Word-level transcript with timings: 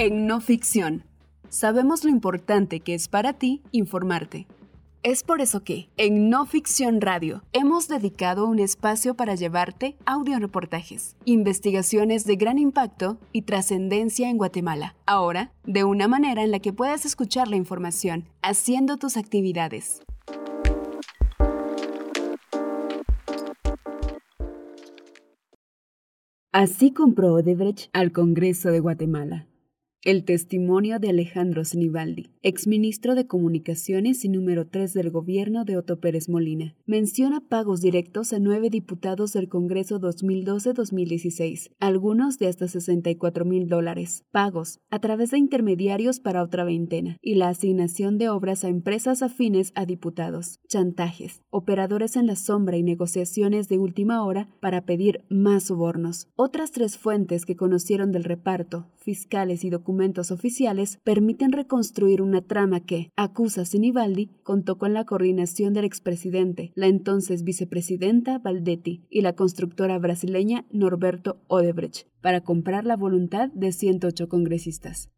En 0.00 0.28
no 0.28 0.40
ficción, 0.40 1.02
sabemos 1.48 2.04
lo 2.04 2.10
importante 2.10 2.78
que 2.78 2.94
es 2.94 3.08
para 3.08 3.32
ti 3.32 3.62
informarte. 3.72 4.46
Es 5.02 5.24
por 5.24 5.40
eso 5.40 5.64
que, 5.64 5.88
en 5.96 6.30
No 6.30 6.46
Ficción 6.46 7.00
Radio, 7.00 7.42
hemos 7.52 7.88
dedicado 7.88 8.46
un 8.46 8.60
espacio 8.60 9.14
para 9.14 9.34
llevarte 9.34 9.96
audioreportajes, 10.06 11.16
investigaciones 11.24 12.26
de 12.26 12.36
gran 12.36 12.60
impacto 12.60 13.18
y 13.32 13.42
trascendencia 13.42 14.30
en 14.30 14.36
Guatemala. 14.36 14.94
Ahora, 15.04 15.50
de 15.64 15.82
una 15.82 16.06
manera 16.06 16.44
en 16.44 16.52
la 16.52 16.60
que 16.60 16.72
puedas 16.72 17.04
escuchar 17.04 17.48
la 17.48 17.56
información, 17.56 18.28
haciendo 18.40 18.98
tus 18.98 19.16
actividades. 19.16 20.02
Así 26.52 26.92
compró 26.92 27.34
Odebrecht 27.34 27.90
al 27.92 28.12
Congreso 28.12 28.70
de 28.70 28.78
Guatemala. 28.78 29.47
El 30.08 30.24
testimonio 30.24 30.98
de 30.98 31.10
Alejandro 31.10 31.66
Sinibaldi, 31.66 32.30
exministro 32.40 33.14
de 33.14 33.26
Comunicaciones 33.26 34.24
y 34.24 34.30
número 34.30 34.66
3 34.66 34.94
del 34.94 35.10
gobierno 35.10 35.66
de 35.66 35.76
Otto 35.76 36.00
Pérez 36.00 36.30
Molina, 36.30 36.74
menciona 36.86 37.46
pagos 37.46 37.82
directos 37.82 38.32
a 38.32 38.38
nueve 38.38 38.70
diputados 38.70 39.34
del 39.34 39.50
Congreso 39.50 40.00
2012-2016, 40.00 41.72
algunos 41.78 42.38
de 42.38 42.46
hasta 42.46 42.68
64 42.68 43.44
mil 43.44 43.68
dólares, 43.68 44.24
pagos 44.30 44.80
a 44.88 44.98
través 44.98 45.30
de 45.32 45.36
intermediarios 45.36 46.20
para 46.20 46.42
otra 46.42 46.64
veintena, 46.64 47.18
y 47.20 47.34
la 47.34 47.50
asignación 47.50 48.16
de 48.16 48.30
obras 48.30 48.64
a 48.64 48.70
empresas 48.70 49.22
afines 49.22 49.72
a 49.74 49.84
diputados, 49.84 50.58
chantajes, 50.68 51.42
operadores 51.50 52.16
en 52.16 52.26
la 52.26 52.36
sombra 52.36 52.78
y 52.78 52.82
negociaciones 52.82 53.68
de 53.68 53.76
última 53.76 54.24
hora 54.24 54.48
para 54.62 54.86
pedir 54.86 55.26
más 55.28 55.64
sobornos. 55.64 56.28
Otras 56.34 56.72
tres 56.72 56.96
fuentes 56.96 57.44
que 57.44 57.56
conocieron 57.56 58.10
del 58.10 58.24
reparto, 58.24 58.86
fiscales 58.96 59.64
y 59.64 59.70
documentos 59.70 59.97
oficiales 60.30 60.98
permiten 61.02 61.52
reconstruir 61.52 62.22
una 62.22 62.40
trama 62.40 62.80
que, 62.80 63.10
acusa 63.16 63.64
Sinibaldi, 63.64 64.30
contó 64.42 64.78
con 64.78 64.94
la 64.94 65.04
coordinación 65.04 65.74
del 65.74 65.84
expresidente, 65.84 66.72
la 66.74 66.86
entonces 66.86 67.42
vicepresidenta 67.42 68.38
Valdetti 68.38 69.04
y 69.10 69.22
la 69.22 69.34
constructora 69.34 69.98
brasileña 69.98 70.66
Norberto 70.70 71.40
Odebrecht 71.48 72.06
para 72.20 72.42
comprar 72.42 72.84
la 72.84 72.96
voluntad 72.96 73.50
de 73.52 73.72
108 73.72 74.28
congresistas. 74.28 75.10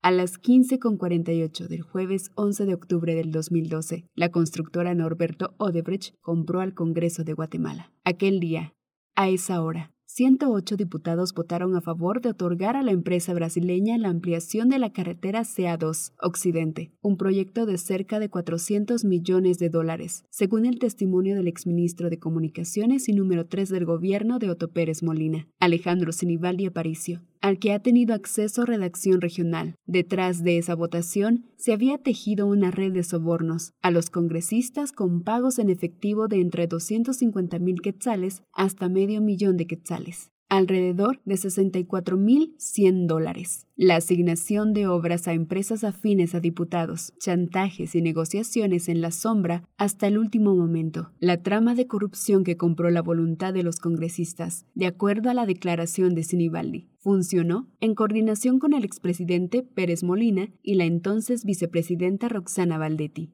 A 0.00 0.12
las 0.12 0.40
15.48 0.40 1.66
del 1.66 1.82
jueves 1.82 2.30
11 2.36 2.66
de 2.66 2.74
octubre 2.74 3.14
del 3.16 3.32
2012, 3.32 4.06
la 4.14 4.30
constructora 4.30 4.94
Norberto 4.94 5.54
Odebrecht 5.58 6.14
compró 6.20 6.60
al 6.60 6.74
Congreso 6.74 7.24
de 7.24 7.32
Guatemala. 7.32 7.92
Aquel 8.04 8.38
día, 8.38 8.74
a 9.16 9.28
esa 9.28 9.60
hora, 9.60 9.90
108 10.18 10.76
diputados 10.76 11.32
votaron 11.32 11.76
a 11.76 11.80
favor 11.80 12.20
de 12.20 12.30
otorgar 12.30 12.74
a 12.74 12.82
la 12.82 12.90
empresa 12.90 13.32
brasileña 13.34 13.96
la 13.98 14.08
ampliación 14.08 14.68
de 14.68 14.80
la 14.80 14.90
carretera 14.90 15.42
CA2 15.42 16.12
Occidente, 16.20 16.90
un 17.02 17.16
proyecto 17.16 17.66
de 17.66 17.78
cerca 17.78 18.18
de 18.18 18.28
400 18.28 19.04
millones 19.04 19.60
de 19.60 19.68
dólares, 19.68 20.24
según 20.28 20.66
el 20.66 20.80
testimonio 20.80 21.36
del 21.36 21.46
exministro 21.46 22.10
de 22.10 22.18
Comunicaciones 22.18 23.08
y 23.08 23.12
número 23.12 23.46
3 23.46 23.68
del 23.68 23.84
gobierno 23.84 24.40
de 24.40 24.50
Otto 24.50 24.72
Pérez 24.72 25.04
Molina, 25.04 25.46
Alejandro 25.60 26.10
Sinibaldi 26.10 26.66
Aparicio 26.66 27.20
al 27.40 27.58
que 27.58 27.72
ha 27.72 27.80
tenido 27.80 28.14
acceso 28.14 28.64
redacción 28.64 29.20
regional. 29.20 29.74
Detrás 29.86 30.42
de 30.42 30.58
esa 30.58 30.74
votación 30.74 31.46
se 31.56 31.72
había 31.72 31.98
tejido 31.98 32.46
una 32.46 32.70
red 32.70 32.92
de 32.92 33.04
sobornos 33.04 33.72
a 33.82 33.90
los 33.90 34.10
congresistas 34.10 34.92
con 34.92 35.22
pagos 35.22 35.58
en 35.58 35.70
efectivo 35.70 36.28
de 36.28 36.40
entre 36.40 36.66
250 36.66 37.58
mil 37.58 37.80
quetzales 37.80 38.42
hasta 38.52 38.88
medio 38.88 39.20
millón 39.20 39.56
de 39.56 39.66
quetzales 39.66 40.30
alrededor 40.48 41.20
de 41.24 41.34
64.100 41.34 43.06
dólares. 43.06 43.66
La 43.76 43.96
asignación 43.96 44.72
de 44.72 44.86
obras 44.86 45.28
a 45.28 45.32
empresas 45.32 45.84
afines 45.84 46.34
a 46.34 46.40
diputados, 46.40 47.12
chantajes 47.20 47.94
y 47.94 48.02
negociaciones 48.02 48.88
en 48.88 49.00
la 49.00 49.10
sombra 49.10 49.62
hasta 49.76 50.06
el 50.06 50.18
último 50.18 50.54
momento. 50.54 51.12
La 51.20 51.42
trama 51.42 51.74
de 51.74 51.86
corrupción 51.86 52.44
que 52.44 52.56
compró 52.56 52.90
la 52.90 53.02
voluntad 53.02 53.54
de 53.54 53.62
los 53.62 53.78
congresistas, 53.78 54.66
de 54.74 54.86
acuerdo 54.86 55.30
a 55.30 55.34
la 55.34 55.46
declaración 55.46 56.14
de 56.14 56.24
Sinibaldi, 56.24 56.88
funcionó 56.98 57.68
en 57.80 57.94
coordinación 57.94 58.58
con 58.58 58.72
el 58.72 58.84
expresidente 58.84 59.62
Pérez 59.62 60.02
Molina 60.02 60.48
y 60.62 60.74
la 60.74 60.84
entonces 60.84 61.44
vicepresidenta 61.44 62.28
Roxana 62.28 62.78
Valdetti. 62.78 63.30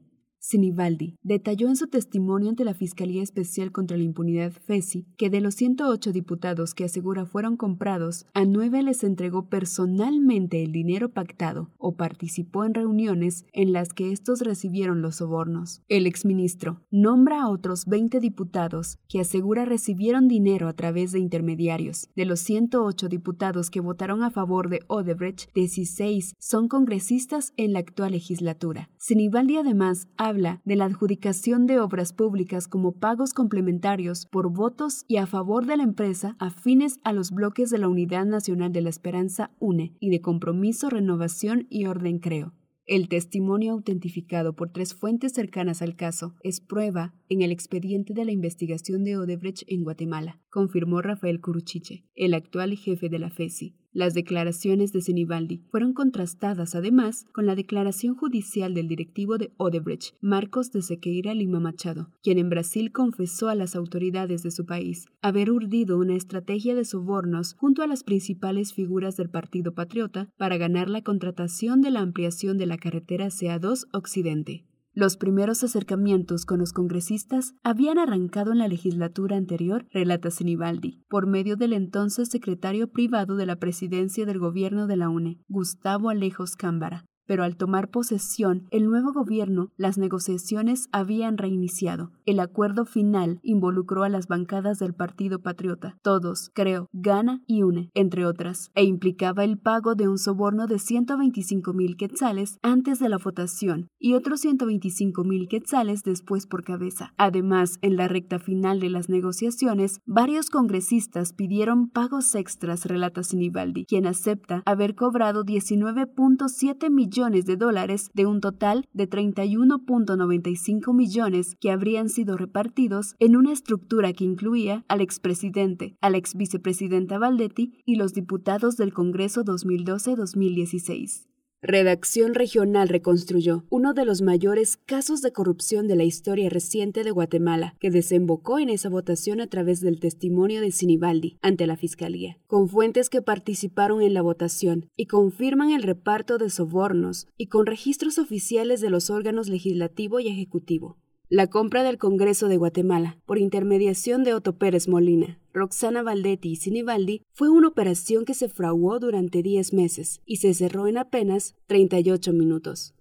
Sinibaldi 0.47 1.17
detalló 1.23 1.69
en 1.69 1.77
su 1.77 1.87
testimonio 1.87 2.51
ante 2.51 2.67
la 2.67 2.75
Fiscalía 2.75 3.23
Especial 3.23 3.73
contra 3.73 3.97
la 3.97 4.03
Impunidad 4.03 4.53
FESI 4.53 5.07
que 5.17 5.31
de 5.31 5.41
los 5.41 5.55
108 5.55 6.13
diputados 6.13 6.75
que 6.75 6.85
asegura 6.85 7.25
fueron 7.25 7.57
comprados, 7.57 8.27
a 8.35 8.45
nueve 8.45 8.83
les 8.83 9.05
entregó 9.05 9.49
personalmente 9.49 10.63
el 10.63 10.71
dinero 10.71 11.09
pactado 11.09 11.71
o 11.79 11.97
participó 11.97 12.67
en 12.67 12.75
reuniones 12.75 13.47
en 13.55 13.73
las 13.73 13.95
que 13.95 14.13
estos 14.13 14.43
recibieron 14.43 15.01
los 15.01 15.17
sobornos. 15.17 15.81
El 15.89 16.07
exministro 16.07 16.83
nombra 16.91 17.41
a 17.41 17.49
otros 17.49 17.87
20 17.87 18.21
diputados 18.21 18.99
que 19.09 19.21
asegura 19.21 19.65
recibieron 19.65 20.29
dinero 20.29 20.69
a 20.69 20.75
través 20.75 21.13
de 21.13 21.21
intermediarios. 21.21 22.11
De 22.17 22.27
los 22.27 22.41
108 22.41 23.09
diputados 23.09 23.71
que 23.71 23.81
votaron 23.81 24.23
a 24.23 24.31
favor 24.31 24.69
de 24.69 24.81
Odebrecht, 24.89 25.51
16 25.55 26.35
son 26.39 26.69
congresistas 26.69 27.55
en 27.57 27.73
la 27.73 27.79
actual 27.79 28.13
legislatura. 28.13 28.91
Sinibaldi 28.99 29.57
además 29.57 30.07
ha 30.19 30.34
de 30.35 30.77
la 30.77 30.87
adjudicación 30.87 31.67
de 31.67 31.79
obras 31.79 32.13
públicas 32.13 32.67
como 32.67 32.93
pagos 32.93 33.33
complementarios 33.33 34.27
por 34.27 34.51
votos 34.51 35.05
y 35.07 35.19
a 35.19 35.27
favor 35.27 35.65
de 35.65 35.77
la 35.77 35.85
empresa 35.85 36.35
afines 36.41 36.99
a 37.05 37.13
los 37.13 37.31
bloques 37.31 37.71
de 37.71 37.79
la 37.79 37.89
Unidad 37.89 38.27
Nacional 38.27 38.73
de 38.73 38.81
la 38.81 38.91
Esperanza 38.91 39.53
UNE 39.61 39.95
y 40.01 40.11
de 40.11 40.21
Compromiso, 40.21 40.91
Renovación 40.91 41.67
y 41.71 41.87
Orden 41.87 42.19
Creo. 42.19 42.53
El 42.87 43.09
testimonio 43.09 43.73
autentificado 43.73 44.57
por 44.57 44.71
tres 44.71 44.93
fuentes 44.93 45.33
cercanas 45.33 45.81
al 45.81 45.95
caso 45.95 46.35
es 46.43 46.61
prueba 46.61 47.15
en 47.35 47.43
el 47.43 47.53
expediente 47.53 48.15
de 48.15 48.25
la 48.25 48.33
investigación 48.33 49.05
de 49.05 49.17
Odebrecht 49.19 49.63
en 49.67 49.85
Guatemala, 49.85 50.41
confirmó 50.51 51.03
Rafael 51.03 51.41
Curuchiche, 51.41 52.05
el 52.15 52.33
actual 52.33 52.77
jefe 52.77 53.09
de 53.09 53.19
la 53.19 53.31
FESI. 53.31 53.75
Las 53.93 54.13
declaraciones 54.13 54.93
de 54.93 55.01
Sinibaldi 55.01 55.63
fueron 55.71 55.93
contrastadas 55.93 56.75
además 56.75 57.27
con 57.33 57.47
la 57.47 57.55
declaración 57.55 58.17
judicial 58.17 58.75
del 58.75 58.89
directivo 58.89 59.39
de 59.39 59.53
Odebrecht, 59.57 60.17
Marcos 60.21 60.73
de 60.73 60.83
Sequeira 60.83 61.33
Lima 61.33 61.61
Machado, 61.61 62.11
quien 62.21 62.39
en 62.39 62.51
Brasil 62.51 62.91
confesó 62.91 63.49
a 63.49 63.55
las 63.55 63.77
autoridades 63.77 64.43
de 64.43 64.51
su 64.51 64.67
país 64.67 65.07
haber 65.23 65.51
urdido 65.53 65.97
una 65.97 66.17
estrategia 66.17 66.75
de 66.75 66.85
sobornos 66.85 67.55
junto 67.55 67.83
a 67.83 67.87
las 67.87 68.03
principales 68.03 68.75
figuras 68.75 69.17
del 69.17 69.31
Partido 69.31 69.75
Patriota 69.75 70.29
para 70.37 70.57
ganar 70.57 70.91
la 70.91 71.03
contratación 71.03 71.81
de 71.81 71.93
la 71.93 72.01
ampliación 72.01 72.59
de 72.59 72.67
la 72.67 72.79
carretera 72.79 73.27
CA2 73.27 73.87
Occidente. 73.93 74.65
Los 74.97 75.17
primeros 75.17 75.65
acercamientos 75.65 76.47
con 76.47 76.61
los 76.61 76.73
congresistas 76.73 77.55
habían 77.65 77.99
arrancado 77.99 78.53
en 78.53 78.59
la 78.59 78.69
legislatura 78.69 79.37
anterior, 79.37 79.89
relata 79.91 80.31
Sinibaldi, 80.31 81.03
por 81.09 81.27
medio 81.27 81.57
del 81.57 81.73
entonces 81.73 82.29
secretario 82.29 82.93
privado 82.93 83.35
de 83.35 83.45
la 83.45 83.57
presidencia 83.57 84.25
del 84.25 84.39
gobierno 84.39 84.87
de 84.87 84.97
la 84.97 85.09
UNE, 85.09 85.41
Gustavo 85.49 86.11
Alejos 86.11 86.55
Cámbara, 86.55 87.07
pero 87.27 87.45
al 87.45 87.57
tomar 87.57 87.91
posesión 87.91 88.67
el 88.71 88.87
nuevo 88.87 89.13
gobierno, 89.13 89.71
las 89.77 89.99
negociaciones 89.99 90.89
habían 90.93 91.39
reiniciado. 91.39 92.11
El 92.27 92.41
acuerdo 92.41 92.85
final 92.85 93.41
involucró 93.43 94.05
a 94.05 94.09
las 94.09 94.27
bancadas 94.27 94.79
del 94.79 94.95
Partido 94.95 95.41
Patriota, 95.41 95.97
todos, 96.03 96.51
creo, 96.55 96.89
Gana 96.93 97.43
y 97.47 97.63
UNE, 97.63 97.91
entre 97.95 98.27
otras, 98.27 98.71
e 98.75 98.85
implicaba 98.85 99.45
el 99.45 99.59
pago 99.59 99.95
de 99.95 100.09
un 100.09 100.19
soborno 100.19 100.67
de 100.67 100.79
125 100.79 101.73
mil 101.73 101.97
quetzales 101.97 102.59
antes 102.63 102.99
de 102.99 103.09
la 103.09 103.19
votación 103.19 103.89
y 103.99 104.15
otros 104.15 104.41
125 104.41 105.25
mil 105.25 105.49
quetzales 105.49 106.03
después 106.03 106.47
por 106.47 106.65
cabeza. 106.65 107.15
Además, 107.17 107.79
en 107.83 107.97
la 107.97 108.09
recta 108.09 108.39
final 108.39 108.81
de 108.81 108.91
las 108.91 109.09
negociaciones, 109.09 110.01
varios 110.05 110.51
congresistas 110.51 111.33
pidieron 111.33 111.89
pagos 111.89 112.35
extras, 112.35 112.85
relata 112.85 113.23
Sinibaldi, 113.23 113.87
quien 113.87 114.07
acepta 114.07 114.63
haber 114.67 114.95
cobrado 114.95 115.45
19.7 115.45 116.91
millones 116.91 117.14
de 117.15 117.57
dólares 117.57 118.11
de 118.13 118.27
un 118.27 118.41
total 118.41 118.89
de 118.93 119.09
31.95 119.09 120.93
millones 120.93 121.55
que 121.61 121.71
habrían 121.71 122.09
sido 122.09 122.37
repartidos 122.37 123.15
en 123.21 123.37
una 123.37 123.53
estructura 123.53 124.13
que 124.13 124.25
incluía 124.25 124.85
al 124.89 125.01
expresidente, 125.01 125.97
a 126.01 126.11
la 126.11 126.17
ex 126.17 126.35
vicepresidenta 126.35 127.19
Valdetti 127.19 127.81
y 127.85 127.95
los 127.95 128.15
diputados 128.15 128.77
del 128.77 128.93
Congreso 128.93 129.45
2012-2016. 129.45 131.34
Redacción 131.67 132.35
Regional 132.35 132.91
reconstruyó 132.91 133.65
uno 133.71 133.95
de 133.95 134.05
los 134.05 134.21
mayores 134.21 134.77
casos 134.77 135.23
de 135.23 135.33
corrupción 135.33 135.89
de 135.89 135.97
la 135.97 136.05
historia 136.05 136.51
reciente 136.51 137.05
de 137.05 137.11
Guatemala, 137.11 137.75
que 137.81 137.91
desembocó 137.91 138.59
en 138.59 138.69
esa 138.69 138.91
votación 138.91 139.41
a 139.41 139.47
través 139.47 139.81
del 139.81 139.99
testimonio 139.99 140.61
de 140.61 140.73
Sinibaldi 140.73 141.39
ante 141.41 141.67
la 141.67 141.79
Fiscalía, 141.79 142.37
con 142.47 142.69
fuentes 142.69 143.09
que 143.09 143.23
participaron 143.23 144.03
en 144.03 144.13
la 144.13 144.21
votación 144.21 144.91
y 144.95 145.07
confirman 145.07 145.71
el 145.71 145.85
reparto 145.85 146.37
de 146.37 146.51
sobornos 146.51 147.29
y 147.39 147.47
con 147.47 147.65
registros 147.65 148.19
oficiales 148.19 148.83
de 148.83 148.91
los 148.91 149.09
órganos 149.09 149.49
legislativo 149.49 150.21
y 150.21 150.29
ejecutivo. 150.29 150.99
La 151.37 151.49
compra 151.49 151.83
del 151.83 151.99
Congreso 151.99 152.47
de 152.47 152.59
Guatemala, 152.59 153.19
por 153.27 153.39
intermediación 153.39 154.23
de 154.23 154.35
Otto 154.35 154.57
Pérez 154.57 154.87
Molina, 154.87 155.41
Roxana 155.53 156.05
Valdetti 156.05 156.51
y 156.51 156.55
Sinibaldi, 156.55 157.23
fue 157.33 157.51
una 157.51 157.67
operación 157.67 158.25
que 158.25 158.35
se 158.35 158.49
fraguó 158.49 159.01
durante 159.01 159.43
10 159.43 159.73
meses 159.73 160.21
y 160.25 160.37
se 160.37 160.55
cerró 160.55 160.87
en 160.87 160.97
apenas 160.97 161.57
38 161.67 162.33
minutos. 162.33 162.95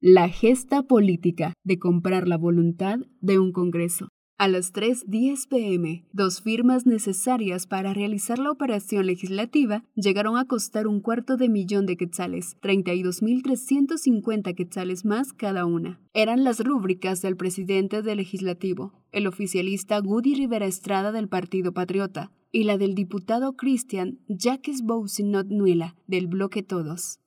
La 0.00 0.30
gesta 0.30 0.84
política 0.84 1.52
de 1.62 1.78
comprar 1.78 2.26
la 2.26 2.38
voluntad 2.38 3.00
de 3.20 3.38
un 3.38 3.52
Congreso. 3.52 4.08
A 4.42 4.48
las 4.48 4.72
3.10 4.72 5.46
pm, 5.46 6.04
dos 6.12 6.42
firmas 6.42 6.84
necesarias 6.84 7.68
para 7.68 7.94
realizar 7.94 8.40
la 8.40 8.50
operación 8.50 9.06
legislativa 9.06 9.84
llegaron 9.94 10.36
a 10.36 10.46
costar 10.46 10.88
un 10.88 10.98
cuarto 11.00 11.36
de 11.36 11.48
millón 11.48 11.86
de 11.86 11.96
quetzales, 11.96 12.56
32.350 12.60 14.52
quetzales 14.56 15.04
más 15.04 15.32
cada 15.32 15.64
una. 15.64 16.00
Eran 16.12 16.42
las 16.42 16.58
rúbricas 16.58 17.22
del 17.22 17.36
presidente 17.36 18.02
del 18.02 18.16
legislativo, 18.16 18.92
el 19.12 19.28
oficialista 19.28 20.00
Goody 20.00 20.34
Rivera 20.34 20.66
Estrada 20.66 21.12
del 21.12 21.28
Partido 21.28 21.72
Patriota, 21.72 22.32
y 22.50 22.64
la 22.64 22.78
del 22.78 22.96
diputado 22.96 23.52
Christian 23.52 24.18
Jacques 24.26 24.82
Bousinot 24.82 25.46
Nuela, 25.50 25.94
del 26.08 26.26
Bloque 26.26 26.64
Todos. 26.64 27.21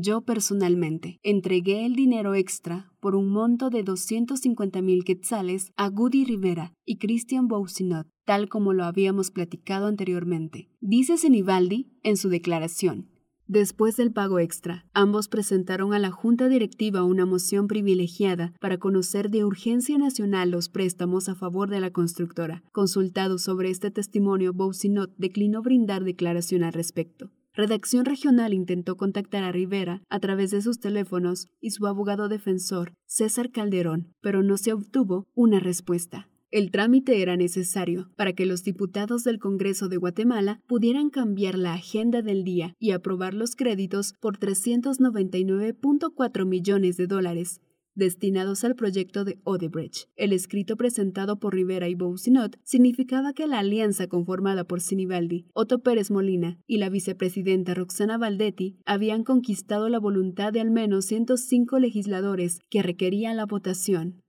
Yo 0.00 0.22
personalmente 0.22 1.20
entregué 1.22 1.84
el 1.84 1.94
dinero 1.94 2.34
extra 2.34 2.90
por 2.98 3.14
un 3.14 3.28
monto 3.28 3.68
de 3.68 3.82
250 3.82 4.80
mil 4.80 5.04
quetzales 5.04 5.70
a 5.76 5.90
Goody 5.90 6.24
Rivera 6.24 6.72
y 6.86 6.96
Christian 6.96 7.46
Bousinot, 7.46 8.06
tal 8.24 8.48
como 8.48 8.72
lo 8.72 8.84
habíamos 8.84 9.30
platicado 9.30 9.88
anteriormente. 9.88 10.70
Dice 10.80 11.18
Senibaldi 11.18 11.92
en 12.02 12.16
su 12.16 12.30
declaración. 12.30 13.10
Después 13.48 13.98
del 13.98 14.14
pago 14.14 14.38
extra, 14.38 14.86
ambos 14.94 15.28
presentaron 15.28 15.92
a 15.92 15.98
la 15.98 16.10
Junta 16.10 16.48
Directiva 16.48 17.04
una 17.04 17.26
moción 17.26 17.66
privilegiada 17.66 18.54
para 18.62 18.78
conocer 18.78 19.28
de 19.28 19.44
urgencia 19.44 19.98
nacional 19.98 20.50
los 20.50 20.70
préstamos 20.70 21.28
a 21.28 21.34
favor 21.34 21.68
de 21.68 21.80
la 21.80 21.90
constructora. 21.90 22.64
Consultado 22.72 23.36
sobre 23.36 23.68
este 23.68 23.90
testimonio, 23.90 24.54
Bousinot 24.54 25.12
declinó 25.18 25.60
brindar 25.60 26.02
declaración 26.02 26.62
al 26.64 26.72
respecto. 26.72 27.30
Redacción 27.54 28.06
Regional 28.06 28.54
intentó 28.54 28.96
contactar 28.96 29.44
a 29.44 29.52
Rivera 29.52 30.02
a 30.08 30.20
través 30.20 30.50
de 30.52 30.62
sus 30.62 30.80
teléfonos 30.80 31.48
y 31.60 31.72
su 31.72 31.86
abogado 31.86 32.28
defensor, 32.28 32.94
César 33.04 33.50
Calderón, 33.50 34.14
pero 34.22 34.42
no 34.42 34.56
se 34.56 34.72
obtuvo 34.72 35.26
una 35.34 35.60
respuesta. 35.60 36.30
El 36.50 36.70
trámite 36.70 37.20
era 37.20 37.36
necesario 37.36 38.10
para 38.16 38.32
que 38.32 38.46
los 38.46 38.62
diputados 38.62 39.22
del 39.22 39.38
Congreso 39.38 39.88
de 39.88 39.98
Guatemala 39.98 40.62
pudieran 40.66 41.10
cambiar 41.10 41.58
la 41.58 41.74
agenda 41.74 42.22
del 42.22 42.42
día 42.42 42.74
y 42.78 42.92
aprobar 42.92 43.34
los 43.34 43.54
créditos 43.54 44.14
por 44.18 44.38
399.4 44.38 46.46
millones 46.46 46.96
de 46.96 47.06
dólares 47.06 47.60
destinados 47.94 48.64
al 48.64 48.74
proyecto 48.74 49.24
de 49.24 49.38
Odebrecht. 49.44 50.08
El 50.16 50.32
escrito 50.32 50.76
presentado 50.76 51.38
por 51.38 51.54
Rivera 51.54 51.88
y 51.88 51.94
Bousinot 51.94 52.58
significaba 52.64 53.32
que 53.32 53.46
la 53.46 53.58
alianza 53.58 54.06
conformada 54.06 54.64
por 54.64 54.80
Sinibaldi, 54.80 55.46
Otto 55.52 55.80
Pérez 55.82 56.10
Molina 56.10 56.58
y 56.66 56.78
la 56.78 56.88
vicepresidenta 56.88 57.74
Roxana 57.74 58.18
Valdetti 58.18 58.76
habían 58.84 59.24
conquistado 59.24 59.88
la 59.88 59.98
voluntad 59.98 60.52
de 60.52 60.60
al 60.60 60.70
menos 60.70 61.06
105 61.06 61.78
legisladores 61.78 62.58
que 62.70 62.82
requerían 62.82 63.36
la 63.36 63.46
votación 63.46 64.21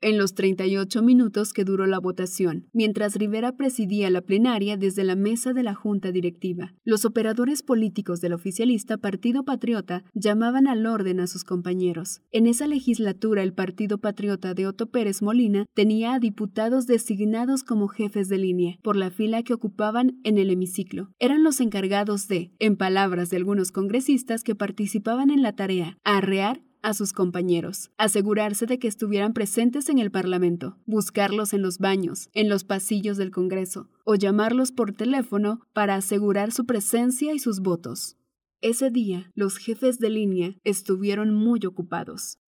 en 0.00 0.18
los 0.18 0.34
38 0.34 1.02
minutos 1.02 1.52
que 1.52 1.64
duró 1.64 1.86
la 1.86 1.98
votación, 1.98 2.68
mientras 2.72 3.16
Rivera 3.16 3.56
presidía 3.56 4.10
la 4.10 4.22
plenaria 4.22 4.76
desde 4.76 5.04
la 5.04 5.16
mesa 5.16 5.52
de 5.52 5.62
la 5.62 5.74
Junta 5.74 6.12
Directiva. 6.12 6.74
Los 6.84 7.04
operadores 7.04 7.62
políticos 7.62 8.20
del 8.20 8.32
oficialista 8.32 8.96
Partido 8.96 9.44
Patriota 9.44 10.04
llamaban 10.14 10.66
al 10.66 10.86
orden 10.86 11.20
a 11.20 11.26
sus 11.26 11.44
compañeros. 11.44 12.22
En 12.30 12.46
esa 12.46 12.66
legislatura 12.66 13.42
el 13.42 13.52
Partido 13.52 13.98
Patriota 13.98 14.54
de 14.54 14.66
Otto 14.66 14.86
Pérez 14.90 15.22
Molina 15.22 15.66
tenía 15.74 16.14
a 16.14 16.18
diputados 16.18 16.86
designados 16.86 17.64
como 17.64 17.88
jefes 17.88 18.28
de 18.28 18.38
línea 18.38 18.78
por 18.82 18.96
la 18.96 19.10
fila 19.10 19.42
que 19.42 19.54
ocupaban 19.54 20.20
en 20.24 20.38
el 20.38 20.50
hemiciclo. 20.50 21.10
Eran 21.18 21.42
los 21.42 21.60
encargados 21.60 22.28
de, 22.28 22.52
en 22.58 22.76
palabras 22.76 23.30
de 23.30 23.36
algunos 23.36 23.72
congresistas 23.72 24.42
que 24.42 24.54
participaban 24.54 25.30
en 25.30 25.42
la 25.42 25.54
tarea, 25.54 25.98
arrear 26.04 26.62
a 26.82 26.94
sus 26.94 27.12
compañeros, 27.12 27.90
asegurarse 27.96 28.66
de 28.66 28.78
que 28.78 28.88
estuvieran 28.88 29.32
presentes 29.32 29.88
en 29.88 29.98
el 29.98 30.10
Parlamento, 30.10 30.76
buscarlos 30.86 31.52
en 31.52 31.62
los 31.62 31.78
baños, 31.78 32.28
en 32.32 32.48
los 32.48 32.64
pasillos 32.64 33.16
del 33.16 33.30
Congreso, 33.30 33.88
o 34.04 34.14
llamarlos 34.14 34.72
por 34.72 34.92
teléfono 34.92 35.60
para 35.72 35.94
asegurar 35.94 36.52
su 36.52 36.66
presencia 36.66 37.32
y 37.34 37.38
sus 37.38 37.60
votos. 37.60 38.16
Ese 38.60 38.90
día, 38.90 39.30
los 39.34 39.56
jefes 39.56 39.98
de 39.98 40.10
línea 40.10 40.56
estuvieron 40.64 41.34
muy 41.34 41.60
ocupados. 41.64 42.38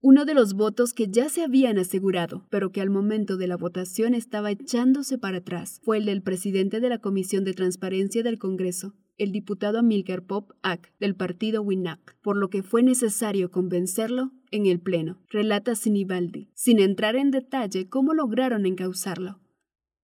Uno 0.00 0.24
de 0.24 0.34
los 0.34 0.54
votos 0.54 0.94
que 0.94 1.08
ya 1.08 1.28
se 1.28 1.42
habían 1.42 1.76
asegurado, 1.76 2.46
pero 2.50 2.70
que 2.70 2.80
al 2.80 2.88
momento 2.88 3.36
de 3.36 3.48
la 3.48 3.56
votación 3.56 4.14
estaba 4.14 4.52
echándose 4.52 5.18
para 5.18 5.38
atrás, 5.38 5.80
fue 5.82 5.98
el 5.98 6.04
del 6.04 6.22
presidente 6.22 6.78
de 6.78 6.88
la 6.88 6.98
Comisión 6.98 7.42
de 7.42 7.52
Transparencia 7.52 8.22
del 8.22 8.38
Congreso, 8.38 8.94
el 9.18 9.32
diputado 9.32 9.80
Amilcar 9.80 10.22
Pop 10.22 10.52
Ak 10.62 10.92
del 10.98 11.14
partido 11.14 11.62
WINAC, 11.62 12.16
por 12.22 12.36
lo 12.36 12.48
que 12.48 12.62
fue 12.62 12.82
necesario 12.82 13.50
convencerlo 13.50 14.32
en 14.50 14.66
el 14.66 14.80
Pleno, 14.80 15.20
relata 15.28 15.74
Sinibaldi, 15.74 16.48
sin 16.54 16.78
entrar 16.80 17.16
en 17.16 17.30
detalle 17.30 17.88
cómo 17.88 18.14
lograron 18.14 18.64
encauzarlo. 18.64 19.40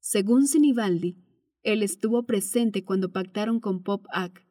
Según 0.00 0.46
Sinibaldi, 0.46 1.16
él 1.62 1.82
estuvo 1.82 2.25
presente 2.25 2.84
cuando 2.84 3.11
pactaron 3.11 3.58
con 3.61 3.82
Pop 3.82 4.05
Ak. 4.12 4.44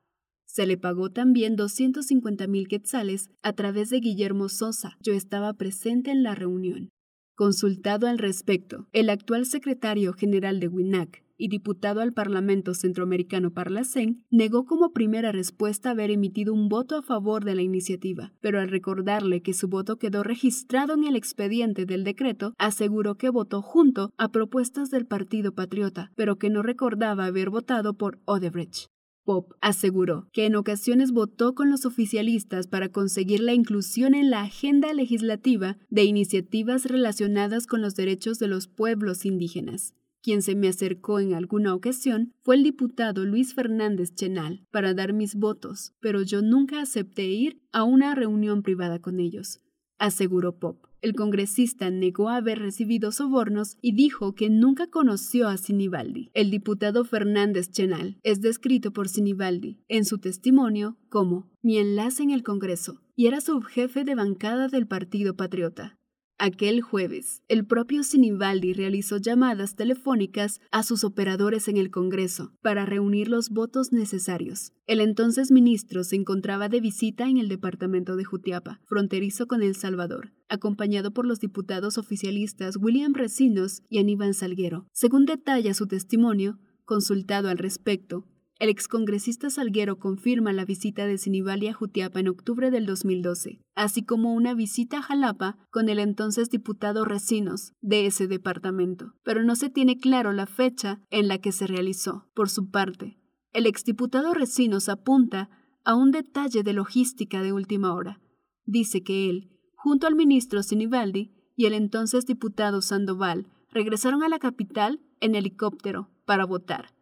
Se 0.45 0.66
le 0.66 0.77
pagó 0.77 1.12
también 1.12 1.56
250 1.56 2.48
mil 2.48 2.68
quetzales 2.68 3.30
a 3.42 3.54
través 3.54 3.89
de 3.89 4.00
Guillermo 4.00 4.50
Sosa. 4.50 4.98
Yo 5.01 5.13
estaba 5.13 5.54
presente 5.54 6.12
en 6.12 6.24
la 6.24 6.36
reunión. 6.36 6.89
Consultado 7.36 8.07
al 8.07 8.19
respecto, 8.19 8.88
el 8.94 9.09
actual 9.09 9.45
secretario 9.45 10.13
general 10.13 10.59
de 10.59 10.68
WINAC, 10.68 11.23
y 11.38 11.47
diputado 11.47 12.01
al 12.01 12.13
Parlamento 12.13 12.74
Centroamericano 12.74 13.51
Parlacén, 13.51 14.25
negó 14.30 14.65
como 14.65 14.91
primera 14.91 15.31
respuesta 15.31 15.91
haber 15.91 16.12
emitido 16.12 16.53
un 16.53 16.69
voto 16.69 16.97
a 16.97 17.01
favor 17.01 17.44
de 17.45 17.56
la 17.56 17.62
iniciativa, 17.62 18.33
pero 18.41 18.59
al 18.59 18.69
recordarle 18.69 19.41
que 19.41 19.53
su 19.53 19.68
voto 19.68 19.97
quedó 19.97 20.24
registrado 20.24 20.94
en 20.94 21.03
el 21.06 21.15
expediente 21.15 21.85
del 21.85 22.03
decreto, 22.03 22.53
aseguró 22.57 23.15
que 23.15 23.30
votó 23.30 23.62
junto 23.62 24.12
a 24.18 24.30
propuestas 24.30 24.89
del 24.89 25.06
Partido 25.06 25.53
Patriota, 25.53 26.12
pero 26.15 26.38
que 26.38 26.50
no 26.50 26.62
recordaba 26.62 27.25
haber 27.25 27.50
votado 27.50 27.95
por 27.95 28.19
Odebrecht. 28.25 28.88
Pop 29.24 29.53
aseguró 29.62 30.27
que 30.33 30.45
en 30.45 30.56
ocasiones 30.56 31.12
votó 31.12 31.56
con 31.56 31.71
los 31.71 31.85
oficialistas 31.85 32.68
para 32.68 32.89
conseguir 32.89 33.39
la 33.39 33.53
inclusión 33.53 34.15
en 34.15 34.30
la 34.30 34.41
agenda 34.41 34.91
legislativa 34.94 35.77
de 35.89 36.03
iniciativas 36.03 36.85
relacionadas 36.85 37.65
con 37.65 37.81
los 37.81 37.95
derechos 37.95 38.38
de 38.39 38.47
los 38.47 38.68
pueblos 38.68 39.25
indígenas. 39.25 39.94
Quien 40.24 40.42
se 40.42 40.56
me 40.56 40.70
acercó 40.70 41.20
en 41.20 41.34
alguna 41.34 41.75
ocasión 41.75 42.34
fue 42.44 42.56
el 42.56 42.64
diputado 42.64 43.25
Luis 43.25 43.54
Fernández 43.54 44.16
Chenal 44.16 44.66
para 44.72 44.94
dar 44.94 45.12
mis 45.12 45.36
votos, 45.36 45.92
pero 46.00 46.21
yo 46.21 46.42
nunca 46.42 46.81
acepté 46.81 47.26
ir 47.26 47.62
a 47.74 47.83
una 47.83 48.16
reunión 48.16 48.64
privada 48.64 49.00
con 49.00 49.19
ellos, 49.19 49.59
aseguró 50.00 50.57
Pop. 50.59 50.86
El 51.02 51.14
congresista 51.14 51.90
negó 51.90 52.30
haber 52.30 52.59
recibido 52.59 53.12
sobornos 53.12 53.76
y 53.81 53.94
dijo 53.94 54.33
que 54.33 54.50
nunca 54.50 54.88
conoció 54.88 55.50
a 55.50 55.57
Sinibaldi. 55.57 56.30
El 56.33 56.50
diputado 56.50 57.04
Fernández 57.04 57.69
Chenal 57.69 58.18
es 58.24 58.40
descrito 58.40 58.94
por 58.94 59.09
Sinibaldi 59.09 59.83
en 59.90 60.06
su 60.06 60.19
testimonio 60.19 60.95
como 61.09 61.52
mi 61.62 61.80
enlace 61.80 62.24
en 62.24 62.31
el 62.31 62.44
Congreso 62.44 63.02
y 63.18 63.28
era 63.28 63.42
subjefe 63.42 64.06
de 64.06 64.16
bancada 64.16 64.69
del 64.69 64.88
Partido 64.88 65.36
Patriota. 65.36 66.00
Aquel 66.40 66.81
jueves, 66.81 67.44
el 67.47 67.66
propio 67.66 68.04
Sinibaldi 68.04 68.73
realizó 68.73 69.18
llamadas 69.18 69.75
telefónicas 69.75 70.61
a 70.71 70.81
sus 70.81 71.04
operadores 71.04 71.68
en 71.68 71.78
el 71.78 71.92
Congreso 71.92 72.52
para 72.61 72.85
reunir 72.85 73.30
los 73.30 73.49
votos 73.49 73.94
necesarios. 73.94 74.73
El 74.87 74.99
entonces 74.99 75.52
ministro 75.52 76.04
se 76.04 76.16
encontraba 76.16 76.69
de 76.69 76.81
visita 76.81 77.30
en 77.30 77.37
el 77.37 77.49
departamento 77.49 78.16
de 78.16 78.25
Jutiapa, 78.25 78.81
fronterizo 78.83 79.47
con 79.47 79.61
El 79.61 79.75
Salvador, 79.75 80.33
acompañado 80.49 81.13
por 81.13 81.28
los 81.28 81.40
diputados 81.40 81.97
oficialistas 81.99 82.78
William 82.78 83.13
Recinos 83.13 83.83
y 83.87 83.99
Aníbal 83.99 84.33
Salguero. 84.33 84.87
Según 84.92 85.25
detalla 85.25 85.73
su 85.75 85.87
testimonio, 85.87 86.59
consultado 86.83 87.47
al 87.47 87.59
respecto, 87.59 88.25
el 88.60 88.69
excongresista 88.69 89.50
Salguero 89.50 89.98
confirma 89.98 90.54
la 90.54 90.64
visita 90.64 91.06
de 91.06 91.18
Sinibali 91.18 91.68
a 91.68 91.74
Jutiapa 91.74 92.19
en 92.19 92.28
octubre 92.28 92.72
del 92.72 92.86
2012, 92.86 93.60
así 93.76 94.04
como 94.04 94.33
una 94.33 94.54
visita 94.54 95.00
a 95.00 95.02
Jalapa 95.02 95.57
con 95.72 95.90
el 95.90 96.00
entonces 96.00 96.50
diputado 96.50 97.04
Recinos 97.04 97.74
de 97.81 98.06
ese 98.06 98.28
departamento, 98.28 99.14
pero 99.24 99.44
no 99.44 99.56
se 99.56 99.69
tiene 99.69 99.98
claro 99.98 100.33
la 100.33 100.45
fecha 100.45 101.02
en 101.10 101.28
la 101.28 101.40
que 101.40 101.52
se 101.52 101.68
realizó. 101.68 102.30
Por 102.36 102.50
su 102.50 102.69
parte, 102.69 103.18
el 103.54 103.66
exdiputado 103.66 104.33
Recinos 104.33 104.88
apunta 104.88 105.50
a 105.83 105.95
un 105.95 106.12
detalle 106.12 106.64
de 106.64 106.74
logística 106.74 107.42
de 107.42 107.54
última 107.54 107.94
hora. 107.94 108.22
Dice 108.66 109.02
que 109.04 109.30
él, 109.30 109.60
junto 109.76 110.07
al 110.07 110.16
ministro 110.16 110.64
Sinibaldi 110.64 111.33
y 111.56 111.66
el 111.66 111.74
entonces 111.74 112.26
diputado 112.26 112.81
Sandoval, 112.81 113.48
regresaron 113.72 114.24
a 114.24 114.30
la 114.30 114.40
capital 114.40 115.02
en 115.19 115.36
helicóptero 115.36 116.10
para 116.26 116.45
votar 116.45 116.94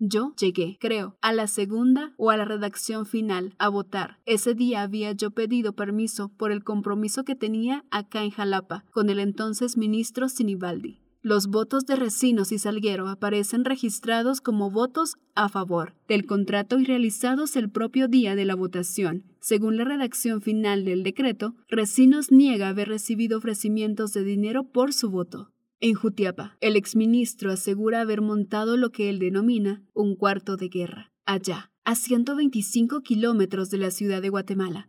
Yo 0.00 0.32
llegué, 0.38 0.78
creo, 0.80 1.16
a 1.20 1.32
la 1.32 1.48
segunda 1.48 2.12
o 2.18 2.30
a 2.30 2.36
la 2.36 2.44
redacción 2.44 3.04
final 3.04 3.54
a 3.58 3.68
votar. 3.68 4.18
Ese 4.26 4.54
día 4.54 4.82
había 4.82 5.10
yo 5.10 5.32
pedido 5.32 5.72
permiso 5.72 6.28
por 6.28 6.52
el 6.52 6.62
compromiso 6.62 7.24
que 7.24 7.34
tenía 7.34 7.84
acá 7.90 8.22
en 8.22 8.30
Jalapa 8.30 8.84
con 8.92 9.10
el 9.10 9.18
entonces 9.18 9.76
ministro 9.76 10.28
Sinibaldi. 10.28 11.00
Los 11.20 11.48
votos 11.48 11.84
de 11.84 11.96
Recinos 11.96 12.52
y 12.52 12.58
Salguero 12.60 13.08
aparecen 13.08 13.64
registrados 13.64 14.40
como 14.40 14.70
votos 14.70 15.16
a 15.34 15.48
favor 15.48 15.94
del 16.06 16.26
contrato 16.26 16.78
y 16.78 16.84
realizados 16.84 17.56
el 17.56 17.68
propio 17.68 18.06
día 18.06 18.36
de 18.36 18.44
la 18.44 18.54
votación. 18.54 19.24
Según 19.40 19.76
la 19.76 19.84
redacción 19.84 20.40
final 20.42 20.84
del 20.84 21.02
decreto, 21.02 21.56
Recinos 21.68 22.30
niega 22.30 22.68
haber 22.68 22.88
recibido 22.88 23.38
ofrecimientos 23.38 24.12
de 24.12 24.22
dinero 24.22 24.62
por 24.62 24.92
su 24.92 25.10
voto. 25.10 25.50
En 25.80 25.94
Jutiapa, 25.94 26.56
el 26.60 26.74
exministro 26.74 27.52
asegura 27.52 28.00
haber 28.00 28.20
montado 28.20 28.76
lo 28.76 28.90
que 28.90 29.08
él 29.10 29.20
denomina 29.20 29.84
un 29.94 30.16
cuarto 30.16 30.56
de 30.56 30.68
guerra, 30.68 31.12
allá, 31.24 31.70
a 31.84 31.94
125 31.94 33.02
kilómetros 33.02 33.70
de 33.70 33.78
la 33.78 33.92
ciudad 33.92 34.20
de 34.20 34.28
Guatemala. 34.28 34.88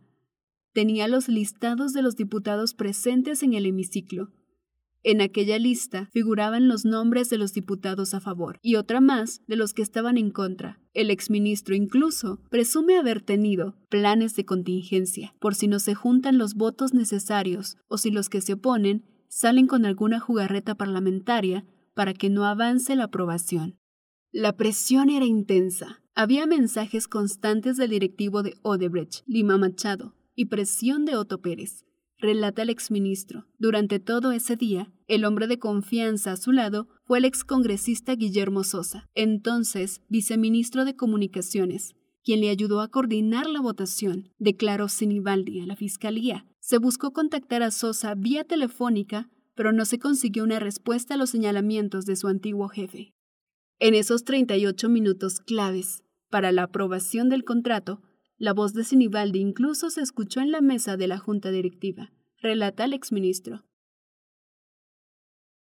Tenía 0.72 1.06
los 1.06 1.28
listados 1.28 1.92
de 1.92 2.02
los 2.02 2.16
diputados 2.16 2.74
presentes 2.74 3.44
en 3.44 3.54
el 3.54 3.66
hemiciclo. 3.66 4.32
En 5.04 5.20
aquella 5.20 5.60
lista 5.60 6.08
figuraban 6.12 6.66
los 6.66 6.84
nombres 6.84 7.30
de 7.30 7.38
los 7.38 7.52
diputados 7.52 8.12
a 8.12 8.20
favor 8.20 8.58
y 8.60 8.74
otra 8.74 9.00
más 9.00 9.42
de 9.46 9.54
los 9.54 9.74
que 9.74 9.82
estaban 9.82 10.18
en 10.18 10.30
contra. 10.32 10.80
El 10.92 11.10
exministro 11.10 11.76
incluso 11.76 12.40
presume 12.50 12.98
haber 12.98 13.22
tenido 13.22 13.76
planes 13.88 14.34
de 14.34 14.44
contingencia 14.44 15.36
por 15.38 15.54
si 15.54 15.68
no 15.68 15.78
se 15.78 15.94
juntan 15.94 16.36
los 16.36 16.54
votos 16.54 16.94
necesarios 16.94 17.76
o 17.86 17.96
si 17.96 18.10
los 18.10 18.28
que 18.28 18.40
se 18.40 18.54
oponen 18.54 19.04
salen 19.30 19.68
con 19.68 19.86
alguna 19.86 20.20
jugarreta 20.20 20.74
parlamentaria 20.74 21.64
para 21.94 22.12
que 22.12 22.28
no 22.28 22.44
avance 22.44 22.94
la 22.96 23.04
aprobación. 23.04 23.78
La 24.32 24.56
presión 24.56 25.08
era 25.08 25.24
intensa. 25.24 26.02
Había 26.14 26.46
mensajes 26.46 27.08
constantes 27.08 27.76
del 27.76 27.90
directivo 27.90 28.42
de 28.42 28.54
Odebrecht, 28.62 29.22
Lima 29.26 29.56
Machado, 29.56 30.14
y 30.34 30.46
presión 30.46 31.04
de 31.04 31.16
Otto 31.16 31.40
Pérez. 31.40 31.84
Relata 32.18 32.62
el 32.62 32.70
exministro. 32.70 33.46
Durante 33.58 33.98
todo 33.98 34.32
ese 34.32 34.56
día, 34.56 34.92
el 35.06 35.24
hombre 35.24 35.46
de 35.46 35.58
confianza 35.58 36.32
a 36.32 36.36
su 36.36 36.52
lado 36.52 36.88
fue 37.04 37.18
el 37.18 37.24
excongresista 37.24 38.14
Guillermo 38.14 38.62
Sosa, 38.62 39.08
entonces 39.14 40.02
viceministro 40.08 40.84
de 40.84 40.96
Comunicaciones, 40.96 41.94
quien 42.22 42.40
le 42.40 42.50
ayudó 42.50 42.80
a 42.80 42.88
coordinar 42.88 43.46
la 43.46 43.60
votación, 43.60 44.32
declaró 44.38 44.88
Sinibaldi 44.88 45.60
a 45.60 45.66
la 45.66 45.76
fiscalía. 45.76 46.46
Se 46.60 46.78
buscó 46.78 47.12
contactar 47.12 47.62
a 47.62 47.70
Sosa 47.70 48.14
vía 48.14 48.44
telefónica, 48.44 49.30
pero 49.54 49.72
no 49.72 49.84
se 49.84 49.98
consiguió 49.98 50.44
una 50.44 50.58
respuesta 50.58 51.14
a 51.14 51.16
los 51.16 51.30
señalamientos 51.30 52.06
de 52.06 52.16
su 52.16 52.28
antiguo 52.28 52.68
jefe. 52.68 53.14
En 53.78 53.94
esos 53.94 54.24
38 54.24 54.88
minutos 54.88 55.40
claves 55.40 56.04
para 56.28 56.52
la 56.52 56.64
aprobación 56.64 57.28
del 57.28 57.44
contrato, 57.44 58.02
la 58.36 58.52
voz 58.52 58.72
de 58.72 58.84
Sinibaldi 58.84 59.40
incluso 59.40 59.90
se 59.90 60.00
escuchó 60.00 60.40
en 60.40 60.50
la 60.50 60.60
mesa 60.60 60.96
de 60.96 61.08
la 61.08 61.18
junta 61.18 61.50
directiva, 61.50 62.12
relata 62.38 62.84
el 62.84 62.92
exministro. 62.92 63.64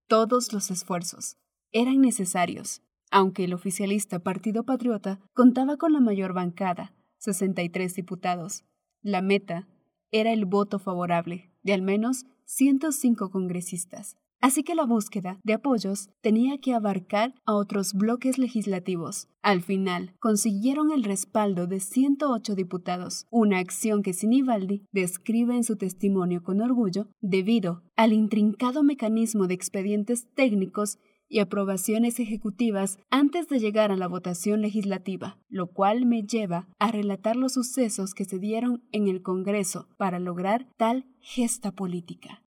Todos 0.08 0.54
los 0.54 0.72
esfuerzos 0.72 1.38
eran 1.72 2.02
necesarios 2.02 2.82
aunque 3.12 3.44
el 3.44 3.54
oficialista 3.54 4.20
Partido 4.20 4.64
Patriota 4.64 5.20
contaba 5.34 5.78
con 5.78 5.94
la 5.94 6.00
mayor 6.00 6.34
bancada, 6.34 6.96
63 7.20 7.94
diputados. 7.94 8.64
La 9.02 9.22
meta 9.22 9.68
era 10.12 10.34
el 10.34 10.46
voto 10.46 10.80
favorable 10.80 11.52
de 11.64 11.74
al 11.74 11.82
menos 11.82 12.26
105 12.46 13.30
congresistas. 13.30 14.18
Así 14.42 14.64
que 14.64 14.74
la 14.74 14.86
búsqueda 14.86 15.40
de 15.44 15.54
apoyos 15.54 16.10
tenía 16.22 16.58
que 16.58 16.74
abarcar 16.74 17.36
a 17.46 17.54
otros 17.54 17.94
bloques 17.94 18.40
legislativos. 18.40 19.28
Al 19.44 19.62
final, 19.62 20.16
consiguieron 20.20 20.92
el 20.92 21.04
respaldo 21.04 21.68
de 21.68 21.80
108 21.80 22.56
diputados, 22.56 23.28
una 23.30 23.60
acción 23.60 24.02
que 24.02 24.14
Sinibaldi 24.14 24.84
describe 24.92 25.56
en 25.56 25.64
su 25.64 25.76
testimonio 25.76 26.42
con 26.42 26.60
orgullo 26.60 27.08
debido 27.22 27.84
al 27.96 28.14
intrincado 28.14 28.82
mecanismo 28.82 29.46
de 29.46 29.54
expedientes 29.54 30.28
técnicos 30.34 30.98
y 31.32 31.40
aprobaciones 31.40 32.20
ejecutivas 32.20 33.00
antes 33.10 33.48
de 33.48 33.60
llegar 33.60 33.92
a 33.92 33.96
la 33.96 34.08
votación 34.08 34.62
legislativa, 34.62 35.40
lo 35.48 35.68
cual 35.68 36.06
me 36.06 36.24
lleva 36.24 36.68
a 36.78 36.92
relatar 36.92 37.38
los 37.38 37.54
sucesos 37.54 38.14
que 38.14 38.26
se 38.26 38.38
dieron 38.38 38.84
en 38.92 39.08
el 39.08 39.22
Congreso 39.22 39.88
para 39.98 40.20
lograr 40.20 40.68
tal 40.78 41.06
gesta 41.22 41.72
política. 41.72 42.44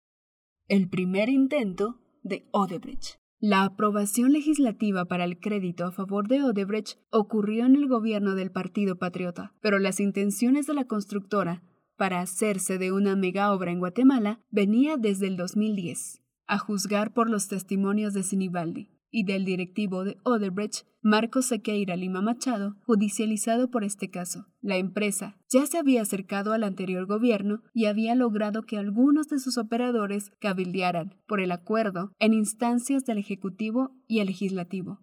El 0.67 0.89
primer 0.89 1.29
intento 1.29 2.01
de 2.23 2.45
Odebrecht. 2.51 3.15
La 3.39 3.63
aprobación 3.63 4.33
legislativa 4.33 5.05
para 5.05 5.23
el 5.23 5.39
crédito 5.39 5.85
a 5.85 5.91
favor 5.91 6.27
de 6.27 6.43
Odebrecht 6.43 6.97
ocurrió 7.09 7.65
en 7.65 7.75
el 7.75 7.87
gobierno 7.87 8.35
del 8.35 8.51
Partido 8.51 8.97
Patriota, 8.97 9.53
pero 9.61 9.79
las 9.79 10.01
intenciones 10.01 10.67
de 10.67 10.73
la 10.73 10.85
constructora 10.85 11.63
para 11.95 12.19
hacerse 12.19 12.77
de 12.77 12.91
una 12.91 13.15
mega 13.15 13.53
obra 13.53 13.71
en 13.71 13.79
Guatemala 13.79 14.41
venía 14.49 14.97
desde 14.97 15.27
el 15.27 15.37
2010 15.37 16.22
a 16.47 16.57
juzgar 16.57 17.13
por 17.13 17.29
los 17.29 17.47
testimonios 17.47 18.13
de 18.13 18.23
Sinibaldi 18.23 18.89
y 19.13 19.25
del 19.25 19.45
directivo 19.45 20.03
de 20.03 20.17
Odebrecht, 20.23 20.87
Marcos 21.01 21.45
Sequeira 21.45 21.95
Lima 21.95 22.21
Machado, 22.21 22.77
judicializado 22.85 23.69
por 23.69 23.83
este 23.83 24.09
caso. 24.09 24.47
La 24.59 24.77
empresa 24.77 25.37
ya 25.49 25.65
se 25.67 25.77
había 25.77 26.01
acercado 26.01 26.51
al 26.51 26.63
anterior 26.63 27.05
gobierno 27.05 27.61
y 27.73 27.85
había 27.85 28.15
logrado 28.15 28.63
que 28.63 28.77
algunos 28.77 29.27
de 29.27 29.39
sus 29.39 29.57
operadores 29.59 30.31
cabildearan 30.39 31.15
por 31.27 31.41
el 31.41 31.51
acuerdo 31.51 32.11
en 32.19 32.33
instancias 32.33 33.05
del 33.05 33.19
Ejecutivo 33.19 33.91
y 34.07 34.19
el 34.19 34.27
Legislativo. 34.27 34.99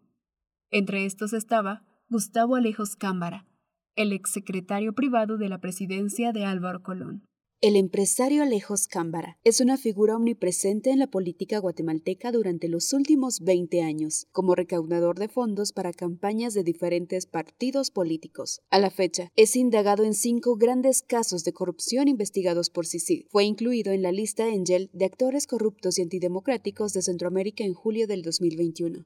Entre 0.70 1.04
estos 1.04 1.32
estaba 1.32 1.84
Gustavo 2.08 2.56
Alejos 2.56 2.96
Cámara, 2.96 3.46
el 3.94 4.12
exsecretario 4.12 4.92
privado 4.94 5.36
de 5.36 5.48
la 5.48 5.60
presidencia 5.60 6.32
de 6.32 6.44
Álvaro 6.44 6.82
Colón. 6.82 7.29
El 7.62 7.76
empresario 7.76 8.42
Alejos 8.42 8.86
Cámbara 8.86 9.38
es 9.44 9.60
una 9.60 9.76
figura 9.76 10.16
omnipresente 10.16 10.88
en 10.88 10.98
la 10.98 11.08
política 11.08 11.58
guatemalteca 11.58 12.32
durante 12.32 12.68
los 12.68 12.94
últimos 12.94 13.40
20 13.40 13.82
años, 13.82 14.28
como 14.32 14.54
recaudador 14.54 15.18
de 15.18 15.28
fondos 15.28 15.74
para 15.74 15.92
campañas 15.92 16.54
de 16.54 16.64
diferentes 16.64 17.26
partidos 17.26 17.90
políticos. 17.90 18.62
A 18.70 18.78
la 18.78 18.88
fecha, 18.88 19.30
es 19.36 19.56
indagado 19.56 20.04
en 20.04 20.14
cinco 20.14 20.56
grandes 20.56 21.02
casos 21.02 21.44
de 21.44 21.52
corrupción 21.52 22.08
investigados 22.08 22.70
por 22.70 22.86
CICID. 22.86 23.26
Fue 23.28 23.44
incluido 23.44 23.92
en 23.92 24.00
la 24.00 24.12
lista 24.12 24.48
Engel 24.48 24.88
de 24.94 25.04
actores 25.04 25.46
corruptos 25.46 25.98
y 25.98 26.02
antidemocráticos 26.02 26.94
de 26.94 27.02
Centroamérica 27.02 27.62
en 27.62 27.74
julio 27.74 28.06
del 28.06 28.22
2021. 28.22 29.04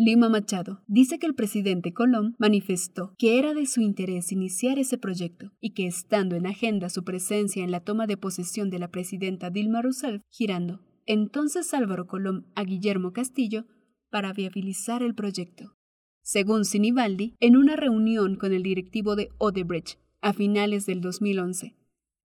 Lima 0.00 0.28
Machado 0.28 0.84
dice 0.86 1.18
que 1.18 1.26
el 1.26 1.34
presidente 1.34 1.92
Colón 1.92 2.36
manifestó 2.38 3.16
que 3.18 3.36
era 3.36 3.52
de 3.52 3.66
su 3.66 3.80
interés 3.80 4.30
iniciar 4.30 4.78
ese 4.78 4.96
proyecto 4.96 5.50
y 5.60 5.70
que 5.70 5.88
estando 5.88 6.36
en 6.36 6.46
agenda 6.46 6.88
su 6.88 7.02
presencia 7.02 7.64
en 7.64 7.72
la 7.72 7.80
toma 7.80 8.06
de 8.06 8.16
posesión 8.16 8.70
de 8.70 8.78
la 8.78 8.92
presidenta 8.92 9.50
Dilma 9.50 9.82
Rousseff 9.82 10.22
girando 10.30 10.82
entonces 11.04 11.74
Álvaro 11.74 12.06
Colón 12.06 12.46
a 12.54 12.62
Guillermo 12.62 13.12
Castillo 13.12 13.64
para 14.08 14.32
viabilizar 14.32 15.02
el 15.02 15.16
proyecto. 15.16 15.74
Según 16.22 16.64
Sinibaldi, 16.64 17.34
en 17.40 17.56
una 17.56 17.74
reunión 17.74 18.36
con 18.36 18.52
el 18.52 18.62
directivo 18.62 19.16
de 19.16 19.30
Odebrecht 19.38 19.98
a 20.20 20.32
finales 20.32 20.86
del 20.86 21.00
2011, 21.00 21.74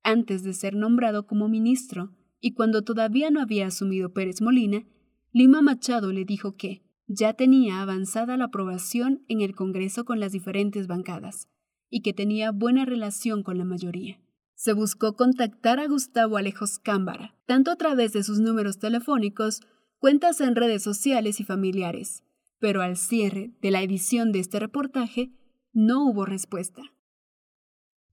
antes 0.03 0.43
de 0.43 0.53
ser 0.53 0.75
nombrado 0.75 1.25
como 1.25 1.49
ministro 1.49 2.11
y 2.39 2.53
cuando 2.53 2.83
todavía 2.83 3.31
no 3.31 3.41
había 3.41 3.65
asumido 3.65 4.13
Pérez 4.13 4.43
Molina, 4.43 4.85
Lima 5.31 5.63
Machado 5.63 6.11
le 6.11 6.23
dijo 6.23 6.55
que 6.55 6.83
ya 7.07 7.33
tenía 7.33 7.81
avanzada 7.81 8.37
la 8.37 8.45
aprobación 8.45 9.23
en 9.27 9.41
el 9.41 9.55
Congreso 9.55 10.05
con 10.05 10.19
las 10.19 10.31
diferentes 10.31 10.87
bancadas 10.87 11.47
y 11.89 12.01
que 12.01 12.13
tenía 12.13 12.51
buena 12.51 12.85
relación 12.85 13.43
con 13.43 13.57
la 13.57 13.65
mayoría. 13.65 14.19
Se 14.55 14.73
buscó 14.73 15.15
contactar 15.15 15.79
a 15.79 15.87
Gustavo 15.87 16.37
Alejos 16.37 16.79
Cámbara, 16.79 17.35
tanto 17.45 17.71
a 17.71 17.75
través 17.75 18.13
de 18.13 18.23
sus 18.23 18.39
números 18.39 18.79
telefónicos, 18.79 19.61
cuentas 19.99 20.41
en 20.41 20.55
redes 20.55 20.81
sociales 20.81 21.39
y 21.39 21.43
familiares, 21.43 22.23
pero 22.59 22.81
al 22.81 22.97
cierre 22.97 23.53
de 23.61 23.71
la 23.71 23.81
edición 23.81 24.31
de 24.31 24.39
este 24.39 24.59
reportaje 24.59 25.31
no 25.73 26.05
hubo 26.05 26.25
respuesta. 26.25 26.81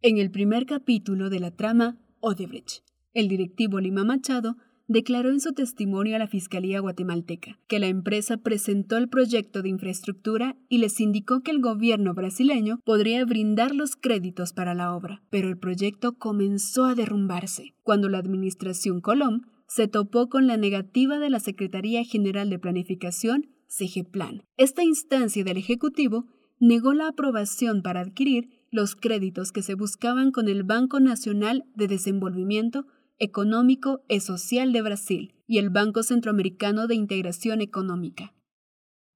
En 0.03 0.19
el 0.19 0.31
primer 0.31 0.67
capítulo 0.67 1.31
de 1.31 1.41
la 1.41 1.51
trama 1.51 2.01
Odebrecht, 2.21 2.83
el 3.13 3.29
directivo 3.29 3.81
Lima 3.81 4.05
Machado 4.05 4.57
declaró 4.91 5.31
en 5.31 5.39
su 5.39 5.53
testimonio 5.53 6.17
a 6.17 6.19
la 6.19 6.27
Fiscalía 6.27 6.81
guatemalteca 6.81 7.61
que 7.69 7.79
la 7.79 7.87
empresa 7.87 8.39
presentó 8.39 8.97
el 8.97 9.09
proyecto 9.09 9.63
de 9.63 9.69
infraestructura 9.69 10.57
y 10.69 10.79
les 10.79 10.99
indicó 10.99 11.43
que 11.43 11.53
el 11.53 11.61
gobierno 11.61 12.13
brasileño 12.13 12.81
podría 12.85 13.25
brindar 13.25 13.73
los 13.73 13.95
créditos 13.95 14.53
para 14.53 14.75
la 14.75 14.93
obra, 14.93 15.23
pero 15.31 15.49
el 15.49 15.57
proyecto 15.57 16.15
comenzó 16.19 16.87
a 16.87 16.97
derrumbarse 16.97 17.73
cuando 17.85 18.09
la 18.09 18.19
administración 18.19 19.01
Colom 19.01 19.43
se 19.69 19.87
topó 19.87 20.29
con 20.29 20.49
la 20.49 20.57
negativa 20.57 21.21
de 21.21 21.31
la 21.31 21.39
Secretaría 21.39 22.03
General 22.03 22.51
de 22.51 22.59
Planificación, 22.59 23.47
CGPlan. 23.69 24.43
Esta 24.57 24.83
instancia 24.83 25.45
del 25.45 25.57
Ejecutivo 25.57 26.27
negó 26.59 26.95
la 26.95 27.07
aprobación 27.07 27.83
para 27.83 28.01
adquirir 28.01 28.49
los 28.73 28.97
créditos 28.97 29.53
que 29.53 29.63
se 29.63 29.75
buscaban 29.75 30.33
con 30.33 30.49
el 30.49 30.65
Banco 30.65 30.99
Nacional 30.99 31.65
de 31.77 31.87
Desenvolvimiento 31.87 32.87
Económico 33.21 34.03
y 34.09 34.21
Social 34.21 34.73
de 34.73 34.83
Brasil 34.83 35.35
y 35.47 35.59
el 35.59 35.69
Banco 35.69 36.03
Centroamericano 36.03 36.87
de 36.87 36.95
Integración 36.95 37.61
Económica. 37.61 38.35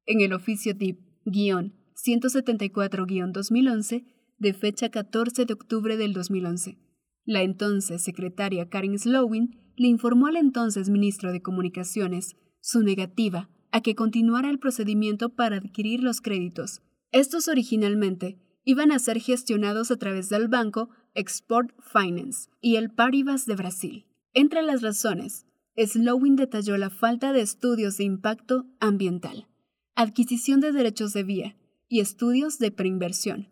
En 0.04 0.20
el 0.20 0.34
oficio 0.34 0.74
DIP, 0.74 1.00
guion, 1.24 1.72
174-2011 1.96 4.04
de 4.38 4.52
fecha 4.52 4.90
14 4.90 5.46
de 5.46 5.54
octubre 5.54 5.96
del 5.96 6.12
2011. 6.12 6.76
La 7.24 7.42
entonces 7.42 8.02
secretaria 8.02 8.68
Karen 8.68 8.98
Slowin 8.98 9.72
le 9.76 9.88
informó 9.88 10.26
al 10.26 10.36
entonces 10.36 10.90
ministro 10.90 11.32
de 11.32 11.40
Comunicaciones 11.40 12.36
su 12.60 12.82
negativa 12.82 13.48
a 13.72 13.80
que 13.80 13.94
continuara 13.94 14.50
el 14.50 14.58
procedimiento 14.58 15.30
para 15.30 15.56
adquirir 15.56 16.02
los 16.02 16.20
créditos. 16.20 16.82
Estos 17.10 17.48
originalmente 17.48 18.38
iban 18.64 18.92
a 18.92 18.98
ser 18.98 19.18
gestionados 19.18 19.90
a 19.90 19.96
través 19.96 20.28
del 20.28 20.48
banco 20.48 20.90
Export 21.14 21.72
Finance 21.80 22.48
y 22.60 22.76
el 22.76 22.90
Paribas 22.90 23.46
de 23.46 23.54
Brasil. 23.54 24.06
Entre 24.32 24.62
las 24.62 24.82
razones, 24.82 25.46
Slowin 25.76 26.36
detalló 26.36 26.76
la 26.76 26.90
falta 26.90 27.32
de 27.32 27.40
estudios 27.40 27.96
de 27.96 28.04
impacto 28.04 28.66
ambiental, 28.80 29.48
adquisición 29.94 30.60
de 30.60 30.72
derechos 30.72 31.12
de 31.12 31.22
vía 31.22 31.56
y 31.88 32.00
estudios 32.00 32.58
de 32.58 32.70
preinversión, 32.70 33.48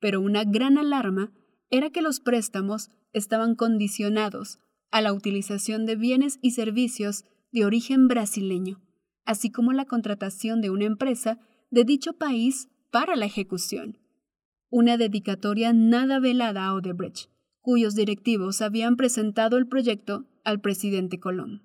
pero 0.00 0.20
una 0.20 0.44
gran 0.44 0.78
alarma 0.78 1.32
era 1.70 1.90
que 1.90 2.02
los 2.02 2.20
préstamos 2.20 2.90
estaban 3.12 3.54
condicionados 3.54 4.58
a 4.90 5.00
la 5.00 5.12
utilización 5.12 5.86
de 5.86 5.96
bienes 5.96 6.38
y 6.42 6.52
servicios 6.52 7.24
de 7.52 7.64
origen 7.64 8.08
brasileño, 8.08 8.82
así 9.24 9.50
como 9.50 9.72
la 9.72 9.84
contratación 9.84 10.60
de 10.60 10.70
una 10.70 10.84
empresa 10.84 11.38
de 11.70 11.84
dicho 11.84 12.12
país 12.14 12.68
para 12.90 13.16
la 13.16 13.26
ejecución. 13.26 13.98
Una 14.76 14.96
dedicatoria 14.96 15.72
nada 15.72 16.18
velada 16.18 16.66
a 16.66 16.74
Odebrecht, 16.74 17.30
cuyos 17.60 17.94
directivos 17.94 18.60
habían 18.60 18.96
presentado 18.96 19.56
el 19.56 19.68
proyecto 19.68 20.26
al 20.42 20.60
presidente 20.60 21.20
Colón. 21.20 21.62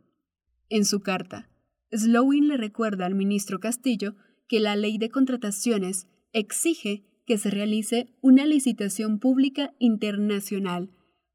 En 0.70 0.86
su 0.86 1.00
carta, 1.00 1.50
Slowin 1.92 2.48
le 2.48 2.56
recuerda 2.56 3.08
al 3.08 3.16
ministro 3.16 3.60
Castillo 3.60 4.14
que 4.48 4.60
la 4.60 4.76
ley 4.76 5.00
de 5.00 5.10
contrataciones 5.10 6.06
exige 6.34 7.04
que 7.26 7.40
se 7.40 7.50
realice 7.50 8.16
una 8.22 8.46
licitación 8.46 9.18
pública 9.18 9.74
internacional 9.80 10.92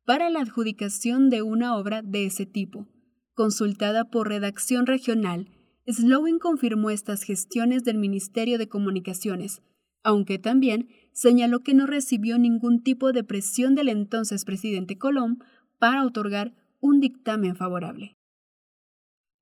para 0.07 0.31
la 0.31 0.43
adjudicación 0.43 1.29
de 1.29 1.43
una 1.43 1.77
obra 1.77 2.03
de 2.03 2.27
ese 2.27 2.47
tipo. 2.47 2.87
Consultada 3.33 4.05
por 4.11 4.29
redacción 4.29 4.87
regional, 4.87 5.49
Slowin 5.89 6.39
confirmó 6.39 6.91
estas 6.91 7.25
gestiones 7.25 7.83
del 7.83 7.99
Ministerio 7.99 8.59
de 8.59 8.69
Comunicaciones, 8.69 9.61
aunque 10.05 10.39
también 10.39 10.89
señaló 11.13 11.61
que 11.61 11.75
no 11.75 11.87
recibió 11.87 12.39
ningún 12.39 12.83
tipo 12.83 13.13
de 13.13 13.25
presión 13.25 13.75
del 13.75 13.89
entonces 13.89 14.45
presidente 14.45 14.97
Colón 14.99 15.43
para 15.79 16.05
otorgar 16.05 16.55
un 16.81 17.01
dictamen 17.01 17.57
favorable. 17.57 18.17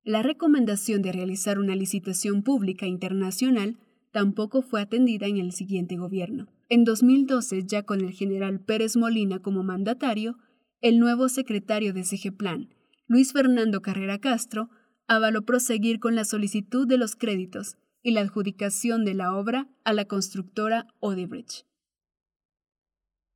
La 0.03 0.23
recomendación 0.23 1.01
de 1.01 1.11
realizar 1.11 1.59
una 1.59 1.75
licitación 1.75 2.43
pública 2.43 2.87
internacional 2.87 3.77
tampoco 4.11 4.61
fue 4.61 4.81
atendida 4.81 5.27
en 5.27 5.37
el 5.37 5.51
siguiente 5.51 5.97
gobierno. 5.97 6.47
En 6.69 6.83
2012, 6.83 7.63
ya 7.65 7.83
con 7.83 8.01
el 8.01 8.11
general 8.11 8.59
Pérez 8.59 8.95
Molina 8.95 9.39
como 9.39 9.63
mandatario, 9.63 10.37
el 10.81 10.99
nuevo 10.99 11.29
secretario 11.29 11.93
de 11.93 12.03
CGPlan, 12.03 12.69
Luis 13.07 13.33
Fernando 13.33 13.81
Carrera 13.81 14.19
Castro, 14.19 14.69
avaló 15.07 15.43
proseguir 15.43 15.99
con 15.99 16.15
la 16.15 16.25
solicitud 16.25 16.87
de 16.87 16.97
los 16.97 17.15
créditos 17.15 17.77
y 18.03 18.11
la 18.11 18.21
adjudicación 18.21 19.05
de 19.05 19.15
la 19.15 19.35
obra 19.35 19.69
a 19.83 19.93
la 19.93 20.05
constructora 20.05 20.87
Odebrecht. 20.99 21.65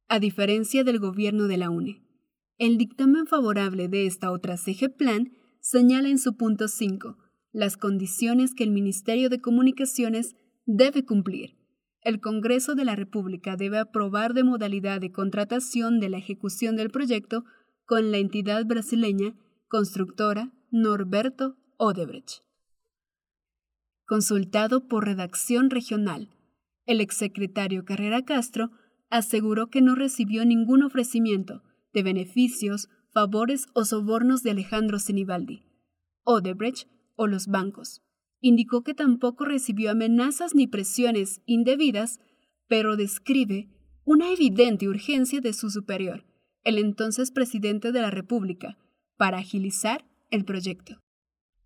A 0.09 0.19
diferencia 0.19 0.83
del 0.83 0.99
gobierno 0.99 1.47
de 1.47 1.57
la 1.57 1.69
UNE, 1.69 2.03
el 2.57 2.77
dictamen 2.77 3.27
favorable 3.27 3.87
de 3.87 4.05
esta 4.05 4.31
otra 4.31 4.57
CGPlan 4.57 5.31
señala 5.59 6.09
en 6.09 6.19
su 6.19 6.35
punto 6.35 6.67
5 6.67 7.17
las 7.51 7.77
condiciones 7.77 8.53
que 8.53 8.63
el 8.63 8.71
Ministerio 8.71 9.29
de 9.29 9.41
Comunicaciones 9.41 10.35
debe 10.65 11.05
cumplir. 11.05 11.57
El 12.01 12.19
Congreso 12.19 12.75
de 12.75 12.85
la 12.85 12.95
República 12.95 13.55
debe 13.55 13.79
aprobar 13.79 14.33
de 14.33 14.43
modalidad 14.43 15.01
de 15.01 15.11
contratación 15.11 15.99
de 15.99 16.09
la 16.09 16.17
ejecución 16.17 16.75
del 16.75 16.91
proyecto 16.91 17.45
con 17.85 18.11
la 18.11 18.17
entidad 18.17 18.65
brasileña 18.65 19.35
constructora 19.67 20.53
Norberto 20.71 21.57
Odebrecht. 21.77 22.46
Consultado 24.07 24.87
por 24.87 25.05
redacción 25.05 25.69
regional, 25.69 26.29
el 26.85 27.01
exsecretario 27.01 27.83
Carrera 27.83 28.23
Castro 28.23 28.71
aseguró 29.09 29.67
que 29.67 29.81
no 29.81 29.95
recibió 29.95 30.45
ningún 30.45 30.81
ofrecimiento 30.81 31.61
de 31.93 32.03
beneficios, 32.03 32.87
favores 33.11 33.67
o 33.73 33.83
sobornos 33.83 34.43
de 34.43 34.51
Alejandro 34.51 34.99
Sinibaldi, 34.99 35.65
Odebrecht 36.23 36.87
o 37.17 37.27
los 37.27 37.47
bancos 37.47 38.01
Indicó 38.39 38.83
que 38.83 38.93
tampoco 38.93 39.45
recibió 39.45 39.91
amenazas 39.91 40.53
ni 40.53 40.67
presiones 40.67 41.41
indebidas, 41.45 42.19
pero 42.67 42.95
describe 42.95 43.67
una 44.05 44.31
evidente 44.31 44.87
urgencia 44.87 45.41
de 45.41 45.51
su 45.51 45.69
superior, 45.69 46.23
el 46.63 46.77
entonces 46.77 47.31
presidente 47.31 47.91
de 47.91 48.01
la 48.01 48.11
República, 48.11 48.77
para 49.17 49.39
agilizar 49.39 50.05
el 50.29 50.45
proyecto. 50.45 50.99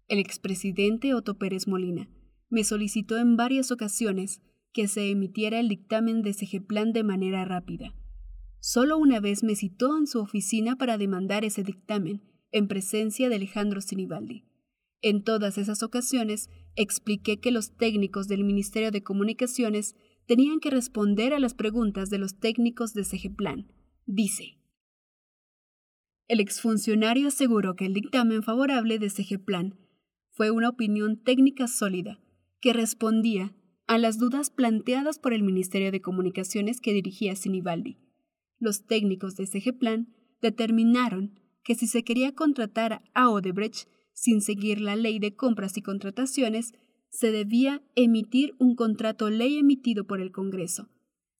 El 0.08 0.20
expresidente 0.20 1.14
Otto 1.14 1.38
Pérez 1.38 1.68
Molina 1.68 2.08
me 2.52 2.64
solicitó 2.64 3.18
en 3.18 3.38
varias 3.38 3.72
ocasiones 3.72 4.42
que 4.74 4.88
se 4.88 5.10
emitiera 5.10 5.60
el 5.60 5.70
dictamen 5.70 6.22
de 6.22 6.32
ese 6.32 6.62
plan 6.62 6.92
de 6.92 7.04
manera 7.04 7.46
rápida. 7.46 7.96
Solo 8.60 8.98
una 8.98 9.20
vez 9.20 9.44
me 9.44 9.56
citó 9.56 9.98
en 9.98 10.06
su 10.06 10.20
oficina 10.20 10.76
para 10.76 10.98
demandar 10.98 11.44
ese 11.46 11.64
dictamen, 11.64 12.22
en 12.52 12.68
presencia 12.68 13.30
de 13.30 13.36
Alejandro 13.36 13.82
Sinibaldi. 13.82 14.44
En 15.02 15.24
todas 15.24 15.58
esas 15.58 15.82
ocasiones 15.82 16.50
expliqué 16.76 17.40
que 17.40 17.52
los 17.52 17.76
técnicos 17.76 18.28
del 18.28 18.44
Ministerio 18.44 18.92
de 18.92 19.02
Comunicaciones 19.02 19.96
tenían 20.28 20.60
que 20.60 20.70
responder 20.70 21.34
a 21.34 21.40
las 21.40 21.54
preguntas 21.54 22.10
de 22.10 22.20
los 22.20 22.38
técnicos 22.38 22.94
de 22.94 23.04
CGPlan. 23.04 23.72
Dice. 24.06 24.58
El 26.28 26.40
exfuncionario 26.40 27.30
aseguró 27.30 27.76
que 27.76 27.86
el 27.86 27.94
dictamen 27.94 28.44
favorable 28.44 29.00
de 29.00 29.10
CGPlan 29.10 29.80
fue 30.30 30.52
una 30.52 30.70
opinión 30.70 31.18
técnica 31.18 31.68
sólida 31.68 32.20
que 32.62 32.74
respondía 32.74 33.54
a 33.88 33.98
las 33.98 34.18
dudas 34.18 34.50
planteadas 34.50 35.20
por 35.20 35.34
el 35.34 35.44
Ministerio 35.44 35.92
de 35.92 36.02
Comunicaciones 36.02 36.80
que 36.80 36.94
dirigía 36.94 37.36
Sinibaldi. 37.36 37.98
Los 38.60 38.86
técnicos 38.86 39.36
de 39.36 39.48
CGPlan 39.48 40.14
determinaron 40.42 41.40
que 41.64 41.76
si 41.76 41.88
se 41.88 42.04
quería 42.04 42.34
contratar 42.34 43.04
a 43.14 43.30
Odebrecht 43.30 43.88
sin 44.14 44.42
seguir 44.42 44.80
la 44.80 44.96
ley 44.96 45.20
de 45.20 45.36
compras 45.36 45.78
y 45.78 45.82
contrataciones, 45.82 46.74
se 47.10 47.32
debía 47.32 47.84
emitir 47.96 48.56
un 48.60 48.76
contrato 48.76 49.30
ley 49.30 49.58
emitido 49.58 50.06
por 50.06 50.22
el 50.22 50.32
Congreso. 50.32 50.90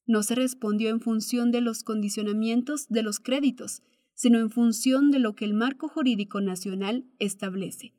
No 0.06 0.22
se 0.22 0.34
respondió 0.34 0.90
en 0.90 1.00
función 1.00 1.50
de 1.50 1.60
los 1.60 1.84
condicionamientos 1.84 2.88
de 2.88 3.02
los 3.02 3.20
créditos, 3.20 3.82
sino 4.14 4.38
en 4.38 4.50
función 4.50 5.10
de 5.10 5.18
lo 5.18 5.34
que 5.34 5.44
el 5.44 5.54
marco 5.54 5.88
jurídico 5.88 6.40
nacional 6.40 7.06
establece. 7.18 7.94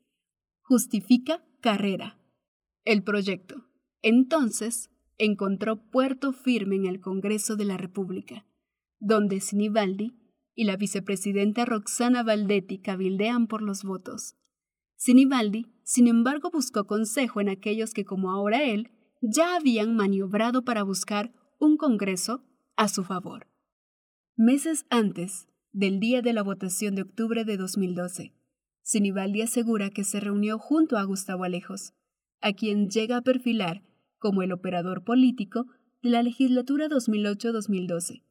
Justifica 0.61 1.43
carrera. 1.61 2.19
El 2.85 3.03
proyecto, 3.03 3.65
entonces, 4.01 4.89
encontró 5.17 5.77
puerto 5.89 6.33
firme 6.33 6.75
en 6.75 6.85
el 6.85 6.99
Congreso 6.99 7.55
de 7.55 7.65
la 7.65 7.77
República, 7.77 8.45
donde 8.99 9.39
Sinibaldi 9.39 10.17
y 10.55 10.65
la 10.65 10.75
vicepresidenta 10.75 11.65
Roxana 11.65 12.23
Valdetti 12.23 12.79
cabildean 12.79 13.47
por 13.47 13.61
los 13.61 13.83
votos. 13.83 14.35
Sinibaldi, 14.95 15.73
sin 15.83 16.07
embargo, 16.07 16.49
buscó 16.51 16.85
consejo 16.85 17.41
en 17.41 17.49
aquellos 17.49 17.93
que, 17.93 18.05
como 18.05 18.31
ahora 18.31 18.63
él, 18.63 18.91
ya 19.21 19.55
habían 19.55 19.95
maniobrado 19.95 20.63
para 20.63 20.83
buscar 20.83 21.33
un 21.59 21.77
Congreso 21.77 22.43
a 22.75 22.87
su 22.87 23.03
favor. 23.03 23.47
Meses 24.35 24.85
antes 24.89 25.47
del 25.71 25.99
día 25.99 26.21
de 26.21 26.33
la 26.33 26.43
votación 26.43 26.95
de 26.95 27.03
octubre 27.03 27.45
de 27.45 27.57
2012, 27.57 28.33
Sinibaldi 28.81 29.41
asegura 29.41 29.89
que 29.89 30.03
se 30.03 30.19
reunió 30.19 30.59
junto 30.59 30.97
a 30.97 31.03
Gustavo 31.03 31.45
Alejos, 31.45 31.93
a 32.43 32.53
quien 32.53 32.89
llega 32.89 33.17
a 33.17 33.21
perfilar 33.21 33.81
como 34.19 34.43
el 34.43 34.51
operador 34.51 35.03
político 35.03 35.65
de 36.01 36.09
la 36.09 36.21
legislatura 36.21 36.89
2008-2012, 36.89 38.23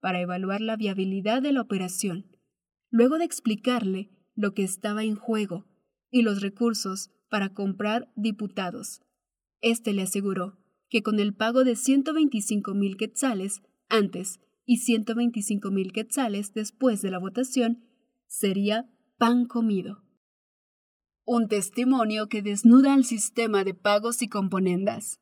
para 0.00 0.20
evaluar 0.20 0.62
la 0.62 0.76
viabilidad 0.76 1.42
de 1.42 1.52
la 1.52 1.60
operación, 1.60 2.26
luego 2.90 3.18
de 3.18 3.24
explicarle 3.24 4.10
lo 4.34 4.54
que 4.54 4.64
estaba 4.64 5.04
en 5.04 5.16
juego 5.16 5.66
y 6.10 6.22
los 6.22 6.40
recursos 6.40 7.10
para 7.28 7.52
comprar 7.52 8.10
diputados. 8.16 9.02
Este 9.60 9.92
le 9.92 10.02
aseguró 10.02 10.58
que 10.88 11.02
con 11.02 11.20
el 11.20 11.34
pago 11.34 11.62
de 11.62 11.76
125 11.76 12.72
mil 12.74 12.96
quetzales 12.96 13.60
antes 13.90 14.40
y 14.64 14.78
125 14.78 15.70
mil 15.70 15.92
quetzales 15.92 16.54
después 16.54 17.02
de 17.02 17.10
la 17.10 17.18
votación, 17.18 17.84
sería 18.26 18.88
pan 19.18 19.44
comido. 19.44 20.07
Un 21.30 21.46
testimonio 21.46 22.30
que 22.30 22.40
desnuda 22.40 22.94
al 22.94 23.04
sistema 23.04 23.62
de 23.62 23.74
pagos 23.74 24.22
y 24.22 24.28
componendas. 24.28 25.20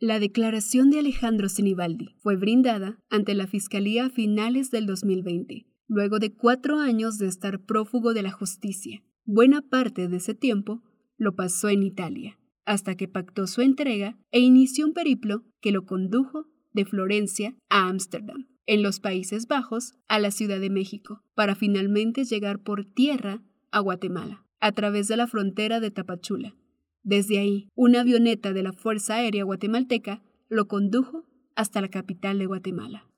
La 0.00 0.18
declaración 0.18 0.90
de 0.90 0.98
Alejandro 0.98 1.48
Sinibaldi 1.48 2.16
fue 2.18 2.34
brindada 2.34 2.98
ante 3.08 3.36
la 3.36 3.46
Fiscalía 3.46 4.06
a 4.06 4.10
finales 4.10 4.72
del 4.72 4.86
2020, 4.86 5.64
luego 5.86 6.18
de 6.18 6.34
cuatro 6.34 6.80
años 6.80 7.18
de 7.18 7.28
estar 7.28 7.60
prófugo 7.60 8.14
de 8.14 8.22
la 8.22 8.32
justicia. 8.32 9.04
Buena 9.26 9.62
parte 9.62 10.08
de 10.08 10.16
ese 10.16 10.34
tiempo 10.34 10.82
lo 11.18 11.36
pasó 11.36 11.68
en 11.68 11.84
Italia. 11.84 12.36
hasta 12.64 12.96
que 12.96 13.06
pactó 13.06 13.46
su 13.46 13.62
entrega 13.62 14.18
e 14.32 14.40
inició 14.40 14.86
un 14.86 14.92
periplo 14.92 15.44
que 15.60 15.70
lo 15.70 15.86
condujo 15.86 16.46
de 16.72 16.84
Florencia 16.84 17.54
a 17.68 17.88
Ámsterdam, 17.88 18.48
en 18.66 18.82
los 18.82 18.98
Países 18.98 19.46
Bajos, 19.46 19.94
a 20.08 20.18
la 20.18 20.32
Ciudad 20.32 20.58
de 20.58 20.68
México, 20.68 21.22
para 21.36 21.54
finalmente 21.54 22.24
llegar 22.24 22.60
por 22.60 22.84
tierra 22.84 23.40
a 23.70 23.78
Guatemala, 23.78 24.47
a 24.60 24.72
través 24.72 25.08
de 25.08 25.16
la 25.16 25.26
frontera 25.26 25.80
de 25.80 25.90
Tapachula. 25.90 26.54
Desde 27.02 27.38
ahí, 27.38 27.68
una 27.74 28.00
avioneta 28.00 28.52
de 28.52 28.62
la 28.62 28.72
Fuerza 28.72 29.14
Aérea 29.14 29.44
Guatemalteca 29.44 30.22
lo 30.48 30.68
condujo 30.68 31.24
hasta 31.54 31.80
la 31.80 31.88
capital 31.88 32.38
de 32.38 32.46
Guatemala. 32.46 33.08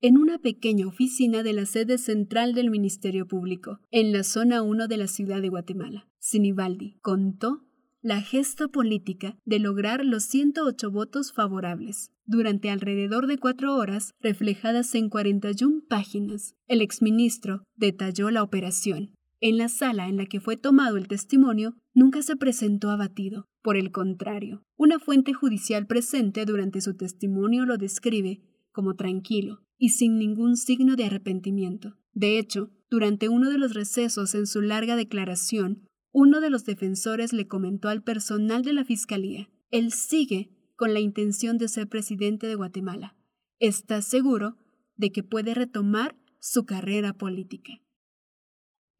En 0.00 0.18
una 0.18 0.38
pequeña 0.38 0.88
oficina 0.88 1.44
de 1.44 1.52
la 1.52 1.64
sede 1.64 1.96
central 1.96 2.54
del 2.54 2.70
Ministerio 2.70 3.26
Público, 3.26 3.78
en 3.92 4.12
la 4.12 4.24
zona 4.24 4.62
1 4.62 4.88
de 4.88 4.96
la 4.96 5.06
ciudad 5.06 5.40
de 5.40 5.48
Guatemala, 5.48 6.08
Sinibaldi 6.18 6.98
contó 7.02 7.62
la 8.00 8.20
gesta 8.20 8.66
política 8.66 9.38
de 9.44 9.60
lograr 9.60 10.04
los 10.04 10.24
108 10.24 10.90
votos 10.90 11.32
favorables. 11.32 12.10
Durante 12.26 12.68
alrededor 12.68 13.28
de 13.28 13.38
cuatro 13.38 13.76
horas, 13.76 14.12
reflejadas 14.20 14.92
en 14.96 15.08
41 15.08 15.82
páginas, 15.88 16.56
el 16.66 16.80
exministro 16.80 17.62
detalló 17.76 18.30
la 18.32 18.42
operación. 18.42 19.14
En 19.44 19.58
la 19.58 19.68
sala 19.68 20.08
en 20.08 20.18
la 20.18 20.26
que 20.26 20.38
fue 20.38 20.56
tomado 20.56 20.96
el 20.96 21.08
testimonio, 21.08 21.74
nunca 21.94 22.22
se 22.22 22.36
presentó 22.36 22.90
abatido. 22.90 23.48
Por 23.60 23.76
el 23.76 23.90
contrario, 23.90 24.62
una 24.76 25.00
fuente 25.00 25.32
judicial 25.32 25.88
presente 25.88 26.44
durante 26.44 26.80
su 26.80 26.96
testimonio 26.96 27.66
lo 27.66 27.76
describe 27.76 28.40
como 28.70 28.94
tranquilo 28.94 29.64
y 29.76 29.88
sin 29.88 30.16
ningún 30.16 30.56
signo 30.56 30.94
de 30.94 31.06
arrepentimiento. 31.06 31.96
De 32.12 32.38
hecho, 32.38 32.70
durante 32.88 33.28
uno 33.28 33.50
de 33.50 33.58
los 33.58 33.74
recesos 33.74 34.36
en 34.36 34.46
su 34.46 34.60
larga 34.60 34.94
declaración, 34.94 35.88
uno 36.12 36.40
de 36.40 36.48
los 36.48 36.64
defensores 36.64 37.32
le 37.32 37.48
comentó 37.48 37.88
al 37.88 38.04
personal 38.04 38.62
de 38.62 38.74
la 38.74 38.84
Fiscalía, 38.84 39.50
él 39.72 39.90
sigue 39.90 40.50
con 40.76 40.94
la 40.94 41.00
intención 41.00 41.58
de 41.58 41.66
ser 41.66 41.88
presidente 41.88 42.46
de 42.46 42.54
Guatemala. 42.54 43.16
Está 43.58 44.02
seguro 44.02 44.56
de 44.94 45.10
que 45.10 45.24
puede 45.24 45.52
retomar 45.52 46.16
su 46.38 46.64
carrera 46.64 47.14
política. 47.14 47.81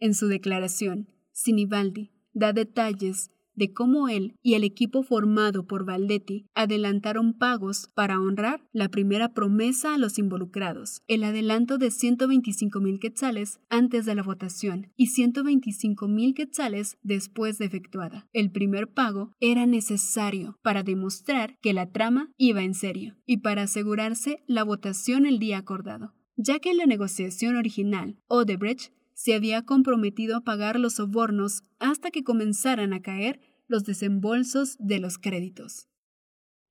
En 0.03 0.15
su 0.15 0.27
declaración, 0.27 1.07
Sinibaldi 1.31 2.11
da 2.33 2.53
detalles 2.53 3.31
de 3.55 3.73
cómo 3.73 4.09
él 4.09 4.35
y 4.43 4.55
el 4.55 4.65
equipo 4.65 5.05
formado 5.05 5.65
por 5.69 5.85
Valdetti 5.85 6.49
adelantaron 6.57 7.39
pagos 7.39 7.89
para 7.95 8.19
honrar 8.19 8.67
la 8.73 8.89
primera 8.89 9.33
promesa 9.33 9.95
a 9.95 9.99
los 9.99 10.19
involucrados, 10.19 11.03
el 11.07 11.23
adelanto 11.23 11.79
de 11.79 11.93
125 11.93 12.81
mil 12.81 12.99
quetzales 12.99 13.61
antes 13.69 14.05
de 14.05 14.17
la 14.17 14.25
votación 14.25 14.91
y 14.97 15.07
125 15.07 16.09
mil 16.09 16.35
quetzales 16.35 16.99
después 17.05 17.59
de 17.59 17.67
efectuada. 17.67 18.27
El 18.33 18.51
primer 18.51 18.93
pago 18.93 19.31
era 19.39 19.67
necesario 19.67 20.59
para 20.65 20.83
demostrar 20.83 21.57
que 21.61 21.75
la 21.75 21.93
trama 21.93 22.33
iba 22.37 22.65
en 22.65 22.75
serio 22.75 23.15
y 23.25 23.37
para 23.37 23.63
asegurarse 23.63 24.43
la 24.49 24.65
votación 24.65 25.27
el 25.27 25.39
día 25.39 25.59
acordado, 25.59 26.13
ya 26.35 26.59
que 26.59 26.73
en 26.73 26.79
la 26.79 26.87
negociación 26.87 27.55
original 27.55 28.19
Odebrecht 28.27 28.93
se 29.23 29.35
había 29.35 29.63
comprometido 29.63 30.37
a 30.37 30.41
pagar 30.41 30.81
los 30.81 30.95
sobornos 30.95 31.63
hasta 31.79 32.11
que 32.11 32.25
comenzaran 32.25 32.93
a 32.93 33.03
caer 33.03 33.39
los 33.69 33.85
desembolsos 33.85 34.77
de 34.81 34.99
los 34.99 35.17
créditos. 35.17 35.87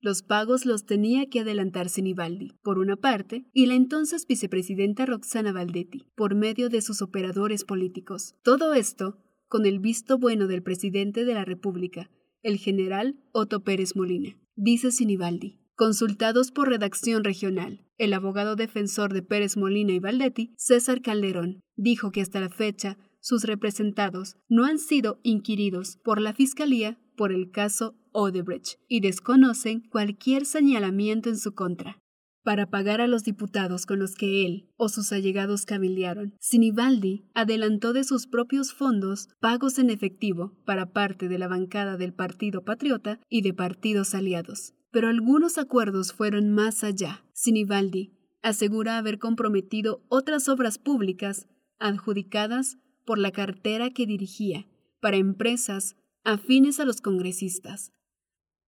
Los 0.02 0.22
pagos 0.22 0.66
los 0.66 0.84
tenía 0.84 1.30
que 1.30 1.40
adelantar 1.40 1.88
Sinibaldi, 1.88 2.58
por 2.62 2.78
una 2.78 2.96
parte, 2.96 3.46
y 3.54 3.64
la 3.64 3.74
entonces 3.74 4.26
vicepresidenta 4.26 5.06
Roxana 5.06 5.52
Valdetti, 5.52 6.04
por 6.14 6.34
medio 6.34 6.68
de 6.68 6.82
sus 6.82 7.00
operadores 7.00 7.64
políticos. 7.64 8.34
Todo 8.42 8.74
esto 8.74 9.16
con 9.48 9.64
el 9.64 9.78
visto 9.78 10.18
bueno 10.18 10.46
del 10.46 10.62
presidente 10.62 11.24
de 11.24 11.32
la 11.32 11.46
República, 11.46 12.10
el 12.42 12.58
general 12.58 13.18
Otto 13.32 13.64
Pérez 13.64 13.96
Molina. 13.96 14.36
Dice 14.56 14.90
Sinibaldi. 14.90 15.61
Consultados 15.74 16.52
por 16.52 16.68
redacción 16.68 17.24
regional, 17.24 17.86
el 17.96 18.12
abogado 18.12 18.56
defensor 18.56 19.14
de 19.14 19.22
Pérez 19.22 19.56
Molina 19.56 19.92
y 19.92 20.00
Valdetti, 20.00 20.54
César 20.58 21.00
Calderón, 21.00 21.60
dijo 21.76 22.12
que 22.12 22.20
hasta 22.20 22.40
la 22.40 22.50
fecha 22.50 22.98
sus 23.20 23.44
representados 23.44 24.36
no 24.48 24.64
han 24.66 24.78
sido 24.78 25.18
inquiridos 25.22 25.98
por 26.04 26.20
la 26.20 26.34
Fiscalía 26.34 26.98
por 27.16 27.32
el 27.32 27.50
caso 27.50 27.94
Odebrecht 28.12 28.80
y 28.88 29.00
desconocen 29.00 29.88
cualquier 29.88 30.44
señalamiento 30.44 31.30
en 31.30 31.38
su 31.38 31.54
contra. 31.54 31.98
Para 32.44 32.68
pagar 32.68 33.00
a 33.00 33.06
los 33.06 33.22
diputados 33.22 33.86
con 33.86 34.00
los 34.00 34.14
que 34.16 34.44
él 34.44 34.68
o 34.76 34.88
sus 34.88 35.12
allegados 35.12 35.64
cabildearon, 35.64 36.34
Sinibaldi 36.40 37.24
adelantó 37.34 37.92
de 37.92 38.02
sus 38.02 38.26
propios 38.26 38.74
fondos 38.74 39.28
pagos 39.40 39.78
en 39.78 39.90
efectivo 39.90 40.52
para 40.66 40.92
parte 40.92 41.28
de 41.28 41.38
la 41.38 41.46
bancada 41.46 41.96
del 41.96 42.12
Partido 42.12 42.64
Patriota 42.64 43.20
y 43.28 43.42
de 43.42 43.54
partidos 43.54 44.14
aliados. 44.14 44.74
Pero 44.92 45.08
algunos 45.08 45.58
acuerdos 45.58 46.12
fueron 46.12 46.52
más 46.52 46.84
allá. 46.84 47.24
Sinibaldi 47.32 48.12
asegura 48.42 48.98
haber 48.98 49.18
comprometido 49.18 50.04
otras 50.08 50.48
obras 50.48 50.78
públicas 50.78 51.48
adjudicadas 51.78 52.78
por 53.04 53.18
la 53.18 53.32
cartera 53.32 53.90
que 53.90 54.06
dirigía 54.06 54.66
para 55.00 55.16
empresas 55.16 55.96
afines 56.24 56.78
a 56.78 56.84
los 56.84 57.00
congresistas. 57.00 57.92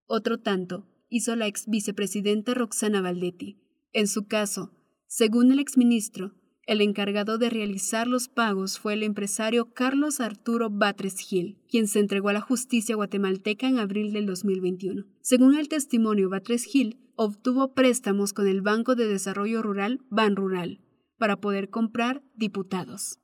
Otro 0.07 0.41
tanto 0.41 0.89
hizo 1.09 1.37
la 1.37 1.47
ex 1.47 1.69
vicepresidenta 1.69 2.55
Roxana 2.55 3.01
Valdetti. 3.01 3.61
En 3.93 4.09
su 4.09 4.27
caso, 4.27 4.73
según 5.07 5.53
el 5.53 5.61
exministro, 5.61 6.35
el 6.67 6.81
encargado 6.81 7.39
de 7.39 7.51
realizar 7.51 8.07
los 8.07 8.29
pagos 8.29 8.79
fue 8.79 8.95
el 8.95 9.03
empresario 9.03 9.73
Carlos 9.73 10.21
Arturo 10.21 10.71
Batres 10.71 11.19
Gil, 11.19 11.59
quien 11.69 11.89
se 11.89 12.01
entregó 12.01 12.31
a 12.31 12.33
la 12.33 12.41
justicia 12.41 12.97
guatemalteca 12.97 13.69
en 13.69 13.79
abril 13.79 14.13
del 14.13 14.27
2021. 14.27 15.05
Según 15.21 15.55
el 15.57 15.69
testimonio, 15.69 16.31
Batres 16.31 16.65
Gil 16.65 16.99
obtuvo 17.17 17.75
préstamos 17.75 18.33
con 18.33 18.49
el 18.49 18.63
Banco 18.63 18.95
de 18.95 19.07
Desarrollo 19.07 19.63
Rural 19.63 20.01
Ban 20.09 20.37
Rural 20.37 20.81
para 21.19 21.37
poder 21.37 21.71
comprar 21.71 22.23
diputados. 22.35 23.19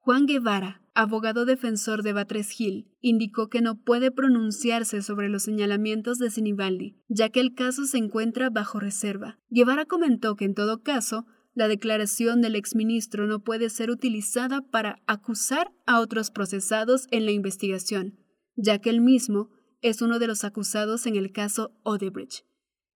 Juan 0.00 0.26
Guevara, 0.26 0.82
abogado 0.94 1.44
defensor 1.44 2.02
de 2.02 2.12
Batres 2.12 2.50
Gil, 2.50 2.88
indicó 3.00 3.48
que 3.48 3.60
no 3.60 3.80
puede 3.82 4.10
pronunciarse 4.10 5.02
sobre 5.02 5.28
los 5.28 5.42
señalamientos 5.42 6.18
de 6.18 6.30
Sinibaldi, 6.30 6.96
ya 7.08 7.28
que 7.28 7.40
el 7.40 7.54
caso 7.54 7.84
se 7.84 7.98
encuentra 7.98 8.48
bajo 8.50 8.80
reserva. 8.80 9.38
Guevara 9.50 9.84
comentó 9.84 10.34
que 10.34 10.46
en 10.46 10.54
todo 10.54 10.82
caso, 10.82 11.26
la 11.58 11.68
declaración 11.68 12.40
del 12.40 12.56
exministro 12.56 13.26
no 13.26 13.40
puede 13.40 13.68
ser 13.68 13.90
utilizada 13.90 14.62
para 14.62 15.02
acusar 15.06 15.70
a 15.86 16.00
otros 16.00 16.30
procesados 16.30 17.06
en 17.10 17.26
la 17.26 17.32
investigación, 17.32 18.18
ya 18.56 18.78
que 18.78 18.90
él 18.90 19.00
mismo 19.00 19.50
es 19.82 20.00
uno 20.00 20.18
de 20.18 20.26
los 20.26 20.44
acusados 20.44 21.06
en 21.06 21.16
el 21.16 21.32
caso 21.32 21.72
Odebrecht. 21.82 22.44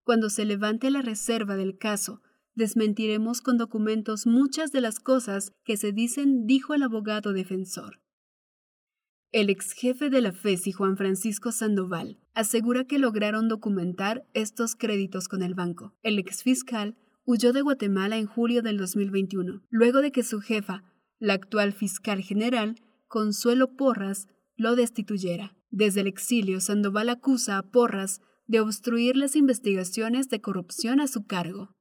Cuando 0.04 0.30
se 0.30 0.44
levante 0.44 0.90
la 0.90 1.02
reserva 1.02 1.56
del 1.56 1.76
caso 1.76 2.22
Desmentiremos 2.54 3.40
con 3.40 3.56
documentos 3.56 4.26
muchas 4.26 4.72
de 4.72 4.82
las 4.82 5.00
cosas 5.00 5.52
que 5.64 5.78
se 5.78 5.92
dicen, 5.92 6.46
dijo 6.46 6.74
el 6.74 6.82
abogado 6.82 7.32
defensor. 7.32 8.02
El 9.30 9.48
ex 9.48 9.72
jefe 9.72 10.10
de 10.10 10.20
la 10.20 10.32
FESI, 10.32 10.72
Juan 10.72 10.98
Francisco 10.98 11.50
Sandoval, 11.52 12.20
asegura 12.34 12.84
que 12.84 12.98
lograron 12.98 13.48
documentar 13.48 14.26
estos 14.34 14.74
créditos 14.74 15.28
con 15.28 15.42
el 15.42 15.54
banco. 15.54 15.94
El 16.02 16.18
ex 16.18 16.42
fiscal 16.42 16.98
huyó 17.24 17.52
de 17.52 17.62
Guatemala 17.62 18.18
en 18.18 18.26
julio 18.26 18.62
del 18.62 18.78
2021, 18.78 19.62
luego 19.70 20.00
de 20.00 20.12
que 20.12 20.22
su 20.22 20.40
jefa, 20.40 20.84
la 21.18 21.34
actual 21.34 21.72
fiscal 21.72 22.20
general, 22.20 22.76
Consuelo 23.06 23.76
Porras, 23.76 24.26
lo 24.56 24.76
destituyera. 24.76 25.56
Desde 25.70 26.00
el 26.00 26.06
exilio, 26.06 26.60
Sandoval 26.60 27.08
acusa 27.08 27.58
a 27.58 27.62
Porras 27.62 28.20
de 28.46 28.60
obstruir 28.60 29.16
las 29.16 29.36
investigaciones 29.36 30.28
de 30.28 30.40
corrupción 30.40 31.00
a 31.00 31.06
su 31.06 31.24
cargo. 31.26 31.74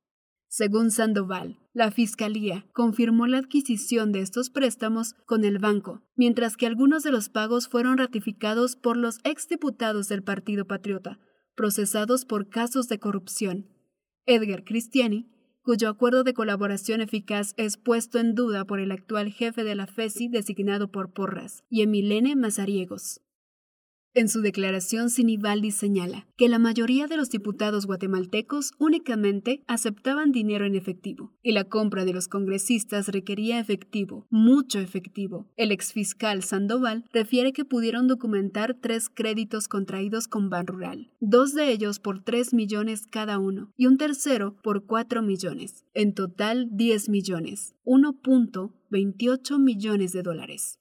Según 0.47 0.91
Sandoval, 0.91 1.59
la 1.73 1.91
Fiscalía 1.91 2.65
confirmó 2.73 3.25
la 3.25 3.37
adquisición 3.37 4.11
de 4.11 4.19
estos 4.19 4.49
préstamos 4.49 5.13
con 5.25 5.45
el 5.45 5.59
banco, 5.59 6.03
mientras 6.15 6.57
que 6.57 6.67
algunos 6.67 7.03
de 7.03 7.11
los 7.11 7.29
pagos 7.29 7.69
fueron 7.69 7.97
ratificados 7.97 8.75
por 8.75 8.97
los 8.97 9.19
exdiputados 9.23 10.09
del 10.09 10.23
Partido 10.23 10.67
Patriota, 10.67 11.19
procesados 11.55 12.25
por 12.25 12.49
casos 12.49 12.89
de 12.89 12.99
corrupción. 12.99 13.69
Edgar 14.25 14.65
Cristiani, 14.65 15.30
cuyo 15.63 15.89
acuerdo 15.89 16.23
de 16.23 16.33
colaboración 16.33 17.01
eficaz 17.01 17.53
es 17.57 17.77
puesto 17.77 18.19
en 18.19 18.35
duda 18.35 18.65
por 18.65 18.79
el 18.79 18.91
actual 18.91 19.31
jefe 19.31 19.63
de 19.63 19.75
la 19.75 19.87
FESI 19.87 20.27
designado 20.27 20.91
por 20.91 21.13
Porras, 21.13 21.63
y 21.69 21.81
Emilene 21.81 22.35
Mazariegos. 22.35 23.21
En 24.13 24.27
su 24.27 24.41
declaración, 24.41 25.09
Sinibaldi 25.09 25.71
señala 25.71 26.27
que 26.35 26.49
la 26.49 26.59
mayoría 26.59 27.07
de 27.07 27.15
los 27.15 27.29
diputados 27.29 27.85
guatemaltecos 27.85 28.73
únicamente 28.77 29.63
aceptaban 29.67 30.33
dinero 30.33 30.65
en 30.65 30.75
efectivo 30.75 31.31
y 31.41 31.53
la 31.53 31.63
compra 31.63 32.03
de 32.03 32.11
los 32.11 32.27
congresistas 32.27 33.07
requería 33.07 33.57
efectivo, 33.57 34.27
mucho 34.29 34.79
efectivo. 34.79 35.47
El 35.55 35.71
exfiscal 35.71 36.43
Sandoval 36.43 37.05
refiere 37.13 37.53
que 37.53 37.63
pudieron 37.63 38.07
documentar 38.07 38.75
tres 38.81 39.07
créditos 39.07 39.69
contraídos 39.69 40.27
con 40.27 40.49
Ban 40.49 40.67
Rural, 40.67 41.09
dos 41.21 41.53
de 41.53 41.71
ellos 41.71 41.99
por 41.99 42.21
3 42.21 42.53
millones 42.53 43.07
cada 43.07 43.39
uno 43.39 43.71
y 43.77 43.85
un 43.85 43.97
tercero 43.97 44.57
por 44.61 44.85
4 44.85 45.21
millones, 45.21 45.85
en 45.93 46.13
total 46.13 46.67
10 46.71 47.07
millones, 47.07 47.75
1.28 47.85 49.57
millones 49.57 50.11
de 50.11 50.21
dólares. 50.21 50.80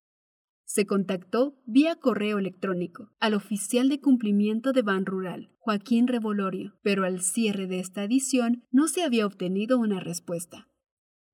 Se 0.73 0.87
contactó 0.87 1.57
vía 1.67 1.97
correo 1.97 2.39
electrónico 2.39 3.11
al 3.19 3.35
oficial 3.35 3.89
de 3.89 4.01
cumplimiento 4.01 4.73
de 4.73 4.83
Ban 4.83 5.05
Rural, 5.05 5.51
Joaquín 5.59 6.07
Revolorio, 6.07 6.79
pero 6.81 7.03
al 7.03 7.23
cierre 7.23 7.67
de 7.67 7.81
esta 7.81 8.05
edición 8.05 8.63
no 8.71 8.87
se 8.87 9.03
había 9.03 9.27
obtenido 9.27 9.81
una 9.81 9.99
respuesta. 9.99 10.69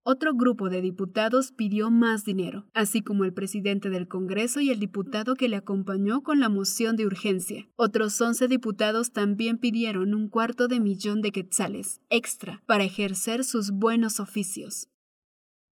Otro 0.02 0.32
grupo 0.32 0.70
de 0.70 0.80
diputados 0.80 1.52
pidió 1.52 1.90
más 1.90 2.24
dinero, 2.24 2.64
así 2.72 3.02
como 3.02 3.24
el 3.24 3.34
presidente 3.34 3.90
del 3.90 4.08
Congreso 4.08 4.60
y 4.62 4.70
el 4.70 4.80
diputado 4.80 5.34
que 5.34 5.50
le 5.50 5.56
acompañó 5.56 6.22
con 6.22 6.40
la 6.40 6.48
moción 6.48 6.96
de 6.96 7.04
urgencia. 7.04 7.68
Otros 7.76 8.18
11 8.18 8.48
diputados 8.48 9.12
también 9.12 9.58
pidieron 9.58 10.14
un 10.14 10.30
cuarto 10.30 10.66
de 10.66 10.80
millón 10.80 11.20
de 11.20 11.32
quetzales 11.32 12.00
extra 12.08 12.62
para 12.64 12.84
ejercer 12.84 13.44
sus 13.44 13.70
buenos 13.70 14.18
oficios. 14.18 14.88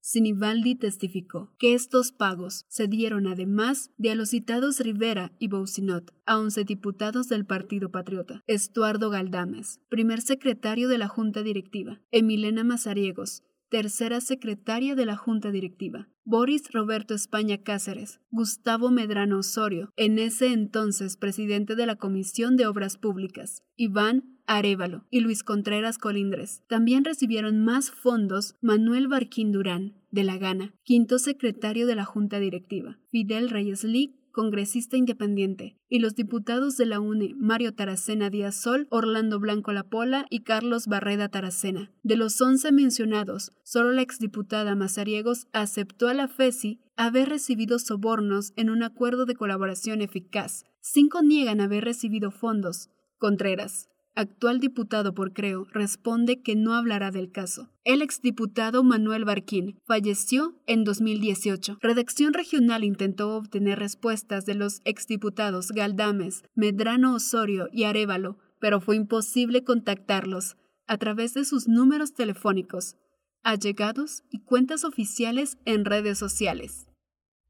Sinibaldi 0.06 0.74
testificó 0.74 1.54
que 1.58 1.72
estos 1.72 2.12
pagos 2.12 2.66
se 2.68 2.88
dieron 2.88 3.26
además 3.26 3.90
de 3.96 4.10
a 4.10 4.14
los 4.14 4.28
citados 4.28 4.78
Rivera 4.80 5.32
y 5.38 5.48
Bousinot, 5.48 6.12
a 6.26 6.38
11 6.38 6.64
diputados 6.64 7.28
del 7.30 7.46
Partido 7.46 7.90
Patriota, 7.90 8.42
Estuardo 8.46 9.08
Galdames, 9.08 9.80
primer 9.88 10.20
secretario 10.20 10.88
de 10.90 10.98
la 10.98 11.08
Junta 11.08 11.42
Directiva, 11.42 12.02
Emilena 12.10 12.64
Mazariegos, 12.64 13.44
tercera 13.70 14.20
secretaria 14.20 14.94
de 14.94 15.06
la 15.06 15.16
Junta 15.16 15.50
Directiva, 15.50 16.10
Boris 16.22 16.70
Roberto 16.70 17.14
España 17.14 17.62
Cáceres, 17.62 18.20
Gustavo 18.30 18.90
Medrano 18.90 19.38
Osorio, 19.38 19.90
en 19.96 20.18
ese 20.18 20.52
entonces 20.52 21.16
presidente 21.16 21.76
de 21.76 21.86
la 21.86 21.96
Comisión 21.96 22.58
de 22.58 22.66
Obras 22.66 22.98
Públicas, 22.98 23.62
Iván 23.74 24.33
Arevalo 24.46 25.04
y 25.10 25.20
Luis 25.20 25.42
Contreras 25.42 25.98
Colindres. 25.98 26.62
También 26.68 27.04
recibieron 27.04 27.64
más 27.64 27.90
fondos 27.90 28.56
Manuel 28.60 29.08
Barquín 29.08 29.52
Durán, 29.52 29.94
de 30.10 30.24
La 30.24 30.38
Gana, 30.38 30.74
quinto 30.84 31.18
secretario 31.18 31.86
de 31.86 31.96
la 31.96 32.04
Junta 32.04 32.38
Directiva, 32.38 32.98
Fidel 33.10 33.50
Reyes 33.50 33.82
Lee, 33.82 34.14
congresista 34.34 34.96
independiente, 34.96 35.76
y 35.88 36.00
los 36.00 36.14
diputados 36.14 36.76
de 36.76 36.86
la 36.86 37.00
UNE, 37.00 37.34
Mario 37.36 37.72
Taracena 37.74 38.30
Díaz 38.30 38.56
Sol, 38.56 38.86
Orlando 38.90 39.40
Blanco 39.40 39.72
Lapola 39.72 40.26
y 40.28 40.40
Carlos 40.40 40.86
Barreda 40.88 41.28
Taracena. 41.28 41.90
De 42.02 42.16
los 42.16 42.40
once 42.40 42.72
mencionados, 42.72 43.52
solo 43.62 43.92
la 43.92 44.02
exdiputada 44.02 44.74
Mazariegos 44.74 45.46
aceptó 45.52 46.08
a 46.08 46.14
la 46.14 46.28
FESI 46.28 46.80
haber 46.96 47.28
recibido 47.28 47.78
sobornos 47.78 48.52
en 48.56 48.70
un 48.70 48.82
acuerdo 48.82 49.24
de 49.24 49.34
colaboración 49.34 50.02
eficaz. 50.02 50.64
Cinco 50.80 51.22
niegan 51.22 51.60
haber 51.60 51.84
recibido 51.84 52.30
fondos. 52.30 52.90
Contreras, 53.18 53.88
actual 54.14 54.60
diputado 54.60 55.14
por 55.14 55.32
Creo, 55.32 55.66
responde 55.72 56.42
que 56.42 56.56
no 56.56 56.74
hablará 56.74 57.10
del 57.10 57.30
caso. 57.30 57.70
El 57.84 58.02
exdiputado 58.02 58.82
Manuel 58.82 59.24
Barquín 59.24 59.78
falleció 59.86 60.54
en 60.66 60.84
2018. 60.84 61.78
Redacción 61.80 62.32
Regional 62.32 62.84
intentó 62.84 63.36
obtener 63.36 63.78
respuestas 63.78 64.46
de 64.46 64.54
los 64.54 64.80
exdiputados 64.84 65.72
Galdames, 65.72 66.44
Medrano 66.54 67.14
Osorio 67.14 67.68
y 67.72 67.84
Arevalo, 67.84 68.38
pero 68.60 68.80
fue 68.80 68.96
imposible 68.96 69.64
contactarlos 69.64 70.56
a 70.86 70.98
través 70.98 71.34
de 71.34 71.44
sus 71.44 71.68
números 71.68 72.14
telefónicos, 72.14 72.96
allegados 73.42 74.22
y 74.30 74.40
cuentas 74.40 74.84
oficiales 74.84 75.58
en 75.64 75.84
redes 75.84 76.18
sociales. 76.18 76.86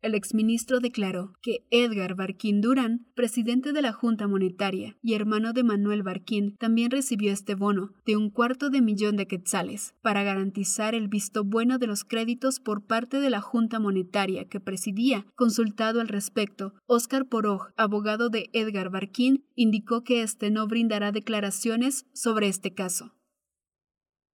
El 0.05 0.14
exministro 0.14 0.81
declaró 0.81 1.33
que 1.40 1.64
Edgar 1.71 2.14
Barquín 2.14 2.61
Durán, 2.61 3.07
presidente 3.14 3.73
de 3.73 3.81
la 3.81 3.95
Junta 3.95 4.29
Monetaria 4.29 4.99
y 5.01 5.14
hermano 5.14 5.55
de 5.55 5.64
Manuel 5.64 6.03
Barquín, 6.03 6.57
también 6.59 6.90
recibió 6.90 7.33
este 7.33 7.55
bono 7.55 7.95
de 8.05 8.19
un 8.19 8.29
cuarto 8.29 8.69
de 8.69 8.83
millón 8.83 9.17
de 9.17 9.27
quetzales 9.27 9.95
para 10.03 10.23
garantizar 10.23 10.95
el 10.95 11.09
visto 11.09 11.43
bueno 11.43 11.79
de 11.79 11.87
los 11.87 12.05
créditos 12.05 12.61
por 12.61 12.85
parte 12.85 13.19
de 13.19 13.31
la 13.31 13.40
Junta 13.40 13.81
Monetaria 13.81 14.45
que 14.45 14.61
presidía. 14.61 15.25
Consultado 15.37 16.03
al 16.03 16.09
respecto, 16.09 16.75
Óscar 16.85 17.27
Poroj, 17.27 17.71
abogado 17.79 18.29
de 18.29 18.51
Edgar 18.53 18.90
Barquín, 18.90 19.47
indicó 19.55 20.05
que 20.05 20.21
este 20.21 20.51
no 20.51 20.67
brindará 20.67 21.12
declaraciones 21.12 22.05
sobre 22.12 22.49
este 22.49 22.75
caso 22.75 23.14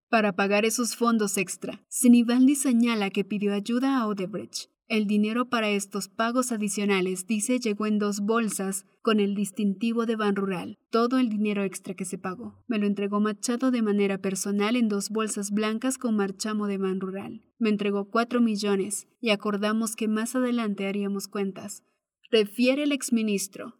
para 0.08 0.32
pagar 0.32 0.64
esos 0.64 0.96
fondos 0.96 1.36
extra. 1.36 1.84
Sinibaldi 1.86 2.56
señala 2.56 3.10
que 3.10 3.24
pidió 3.24 3.54
ayuda 3.54 3.96
a 3.96 4.08
Odebrecht, 4.08 4.68
el 4.90 5.06
dinero 5.06 5.48
para 5.48 5.70
estos 5.70 6.08
pagos 6.08 6.50
adicionales, 6.50 7.28
dice, 7.28 7.60
llegó 7.60 7.86
en 7.86 8.00
dos 8.00 8.18
bolsas 8.18 8.84
con 9.02 9.20
el 9.20 9.36
distintivo 9.36 10.04
de 10.04 10.16
Ban 10.16 10.34
Rural. 10.34 10.78
Todo 10.90 11.18
el 11.18 11.28
dinero 11.28 11.62
extra 11.62 11.94
que 11.94 12.04
se 12.04 12.18
pagó. 12.18 12.64
Me 12.66 12.76
lo 12.76 12.88
entregó 12.88 13.20
Machado 13.20 13.70
de 13.70 13.82
manera 13.82 14.18
personal 14.18 14.74
en 14.74 14.88
dos 14.88 15.10
bolsas 15.10 15.52
blancas 15.52 15.96
con 15.96 16.16
marchamo 16.16 16.66
de 16.66 16.78
Ban 16.78 16.98
Rural. 16.98 17.44
Me 17.60 17.68
entregó 17.68 18.10
cuatro 18.10 18.40
millones 18.40 19.06
y 19.20 19.30
acordamos 19.30 19.94
que 19.94 20.08
más 20.08 20.34
adelante 20.34 20.88
haríamos 20.88 21.28
cuentas. 21.28 21.84
Refiere 22.28 22.82
el 22.82 22.90
exministro. 22.90 23.76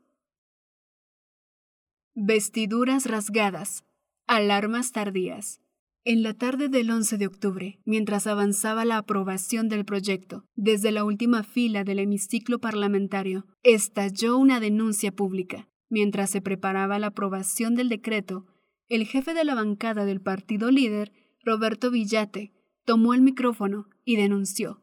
Vestiduras 2.14 3.06
rasgadas. 3.06 3.84
Alarmas 4.28 4.92
tardías. 4.92 5.60
En 6.02 6.22
la 6.22 6.32
tarde 6.32 6.70
del 6.70 6.90
11 6.90 7.18
de 7.18 7.26
octubre, 7.26 7.78
mientras 7.84 8.26
avanzaba 8.26 8.86
la 8.86 8.96
aprobación 8.96 9.68
del 9.68 9.84
proyecto, 9.84 10.46
desde 10.54 10.92
la 10.92 11.04
última 11.04 11.42
fila 11.42 11.84
del 11.84 11.98
hemiciclo 11.98 12.58
parlamentario, 12.58 13.44
estalló 13.62 14.38
una 14.38 14.60
denuncia 14.60 15.12
pública. 15.12 15.68
Mientras 15.90 16.30
se 16.30 16.40
preparaba 16.40 16.98
la 16.98 17.08
aprobación 17.08 17.74
del 17.74 17.90
decreto, 17.90 18.46
el 18.88 19.04
jefe 19.06 19.34
de 19.34 19.44
la 19.44 19.54
bancada 19.54 20.06
del 20.06 20.22
partido 20.22 20.70
líder, 20.70 21.12
Roberto 21.44 21.90
Villate, 21.90 22.54
tomó 22.86 23.12
el 23.12 23.20
micrófono 23.20 23.86
y 24.02 24.16
denunció 24.16 24.82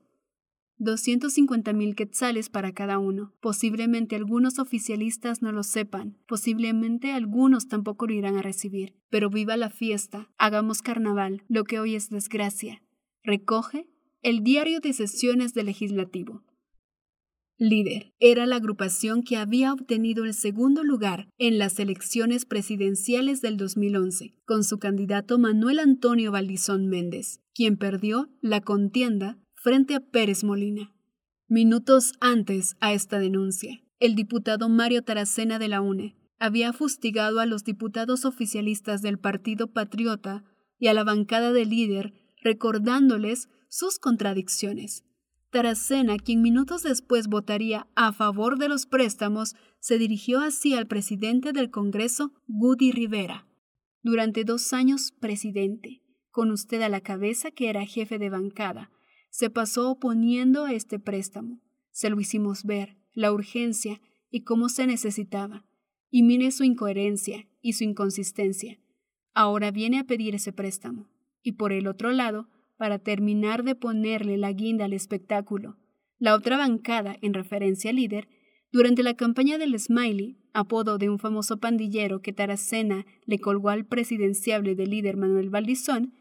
250 0.80 1.74
mil 1.74 1.96
quetzales 1.96 2.50
para 2.50 2.74
cada 2.74 3.00
uno. 3.00 3.34
Posiblemente 3.40 4.16
algunos 4.16 4.60
oficialistas 4.60 5.42
no 5.42 5.52
lo 5.52 5.64
sepan, 5.64 6.18
posiblemente 6.28 7.12
algunos 7.12 7.68
tampoco 7.68 8.08
lo 8.08 8.14
irán 8.14 8.38
a 8.38 8.42
recibir. 8.42 8.96
Pero 9.10 9.30
viva 9.30 9.58
la 9.58 9.70
fiesta, 9.70 10.30
hagamos 10.38 10.82
carnaval, 10.82 11.44
lo 11.48 11.64
que 11.64 11.80
hoy 11.80 11.96
es 11.96 12.10
desgracia. 12.10 12.84
Recoge 13.24 13.88
el 14.22 14.44
diario 14.44 14.80
de 14.80 14.94
sesiones 14.94 15.54
del 15.54 15.68
legislativo. 15.68 16.44
Líder 17.60 18.14
era 18.20 18.46
la 18.46 18.58
agrupación 18.58 19.24
que 19.24 19.36
había 19.36 19.74
obtenido 19.74 20.26
el 20.26 20.36
segundo 20.36 20.84
lugar 20.84 21.28
en 21.40 21.58
las 21.58 21.80
elecciones 21.80 22.46
presidenciales 22.46 23.42
del 23.42 23.58
2011, 23.58 24.36
con 24.46 24.64
su 24.64 24.78
candidato 24.78 25.40
Manuel 25.40 25.80
Antonio 25.80 26.32
Valdizón 26.32 26.88
Méndez, 26.88 27.42
quien 27.56 27.78
perdió 27.78 28.30
la 28.42 28.62
contienda 28.62 29.40
frente 29.58 29.96
a 29.96 30.00
Pérez 30.00 30.44
Molina. 30.44 30.94
Minutos 31.48 32.14
antes 32.20 32.76
a 32.80 32.94
esta 32.94 33.20
denuncia, 33.20 33.82
el 34.00 34.16
diputado 34.16 34.70
Mario 34.70 35.04
Taracena 35.04 35.58
de 35.60 35.68
la 35.68 35.82
UNE 35.82 36.16
había 36.40 36.72
fustigado 36.74 37.40
a 37.40 37.48
los 37.48 37.64
diputados 37.64 38.24
oficialistas 38.26 39.02
del 39.02 39.18
Partido 39.18 39.74
Patriota 39.74 40.44
y 40.78 40.88
a 40.88 40.94
la 40.94 41.04
bancada 41.04 41.52
del 41.52 41.70
líder, 41.70 42.14
recordándoles 42.44 43.50
sus 43.68 43.98
contradicciones. 43.98 45.04
Taracena, 45.50 46.18
quien 46.18 46.42
minutos 46.44 46.84
después 46.84 47.28
votaría 47.28 47.88
a 47.96 48.14
favor 48.14 48.60
de 48.60 48.70
los 48.70 48.86
préstamos, 48.86 49.56
se 49.80 49.98
dirigió 49.98 50.40
así 50.40 50.76
al 50.76 50.86
presidente 50.86 51.52
del 51.52 51.72
Congreso, 51.72 52.32
Gudi 52.48 52.92
Rivera. 52.92 53.48
Durante 54.04 54.44
dos 54.44 54.72
años, 54.74 55.14
presidente, 55.20 56.04
con 56.30 56.52
usted 56.52 56.82
a 56.84 56.90
la 56.90 57.02
cabeza 57.02 57.50
que 57.50 57.70
era 57.70 57.86
jefe 57.86 58.20
de 58.20 58.30
bancada, 58.30 58.92
se 59.30 59.50
pasó 59.50 59.92
oponiendo 59.92 60.66
a 60.66 60.74
este 60.74 61.00
préstamo. 61.00 61.62
Se 61.92 62.10
lo 62.10 62.20
hicimos 62.20 62.64
ver, 62.64 62.98
la 63.14 63.32
urgencia 63.32 64.02
y 64.30 64.42
cómo 64.42 64.70
se 64.70 64.88
necesitaba. 64.88 65.66
Y 66.10 66.24
mire 66.24 66.52
su 66.52 66.64
incoherencia 66.64 67.48
y 67.62 67.74
su 67.74 67.84
inconsistencia. 67.84 68.80
Ahora 69.34 69.72
viene 69.72 70.00
a 70.00 70.04
pedir 70.06 70.36
ese 70.36 70.54
préstamo. 70.54 71.10
Y 71.44 71.54
por 71.54 71.72
el 71.72 71.88
otro 71.88 72.12
lado, 72.12 72.50
para 72.78 73.00
terminar 73.00 73.64
de 73.64 73.76
ponerle 73.76 74.38
la 74.38 74.52
guinda 74.52 74.86
al 74.86 74.94
espectáculo, 74.94 75.78
la 76.20 76.34
otra 76.34 76.58
bancada, 76.58 77.18
en 77.22 77.34
referencia 77.34 77.90
al 77.90 77.98
líder, 77.98 78.28
durante 78.72 79.04
la 79.04 79.16
campaña 79.16 79.58
del 79.58 79.80
Smiley, 79.80 80.38
apodo 80.54 80.98
de 80.98 81.10
un 81.10 81.20
famoso 81.20 81.60
pandillero 81.60 82.22
que 82.22 82.34
Taracena 82.34 83.06
le 83.26 83.40
colgó 83.40 83.70
al 83.70 83.86
presidenciable 83.86 84.76
del 84.76 84.90
líder 84.90 85.18
Manuel 85.18 85.50
Valdizón, 85.50 86.14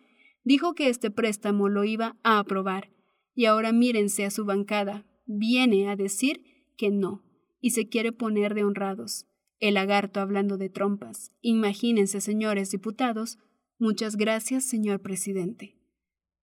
dijo 0.44 0.74
que 0.74 0.88
este 0.88 1.10
préstamo 1.10 1.68
lo 1.68 1.84
iba 1.84 2.16
a 2.22 2.38
aprobar 2.38 2.90
y 3.36 3.44
ahora 3.44 3.70
mírense 3.70 4.24
a 4.24 4.30
su 4.30 4.44
bancada. 4.44 5.06
Viene 5.26 5.88
a 5.88 5.94
decir 5.94 6.42
que 6.76 6.90
no, 6.90 7.22
y 7.60 7.70
se 7.70 7.88
quiere 7.88 8.10
poner 8.10 8.54
de 8.54 8.64
honrados. 8.64 9.26
El 9.60 9.74
lagarto 9.74 10.20
hablando 10.20 10.56
de 10.56 10.70
trompas. 10.70 11.32
Imagínense, 11.42 12.20
señores 12.20 12.70
diputados. 12.70 13.38
Muchas 13.78 14.16
gracias, 14.16 14.64
señor 14.64 15.02
presidente. 15.02 15.76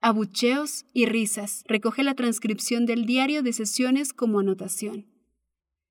Abucheos 0.01 0.85
y 0.93 1.05
risas. 1.05 1.63
Recoge 1.67 2.03
la 2.03 2.13
transcripción 2.13 2.85
del 2.85 3.05
diario 3.05 3.41
de 3.41 3.53
sesiones 3.53 4.13
como 4.13 4.39
anotación. 4.39 5.07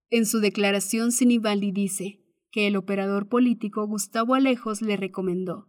En 0.09 0.25
su 0.25 0.39
declaración, 0.39 1.11
Sinibaldi 1.11 1.73
dice 1.73 2.21
que 2.51 2.67
el 2.67 2.77
operador 2.77 3.29
político 3.29 3.87
Gustavo 3.87 4.35
Alejos 4.35 4.83
le 4.83 4.97
recomendó: 4.97 5.69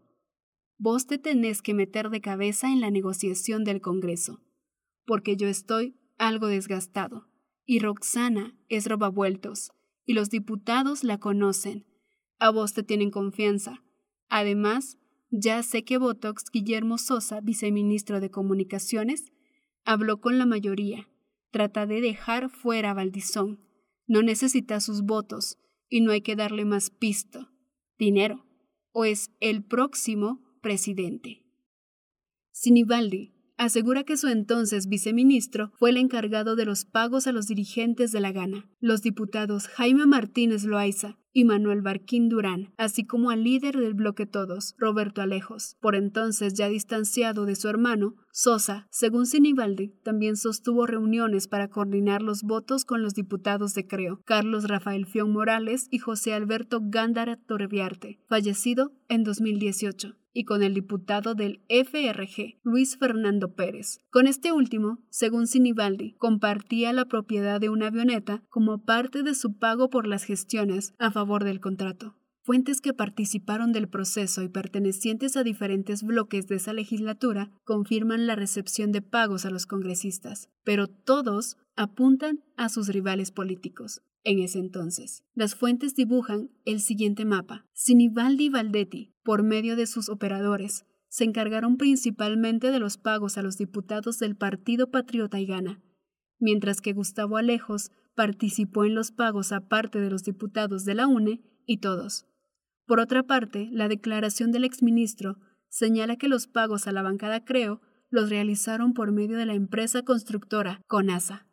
Vos 0.78 1.08
te 1.08 1.18
tenés 1.18 1.62
que 1.62 1.74
meter 1.74 2.10
de 2.10 2.22
cabeza 2.22 2.72
en 2.72 2.82
la 2.82 2.92
negociación 2.92 3.64
del 3.64 3.80
Congreso 3.82 4.42
porque 5.06 5.36
yo 5.36 5.48
estoy 5.48 5.96
algo 6.18 6.48
desgastado 6.48 7.28
y 7.66 7.80
Roxana 7.80 8.58
es 8.70 8.88
robavueltos, 8.88 9.72
y 10.06 10.14
los 10.14 10.30
diputados 10.30 11.04
la 11.04 11.18
conocen. 11.18 11.86
A 12.40 12.50
vos 12.50 12.74
te 12.74 12.84
tienen 12.84 13.10
confianza. 13.10 13.84
Además, 14.30 14.98
ya 15.30 15.64
sé 15.64 15.84
que 15.84 15.98
Botox 15.98 16.46
Guillermo 16.52 16.98
Sosa, 16.98 17.40
viceministro 17.40 18.20
de 18.20 18.30
Comunicaciones, 18.30 19.32
habló 19.86 20.20
con 20.20 20.38
la 20.38 20.46
mayoría. 20.46 21.10
Trata 21.52 21.86
de 21.86 22.02
dejar 22.02 22.50
fuera 22.50 22.92
a 22.92 22.94
Valdizón. 22.94 23.60
No 24.08 24.22
necesita 24.22 24.82
sus 24.82 25.04
votos 25.04 25.58
y 25.88 26.02
no 26.02 26.12
hay 26.12 26.22
que 26.22 26.36
darle 26.36 26.66
más 26.66 26.90
pisto, 26.90 27.50
dinero, 27.98 28.46
o 28.92 29.06
es 29.06 29.32
el 29.40 29.64
próximo 29.64 30.42
presidente. 30.62 31.46
Sinibaldi 32.52 33.34
asegura 33.64 34.04
que 34.04 34.18
su 34.18 34.28
entonces 34.28 34.88
viceministro 34.88 35.72
fue 35.76 35.90
el 35.90 35.98
encargado 35.98 36.56
de 36.56 36.66
los 36.66 36.86
pagos 36.86 37.28
a 37.28 37.32
los 37.32 37.48
dirigentes 37.48 38.12
de 38.12 38.20
la 38.20 38.32
gana, 38.32 38.68
los 38.80 39.02
diputados 39.02 39.68
Jaime 39.68 40.06
Martínez 40.06 40.64
Loaiza 40.66 41.18
y 41.34 41.46
Manuel 41.46 41.82
Barquín 41.82 42.30
Durán, 42.30 42.74
así 42.78 43.06
como 43.06 43.32
al 43.32 43.44
líder 43.44 43.78
del 43.78 43.96
bloque 43.96 44.26
Todos, 44.26 44.76
Roberto 44.78 45.22
Alejos, 45.22 45.78
por 45.82 45.96
entonces 45.96 46.54
ya 46.54 46.70
distanciado 46.70 47.46
de 47.46 47.56
su 47.56 47.68
hermano, 47.68 48.16
Sosa, 48.32 48.88
según 48.92 49.26
Sinibaldi, 49.26 49.94
también 50.04 50.38
sostuvo 50.38 50.86
reuniones 50.86 51.48
para 51.48 51.70
coordinar 51.70 52.22
los 52.22 52.44
votos 52.44 52.86
con 52.86 53.02
los 53.02 53.16
diputados 53.16 53.74
de 53.74 53.88
Creo, 53.88 54.22
Carlos 54.26 54.66
Rafael 54.66 55.08
Fion 55.08 55.32
Morales 55.32 55.88
y 55.90 55.98
José 55.98 56.34
Alberto 56.34 56.80
Gándara 56.84 57.38
Torreviarte, 57.38 58.20
fallecido 58.28 58.94
en 59.10 59.24
2018 59.24 60.16
y 60.34 60.46
con 60.46 60.64
el 60.64 60.74
diputado 60.74 61.36
del 61.36 61.62
FRG, 61.70 62.60
Luis 62.64 62.98
Fernando 62.98 63.54
Pérez. 63.54 64.00
Con 64.10 64.28
este 64.28 64.52
último, 64.52 65.00
según 65.10 65.48
Sinibaldi, 65.48 66.16
compartía 66.18 66.92
la 66.92 67.06
propiedad 67.06 67.62
de 67.62 67.70
una 67.70 67.88
avioneta 67.88 68.44
como 68.50 68.84
parte 68.84 69.24
de 69.24 69.36
su 69.36 69.58
pago 69.58 69.90
por 69.90 70.08
las 70.08 70.24
gestiones 70.24 70.94
a 70.98 71.12
favor 71.12 71.44
del 71.44 71.60
contrato. 71.60 72.16
Fuentes 72.42 72.82
que 72.82 72.94
participaron 72.94 73.72
del 73.72 73.88
proceso 73.88 74.44
y 74.44 74.50
pertenecientes 74.50 75.38
a 75.38 75.44
diferentes 75.44 76.04
bloques 76.04 76.48
de 76.48 76.56
esa 76.56 76.74
legislatura 76.74 77.52
confirman 77.64 78.28
la 78.28 78.36
recepción 78.36 78.92
de 78.92 79.02
pagos 79.02 79.46
a 79.46 79.50
los 79.50 79.66
congresistas, 79.66 80.50
pero 80.66 80.88
todos 80.88 81.56
apuntan 81.78 82.44
a 82.58 82.68
sus 82.68 82.90
rivales 82.90 83.32
políticos 83.32 84.02
en 84.24 84.40
ese 84.40 84.60
entonces. 84.60 85.24
Las 85.34 85.56
fuentes 85.56 85.96
dibujan 85.96 86.50
el 86.66 86.80
siguiente 86.80 87.26
mapa. 87.26 87.66
Sinibaldi 87.74 88.46
y 88.46 88.50
Valdetti, 88.50 89.14
por 89.24 89.44
medio 89.44 89.76
de 89.76 89.88
sus 89.88 90.10
operadores, 90.10 90.86
se 91.10 91.24
encargaron 91.24 91.78
principalmente 91.78 92.72
de 92.72 92.80
los 92.80 92.98
pagos 92.98 93.38
a 93.38 93.44
los 93.44 93.58
diputados 93.58 94.20
del 94.20 94.36
Partido 94.36 94.90
Patriota 94.90 95.40
y 95.40 95.46
Gana, 95.46 95.84
mientras 96.40 96.82
que 96.82 96.94
Gustavo 96.94 97.38
Alejos 97.38 97.92
participó 98.16 98.86
en 98.86 98.96
los 98.96 99.12
pagos 99.12 99.52
aparte 99.52 100.00
de 100.00 100.10
los 100.10 100.24
diputados 100.24 100.86
de 100.86 100.96
la 100.96 101.08
UNE 101.08 101.42
y 101.66 101.78
todos. 101.78 102.26
Por 102.86 103.00
otra 103.00 103.24
parte, 103.24 103.70
la 103.72 103.88
declaración 103.88 104.52
del 104.52 104.64
exministro 104.64 105.38
señala 105.70 106.18
que 106.18 106.28
los 106.28 106.48
pagos 106.48 106.88
a 106.88 106.92
la 106.92 107.02
bancada 107.02 107.46
Creo 107.46 107.82
los 108.10 108.30
realizaron 108.30 108.94
por 108.94 109.12
medio 109.12 109.38
de 109.38 109.46
la 109.46 109.56
empresa 109.56 110.04
constructora 110.04 110.82
CONASA. 110.88 111.48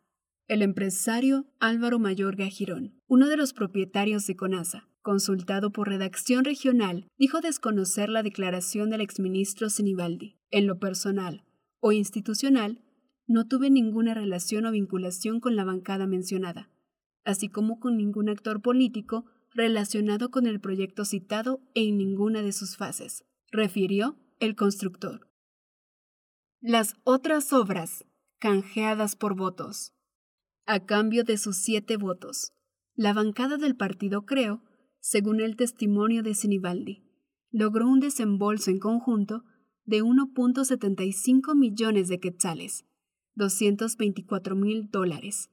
El 0.50 0.62
empresario 0.62 1.46
Álvaro 1.60 2.00
Mayorga 2.00 2.46
Girón, 2.46 3.00
uno 3.06 3.28
de 3.28 3.36
los 3.36 3.52
propietarios 3.52 4.26
de 4.26 4.34
CONASA, 4.34 4.88
consultado 5.00 5.70
por 5.70 5.88
redacción 5.88 6.44
regional, 6.44 7.06
dijo 7.16 7.40
desconocer 7.40 8.08
la 8.08 8.24
declaración 8.24 8.90
del 8.90 9.00
exministro 9.00 9.70
Sinibaldi. 9.70 10.40
En 10.50 10.66
lo 10.66 10.80
personal 10.80 11.44
o 11.78 11.92
institucional, 11.92 12.82
no 13.28 13.46
tuve 13.46 13.70
ninguna 13.70 14.12
relación 14.12 14.66
o 14.66 14.72
vinculación 14.72 15.38
con 15.38 15.54
la 15.54 15.62
bancada 15.62 16.08
mencionada, 16.08 16.68
así 17.22 17.48
como 17.48 17.78
con 17.78 17.96
ningún 17.96 18.28
actor 18.28 18.60
político 18.60 19.26
relacionado 19.52 20.32
con 20.32 20.48
el 20.48 20.58
proyecto 20.58 21.04
citado 21.04 21.60
en 21.74 21.96
ninguna 21.96 22.42
de 22.42 22.50
sus 22.50 22.76
fases, 22.76 23.24
refirió 23.52 24.18
el 24.40 24.56
constructor. 24.56 25.30
Las 26.60 26.96
otras 27.04 27.52
obras, 27.52 28.04
canjeadas 28.40 29.14
por 29.14 29.36
votos 29.36 29.92
a 30.70 30.86
cambio 30.86 31.24
de 31.24 31.36
sus 31.36 31.56
siete 31.56 31.96
votos. 31.96 32.52
La 32.94 33.12
bancada 33.12 33.56
del 33.56 33.74
partido 33.74 34.24
Creo, 34.24 34.62
según 35.00 35.40
el 35.40 35.56
testimonio 35.56 36.22
de 36.22 36.36
Sinibaldi, 36.36 37.02
logró 37.50 37.88
un 37.88 37.98
desembolso 37.98 38.70
en 38.70 38.78
conjunto 38.78 39.42
de 39.84 40.04
1.75 40.04 41.56
millones 41.56 42.06
de 42.06 42.20
quetzales, 42.20 42.84
224 43.34 44.54
mil 44.54 44.88
dólares. 44.90 45.50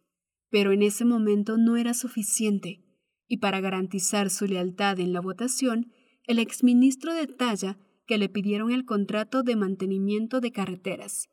Pero 0.51 0.71
en 0.71 0.83
ese 0.83 1.03
momento 1.03 1.57
no 1.57 1.77
era 1.77 1.95
suficiente, 1.95 2.85
y 3.25 3.37
para 3.37 3.59
garantizar 3.59 4.29
su 4.29 4.45
lealtad 4.45 4.99
en 4.99 5.13
la 5.13 5.21
votación, 5.21 5.91
el 6.25 6.37
exministro 6.37 7.15
detalla 7.15 7.79
que 8.05 8.19
le 8.19 8.29
pidieron 8.29 8.69
el 8.69 8.85
contrato 8.85 9.41
de 9.41 9.55
mantenimiento 9.55 10.41
de 10.41 10.51
carreteras, 10.51 11.27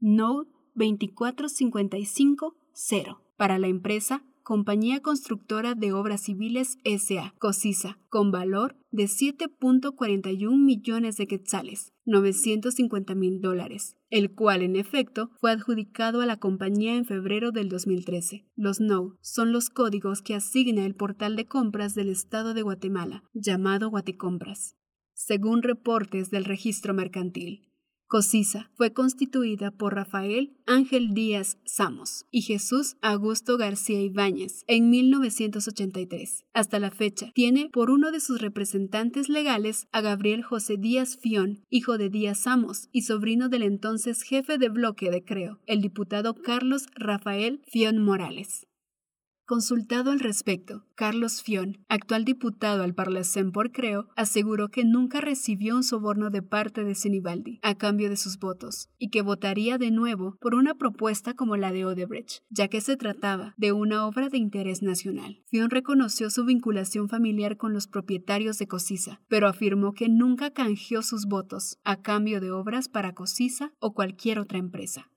No 0.00 0.46
2455 0.74 2.56
0 2.72 3.25
para 3.36 3.58
la 3.58 3.68
empresa 3.68 4.24
Compañía 4.46 5.00
Constructora 5.00 5.74
de 5.74 5.92
Obras 5.92 6.20
Civiles 6.20 6.78
S.A., 6.84 7.34
COSISA, 7.40 7.98
con 8.08 8.30
valor 8.30 8.76
de 8.92 9.06
7.41 9.06 10.56
millones 10.56 11.16
de 11.16 11.26
quetzales, 11.26 11.92
950 12.04 13.16
mil 13.16 13.40
dólares, 13.40 13.96
el 14.08 14.36
cual 14.36 14.62
en 14.62 14.76
efecto 14.76 15.32
fue 15.40 15.50
adjudicado 15.50 16.20
a 16.20 16.26
la 16.26 16.36
compañía 16.36 16.94
en 16.94 17.04
febrero 17.04 17.50
del 17.50 17.68
2013. 17.68 18.46
Los 18.54 18.78
NO 18.78 19.16
son 19.20 19.50
los 19.50 19.68
códigos 19.68 20.22
que 20.22 20.36
asigna 20.36 20.86
el 20.86 20.94
portal 20.94 21.34
de 21.34 21.46
compras 21.46 21.96
del 21.96 22.08
Estado 22.08 22.54
de 22.54 22.62
Guatemala, 22.62 23.24
llamado 23.34 23.90
Guatecompras. 23.90 24.76
Según 25.12 25.62
reportes 25.62 26.30
del 26.30 26.44
registro 26.44 26.94
mercantil, 26.94 27.66
COSISA 28.08 28.70
fue 28.74 28.92
constituida 28.92 29.72
por 29.72 29.96
Rafael 29.96 30.56
Ángel 30.64 31.12
Díaz 31.12 31.58
Samos 31.64 32.24
y 32.30 32.42
Jesús 32.42 32.96
Augusto 33.02 33.58
García 33.58 34.00
Ibáñez 34.00 34.62
en 34.68 34.90
1983. 34.90 36.44
Hasta 36.52 36.78
la 36.78 36.92
fecha, 36.92 37.32
tiene 37.34 37.68
por 37.72 37.90
uno 37.90 38.12
de 38.12 38.20
sus 38.20 38.40
representantes 38.40 39.28
legales 39.28 39.88
a 39.90 40.02
Gabriel 40.02 40.44
José 40.44 40.76
Díaz 40.76 41.18
Fión, 41.20 41.64
hijo 41.68 41.98
de 41.98 42.08
Díaz 42.08 42.38
Samos 42.38 42.88
y 42.92 43.02
sobrino 43.02 43.48
del 43.48 43.64
entonces 43.64 44.22
jefe 44.22 44.56
de 44.56 44.68
bloque 44.68 45.10
de 45.10 45.24
Creo, 45.24 45.58
el 45.66 45.80
diputado 45.80 46.34
Carlos 46.34 46.86
Rafael 46.94 47.60
Fión 47.66 47.98
Morales. 47.98 48.68
Consultado 49.46 50.10
al 50.10 50.18
respecto, 50.18 50.84
Carlos 50.96 51.40
Fion, 51.40 51.78
actual 51.88 52.24
diputado 52.24 52.82
al 52.82 52.94
Parlacén 52.94 53.52
por 53.52 53.70
Creo, 53.70 54.08
aseguró 54.16 54.70
que 54.70 54.84
nunca 54.84 55.20
recibió 55.20 55.76
un 55.76 55.84
soborno 55.84 56.30
de 56.30 56.42
parte 56.42 56.82
de 56.82 56.96
Sinibaldi 56.96 57.60
a 57.62 57.76
cambio 57.76 58.10
de 58.10 58.16
sus 58.16 58.40
votos 58.40 58.88
y 58.98 59.08
que 59.10 59.22
votaría 59.22 59.78
de 59.78 59.92
nuevo 59.92 60.36
por 60.40 60.56
una 60.56 60.74
propuesta 60.74 61.34
como 61.34 61.56
la 61.56 61.70
de 61.70 61.84
Odebrecht, 61.84 62.42
ya 62.50 62.66
que 62.66 62.80
se 62.80 62.96
trataba 62.96 63.54
de 63.56 63.70
una 63.70 64.04
obra 64.08 64.30
de 64.30 64.38
interés 64.38 64.82
nacional. 64.82 65.44
Fion 65.46 65.70
reconoció 65.70 66.28
su 66.28 66.44
vinculación 66.44 67.08
familiar 67.08 67.56
con 67.56 67.72
los 67.72 67.86
propietarios 67.86 68.58
de 68.58 68.66
Cosisa, 68.66 69.20
pero 69.28 69.46
afirmó 69.46 69.92
que 69.92 70.08
nunca 70.08 70.50
canjeó 70.50 71.02
sus 71.02 71.26
votos 71.26 71.78
a 71.84 72.02
cambio 72.02 72.40
de 72.40 72.50
obras 72.50 72.88
para 72.88 73.14
Cosisa 73.14 73.72
o 73.78 73.94
cualquier 73.94 74.40
otra 74.40 74.58
empresa. 74.58 75.08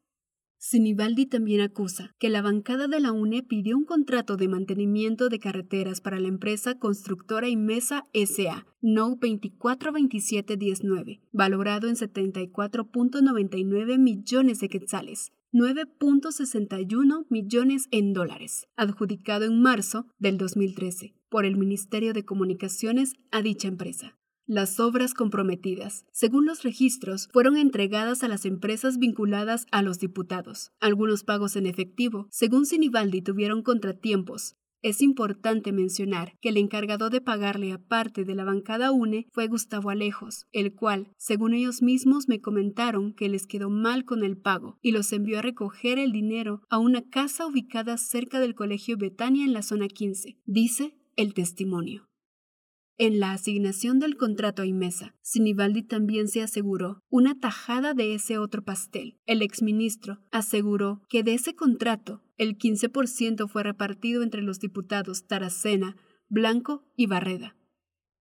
Sinibaldi 0.61 1.25
también 1.25 1.61
acusa 1.61 2.13
que 2.19 2.27
la 2.27 2.41
bancada 2.41 2.89
de 2.89 2.99
la 2.99 3.13
UNE 3.13 3.43
pidió 3.43 3.77
un 3.77 3.85
contrato 3.85 4.35
de 4.35 4.49
mantenimiento 4.49 5.29
de 5.29 5.39
carreteras 5.39 6.01
para 6.01 6.19
la 6.19 6.27
empresa 6.27 6.77
constructora 6.77 7.47
Mesa 7.55 8.09
S.A. 8.11 8.67
No 8.81 9.15
242719, 9.15 11.21
valorado 11.31 11.87
en 11.87 11.95
74.99 11.95 13.99
millones 13.99 14.59
de 14.59 14.67
quetzales, 14.67 15.31
9.61 15.53 17.25
millones 17.29 17.87
en 17.91 18.11
dólares, 18.11 18.67
adjudicado 18.75 19.45
en 19.45 19.61
marzo 19.61 20.07
del 20.17 20.37
2013 20.37 21.13
por 21.29 21.45
el 21.45 21.55
Ministerio 21.55 22.11
de 22.11 22.25
Comunicaciones 22.25 23.13
a 23.31 23.41
dicha 23.41 23.69
empresa. 23.69 24.18
Las 24.51 24.79
obras 24.79 25.13
comprometidas, 25.13 26.07
según 26.11 26.47
los 26.47 26.63
registros, 26.63 27.29
fueron 27.31 27.55
entregadas 27.55 28.23
a 28.23 28.27
las 28.27 28.45
empresas 28.45 28.97
vinculadas 28.97 29.67
a 29.71 29.83
los 29.83 29.99
diputados. 29.99 30.71
Algunos 30.79 31.23
pagos 31.23 31.55
en 31.55 31.67
efectivo, 31.67 32.25
según 32.31 32.65
Sinibaldi, 32.65 33.21
tuvieron 33.21 33.61
contratiempos. 33.61 34.55
Es 34.81 35.03
importante 35.03 35.71
mencionar 35.71 36.33
que 36.41 36.49
el 36.49 36.57
encargado 36.57 37.11
de 37.11 37.21
pagarle 37.21 37.73
a 37.73 37.77
parte 37.77 38.25
de 38.25 38.33
la 38.33 38.43
bancada 38.43 38.91
UNE 38.91 39.27
fue 39.31 39.45
Gustavo 39.45 39.91
Alejos, 39.91 40.47
el 40.51 40.73
cual, 40.73 41.11
según 41.15 41.53
ellos 41.53 41.83
mismos, 41.83 42.27
me 42.27 42.41
comentaron 42.41 43.13
que 43.13 43.29
les 43.29 43.45
quedó 43.45 43.69
mal 43.69 44.03
con 44.03 44.23
el 44.23 44.35
pago 44.35 44.79
y 44.81 44.93
los 44.93 45.13
envió 45.13 45.37
a 45.37 45.43
recoger 45.43 45.99
el 45.99 46.11
dinero 46.11 46.63
a 46.71 46.79
una 46.79 47.07
casa 47.07 47.45
ubicada 47.45 47.97
cerca 47.99 48.39
del 48.39 48.55
Colegio 48.55 48.97
Betania 48.97 49.45
en 49.45 49.53
la 49.53 49.61
zona 49.61 49.87
15, 49.87 50.39
dice 50.47 50.95
el 51.17 51.35
testimonio. 51.35 52.08
En 53.01 53.21
la 53.21 53.31
asignación 53.31 53.99
del 53.99 54.17
contrato 54.17 54.61
a 54.61 54.65
Imesa, 54.65 55.15
Sinibaldi 55.21 55.83
también 55.83 56.27
se 56.27 56.41
aseguró 56.41 57.01
una 57.09 57.39
tajada 57.39 57.93
de 57.93 58.13
ese 58.13 58.37
otro 58.37 58.65
pastel. 58.65 59.17
El 59.25 59.41
exministro 59.41 60.19
aseguró 60.31 61.01
que 61.07 61.23
de 61.23 61.33
ese 61.33 61.55
contrato 61.55 62.21
El 62.37 62.57
15% 62.57 63.47
fue 63.47 63.63
repartido 63.63 64.21
entre 64.21 64.41
los 64.41 64.59
diputados 64.59 65.27
Taracena, 65.27 65.95
Blanco 66.27 66.83
y 66.97 67.05
Barreda. 67.05 67.55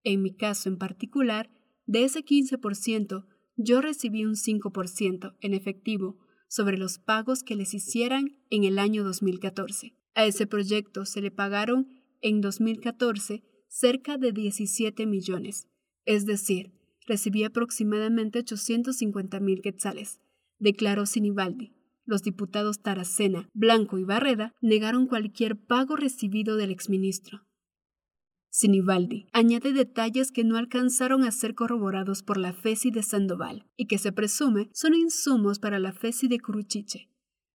En 0.04 0.22
mi 0.22 0.32
caso 0.32 0.68
en 0.68 0.78
particular, 0.78 1.50
de 1.86 2.04
ese 2.04 2.24
15%, 2.24 3.26
yo 3.56 3.80
recibí 3.80 4.24
un 4.24 4.36
5% 4.36 5.36
en 5.40 5.54
efectivo 5.54 6.18
sobre 6.48 6.78
los 6.78 6.98
pagos 6.98 7.42
que 7.42 7.56
les 7.56 7.74
hicieran 7.74 8.38
en 8.48 8.62
el 8.62 8.78
año 8.78 9.02
2014. 9.02 9.96
A 10.14 10.24
ese 10.24 10.46
proyecto 10.46 11.04
se 11.04 11.20
le 11.20 11.32
pagaron 11.32 11.88
en 12.20 12.40
2014 12.40 13.42
cerca 13.68 14.18
de 14.18 14.32
17 14.32 15.06
millones, 15.06 15.68
es 16.04 16.26
decir, 16.26 16.72
recibí 17.06 17.44
aproximadamente 17.44 18.40
850 18.40 19.40
mil 19.40 19.62
quetzales, 19.62 20.20
declaró 20.58 21.06
Sinibaldi. 21.06 21.74
Los 22.04 22.22
diputados 22.22 22.80
Taracena, 22.80 23.50
Blanco 23.52 23.98
y 23.98 24.04
Barreda 24.04 24.54
negaron 24.62 25.06
cualquier 25.06 25.56
pago 25.56 25.94
recibido 25.94 26.56
del 26.56 26.70
exministro. 26.70 27.46
Sinibaldi 28.50 29.26
añade 29.32 29.72
detalles 29.72 30.32
que 30.32 30.42
no 30.42 30.56
alcanzaron 30.56 31.22
a 31.22 31.30
ser 31.30 31.54
corroborados 31.54 32.22
por 32.22 32.38
la 32.38 32.54
FESI 32.54 32.90
de 32.90 33.02
Sandoval 33.02 33.66
y 33.76 33.86
que 33.86 33.98
se 33.98 34.10
presume 34.10 34.70
son 34.72 34.94
insumos 34.94 35.58
para 35.58 35.78
la 35.78 35.92
FESI 35.92 36.28
de 36.28 36.40
Curuchiche. 36.40 37.10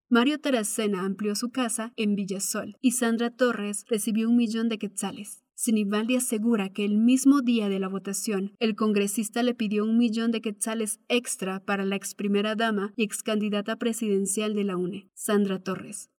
Mario 0.07 0.39
Taracena 0.39 1.03
amplió 1.03 1.35
su 1.35 1.49
casa 1.49 1.91
en 1.95 2.15
Villasol 2.15 2.77
y 2.79 2.91
Sandra 2.91 3.31
Torres 3.31 3.85
recibió 3.89 4.29
un 4.29 4.35
millón 4.35 4.69
de 4.69 4.77
quetzales. 4.77 5.42
Sinibaldi 5.55 6.15
asegura 6.15 6.69
que 6.69 6.85
el 6.85 6.97
mismo 6.97 7.41
día 7.41 7.69
de 7.69 7.79
la 7.79 7.87
votación, 7.87 8.55
el 8.59 8.75
congresista 8.75 9.43
le 9.43 9.53
pidió 9.53 9.83
un 9.85 9.97
millón 9.97 10.31
de 10.31 10.41
quetzales 10.41 10.99
extra 11.07 11.59
para 11.59 11.85
la 11.85 11.95
ex 11.95 12.15
primera 12.15 12.55
dama 12.55 12.93
y 12.95 13.03
ex 13.03 13.23
candidata 13.23 13.77
presidencial 13.77 14.53
de 14.55 14.63
la 14.63 14.77
UNE, 14.77 15.09
Sandra 15.13 15.59
Torres 15.59 16.09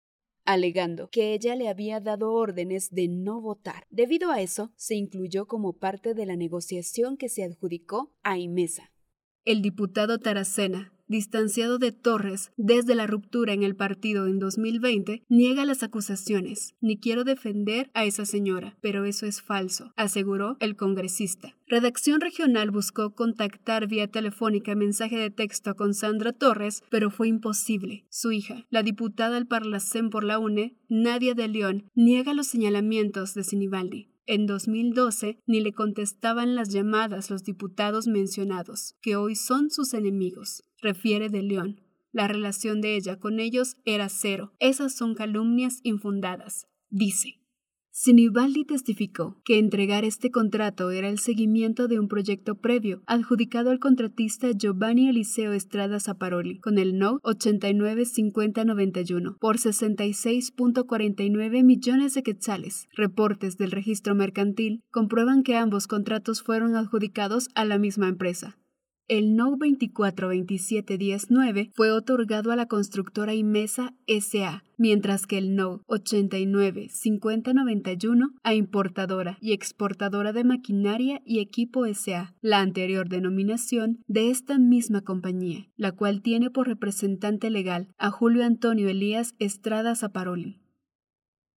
alegando 0.45 1.09
que 1.09 1.35
ella 1.35 1.57
le 1.57 1.69
había 1.69 2.01
dado 2.01 2.33
órdenes 2.33 2.91
de 2.91 3.09
no 3.09 3.41
votar. 3.41 3.87
Debido 3.91 4.31
a 4.31 4.41
eso, 4.41 4.73
se 4.77 4.95
incluyó 4.95 5.47
como 5.47 5.75
parte 5.75 6.15
de 6.15 6.27
la 6.27 6.37
negociación 6.37 7.17
que 7.17 7.29
se 7.29 7.45
adjudicó 7.45 8.13
a 8.23 8.39
Imesa. 8.39 8.93
El 9.45 9.63
diputado 9.63 10.19
Taracena 10.19 10.94
distanciado 11.07 11.79
de 11.79 11.93
Torres 11.93 12.53
desde 12.57 12.95
la 12.95 13.07
ruptura 13.07 13.53
en 13.53 13.63
el 13.63 13.77
partido 13.77 14.27
en 14.27 14.39
2020, 14.39 15.25
niega 15.29 15.65
las 15.65 15.83
acusaciones. 15.83 16.75
Ni 16.81 16.99
quiero 16.99 17.25
defender 17.25 17.91
a 17.95 18.05
esa 18.05 18.27
señora, 18.27 18.77
pero 18.81 19.05
eso 19.05 19.27
es 19.27 19.43
falso, 19.43 19.93
aseguró 19.97 20.57
el 20.61 20.77
congresista. 20.77 21.55
Redacción 21.67 22.21
Regional 22.21 22.71
buscó 22.71 23.15
contactar 23.15 23.89
vía 23.89 24.09
telefónica 24.09 24.75
mensaje 24.75 25.17
de 25.17 25.31
texto 25.31 25.75
con 25.75 25.95
Sandra 25.95 26.33
Torres, 26.33 26.83
pero 26.91 27.11
fue 27.11 27.29
imposible. 27.29 28.05
Su 28.11 28.33
hija, 28.33 28.67
la 28.71 28.83
diputada 28.83 29.37
al 29.37 29.47
Parlacén 29.47 30.11
por 30.11 30.25
la 30.25 30.39
UNE, 30.39 30.77
Nadia 30.89 31.35
de 31.35 31.49
León, 31.49 31.91
niega 31.95 32.35
los 32.35 32.49
señalamientos 32.49 33.35
de 33.35 33.45
Sinibaldi. 33.45 34.11
En 34.27 34.47
2012 34.47 35.39
ni 35.47 35.61
le 35.61 35.73
contestaban 35.73 36.55
las 36.55 36.71
llamadas 36.71 37.29
los 37.29 37.45
diputados 37.45 38.07
mencionados, 38.07 38.97
que 39.03 39.17
hoy 39.17 39.35
son 39.35 39.71
sus 39.71 39.93
enemigos, 39.93 40.63
refiere 40.85 41.29
de 41.29 41.43
León. 41.43 41.81
La 42.13 42.29
relación 42.29 42.81
de 42.81 42.95
ella 42.95 43.19
con 43.19 43.41
ellos 43.41 43.77
era 43.85 44.09
cero. 44.09 44.53
Esas 44.61 44.95
son 44.95 45.17
calumnias 45.17 45.81
infundadas, 45.83 46.69
dice. 46.89 47.41
Sinibaldi 47.97 48.65
testificó 48.65 49.41
que 49.45 49.57
entregar 49.59 50.05
este 50.05 50.33
contrato 50.33 50.91
era 50.91 51.09
el 51.09 51.21
seguimiento 51.21 51.87
de 51.87 52.01
un 52.01 52.09
proyecto 52.09 52.57
previo 52.57 53.05
adjudicado 53.07 53.71
al 53.71 53.79
contratista 53.79 54.51
Giovanni 54.51 55.09
Eliseo 55.09 55.53
Estrada 55.53 56.01
Zaparoli 56.01 56.59
con 56.59 56.79
el 56.79 56.99
NO 56.99 57.21
895091 57.23 59.37
por 59.39 59.59
66.49 59.59 61.63
millones 61.63 62.15
de 62.15 62.25
quetzales. 62.25 62.89
Reportes 62.95 63.59
del 63.59 63.71
registro 63.71 64.17
mercantil 64.17 64.83
comprueban 64.91 65.45
que 65.45 65.57
ambos 65.57 65.87
contratos 65.87 66.43
fueron 66.43 66.75
adjudicados 66.75 67.49
a 67.55 67.65
la 67.65 67.79
misma 67.79 68.09
empresa. 68.09 68.59
El 69.07 69.37
No 69.37 69.59
242719 69.59 71.73
fue 71.75 71.91
otorgado 71.91 72.53
a 72.53 72.57
la 72.57 72.65
constructora 72.65 73.35
Imesa 73.35 73.93
SA, 74.07 74.65
mientras 74.79 75.27
que 75.27 75.37
el 75.37 75.55
No 75.55 75.83
895091 75.89 78.31
a 78.43 78.55
importadora 78.55 79.37
y 79.43 79.53
exportadora 79.53 80.33
de 80.33 80.45
maquinaria 80.45 81.21
y 81.27 81.41
equipo 81.41 81.85
SA, 81.93 82.35
la 82.41 82.61
anterior 82.61 83.11
denominación 83.11 84.03
de 84.07 84.31
esta 84.31 84.59
misma 84.59 85.03
compañía, 85.03 85.69
la 85.77 85.93
cual 85.93 86.23
tiene 86.23 86.49
por 86.49 86.67
representante 86.67 87.51
legal 87.51 87.89
a 87.99 88.11
Julio 88.11 88.43
Antonio 88.43 88.89
Elías 88.89 89.35
Estrada 89.39 89.95
Zaparoli. 89.97 90.63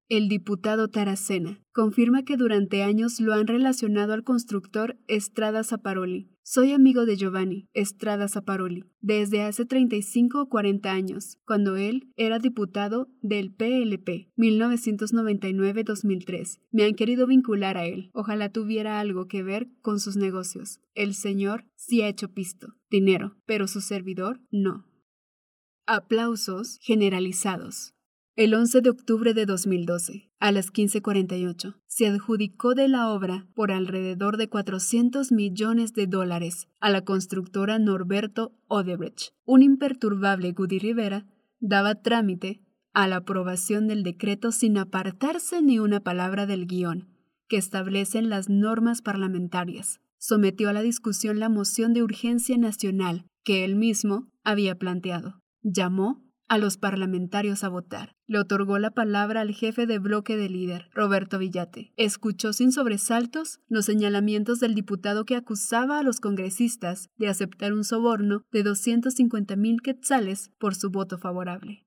El 0.09 0.27
diputado 0.27 0.89
Taracena 0.89 1.61
confirma 1.73 2.23
que 2.23 2.35
durante 2.35 2.83
años 2.83 3.21
lo 3.21 3.33
han 3.33 3.47
relacionado 3.47 4.11
al 4.13 4.23
constructor 4.23 4.97
Estrada 5.07 5.63
Zaparoli. 5.63 6.29
Soy 6.49 6.71
amigo 6.71 7.05
de 7.05 7.17
Giovanni 7.17 7.67
Estrada 7.73 8.29
Zaparoli 8.29 8.85
desde 9.01 9.41
hace 9.41 9.65
35 9.65 10.43
o 10.43 10.47
40 10.47 10.89
años, 10.89 11.37
cuando 11.45 11.75
él 11.75 12.09
era 12.15 12.39
diputado 12.39 13.09
del 13.21 13.53
PLP 13.53 14.31
1999-2003. 14.37 16.61
Me 16.71 16.85
han 16.85 16.93
querido 16.93 17.27
vincular 17.27 17.75
a 17.75 17.83
él. 17.83 18.11
Ojalá 18.13 18.49
tuviera 18.49 19.01
algo 19.01 19.27
que 19.27 19.43
ver 19.43 19.67
con 19.81 19.99
sus 19.99 20.15
negocios. 20.15 20.79
El 20.93 21.15
señor 21.15 21.65
sí 21.75 22.01
ha 22.01 22.07
hecho 22.07 22.31
pisto, 22.31 22.75
dinero, 22.89 23.35
pero 23.45 23.67
su 23.67 23.81
servidor 23.81 24.39
no. 24.49 24.85
Aplausos 25.85 26.77
generalizados. 26.79 27.96
El 28.37 28.53
11 28.53 28.81
de 28.81 28.91
octubre 28.91 29.33
de 29.33 29.47
2012, 29.47 30.29
a 30.39 30.51
las 30.51 30.69
15:48, 30.71 31.73
se 31.87 32.05
adjudicó 32.05 32.75
de 32.75 32.87
la 32.87 33.09
obra 33.09 33.47
por 33.55 33.71
alrededor 33.71 34.37
de 34.37 34.47
400 34.47 35.31
millones 35.31 35.93
de 35.95 36.05
dólares 36.05 36.67
a 36.79 36.91
la 36.91 37.01
constructora 37.01 37.79
Norberto 37.79 38.55
Odebrecht. 38.67 39.31
Un 39.43 39.63
imperturbable 39.63 40.51
Goody 40.51 40.77
Rivera 40.77 41.25
daba 41.59 41.95
trámite 41.95 42.61
a 42.93 43.07
la 43.07 43.15
aprobación 43.15 43.87
del 43.87 44.03
decreto 44.03 44.51
sin 44.51 44.77
apartarse 44.77 45.63
ni 45.63 45.79
una 45.79 46.01
palabra 46.01 46.45
del 46.45 46.67
guion 46.67 47.07
que 47.47 47.57
establecen 47.57 48.29
las 48.29 48.49
normas 48.49 49.01
parlamentarias. 49.01 49.99
Sometió 50.19 50.69
a 50.69 50.73
la 50.73 50.83
discusión 50.83 51.39
la 51.39 51.49
moción 51.49 51.91
de 51.91 52.03
urgencia 52.03 52.55
nacional 52.59 53.25
que 53.43 53.65
él 53.65 53.75
mismo 53.75 54.27
había 54.43 54.77
planteado. 54.77 55.41
Llamó 55.63 56.26
a 56.47 56.57
los 56.57 56.77
parlamentarios 56.77 57.63
a 57.63 57.69
votar. 57.69 58.15
Le 58.27 58.39
otorgó 58.39 58.77
la 58.79 58.91
palabra 58.91 59.41
al 59.41 59.53
jefe 59.53 59.85
de 59.85 59.99
bloque 59.99 60.37
de 60.37 60.49
líder, 60.49 60.89
Roberto 60.93 61.39
Villate. 61.39 61.93
Escuchó 61.97 62.53
sin 62.53 62.71
sobresaltos 62.71 63.59
los 63.67 63.85
señalamientos 63.85 64.59
del 64.59 64.75
diputado 64.75 65.25
que 65.25 65.35
acusaba 65.35 65.99
a 65.99 66.03
los 66.03 66.19
congresistas 66.19 67.09
de 67.17 67.29
aceptar 67.29 67.73
un 67.73 67.83
soborno 67.83 68.43
de 68.51 68.63
250 68.63 69.55
mil 69.55 69.81
quetzales 69.81 70.51
por 70.59 70.75
su 70.75 70.89
voto 70.89 71.17
favorable. 71.17 71.86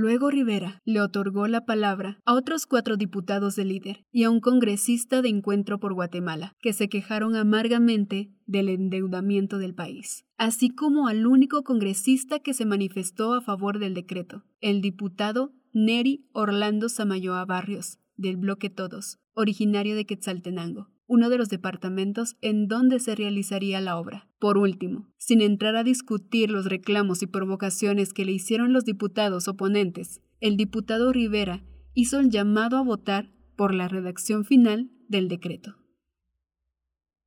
Luego 0.00 0.30
Rivera 0.30 0.80
le 0.84 1.00
otorgó 1.00 1.48
la 1.48 1.64
palabra 1.64 2.20
a 2.24 2.34
otros 2.34 2.66
cuatro 2.66 2.96
diputados 2.96 3.56
del 3.56 3.70
líder 3.70 4.04
y 4.12 4.22
a 4.22 4.30
un 4.30 4.38
congresista 4.38 5.22
de 5.22 5.28
Encuentro 5.28 5.80
por 5.80 5.92
Guatemala, 5.92 6.52
que 6.60 6.72
se 6.72 6.88
quejaron 6.88 7.34
amargamente 7.34 8.30
del 8.46 8.68
endeudamiento 8.68 9.58
del 9.58 9.74
país, 9.74 10.24
así 10.36 10.70
como 10.70 11.08
al 11.08 11.26
único 11.26 11.64
congresista 11.64 12.38
que 12.38 12.54
se 12.54 12.64
manifestó 12.64 13.34
a 13.34 13.40
favor 13.40 13.80
del 13.80 13.94
decreto, 13.94 14.44
el 14.60 14.82
diputado 14.82 15.52
Neri 15.72 16.28
Orlando 16.30 16.88
Samayoa 16.88 17.44
Barrios, 17.44 17.98
del 18.16 18.36
bloque 18.36 18.70
Todos, 18.70 19.18
originario 19.34 19.96
de 19.96 20.06
Quetzaltenango 20.06 20.92
uno 21.08 21.30
de 21.30 21.38
los 21.38 21.48
departamentos 21.48 22.36
en 22.42 22.68
donde 22.68 23.00
se 23.00 23.16
realizaría 23.16 23.80
la 23.80 23.98
obra. 23.98 24.28
Por 24.38 24.58
último, 24.58 25.08
sin 25.16 25.40
entrar 25.40 25.74
a 25.74 25.82
discutir 25.82 26.50
los 26.50 26.66
reclamos 26.66 27.22
y 27.22 27.26
provocaciones 27.26 28.12
que 28.12 28.24
le 28.24 28.32
hicieron 28.32 28.72
los 28.72 28.84
diputados 28.84 29.48
oponentes, 29.48 30.20
el 30.40 30.56
diputado 30.56 31.12
Rivera 31.12 31.64
hizo 31.94 32.20
el 32.20 32.30
llamado 32.30 32.76
a 32.76 32.82
votar 32.82 33.32
por 33.56 33.74
la 33.74 33.88
redacción 33.88 34.44
final 34.44 34.90
del 35.08 35.28
decreto. 35.28 35.76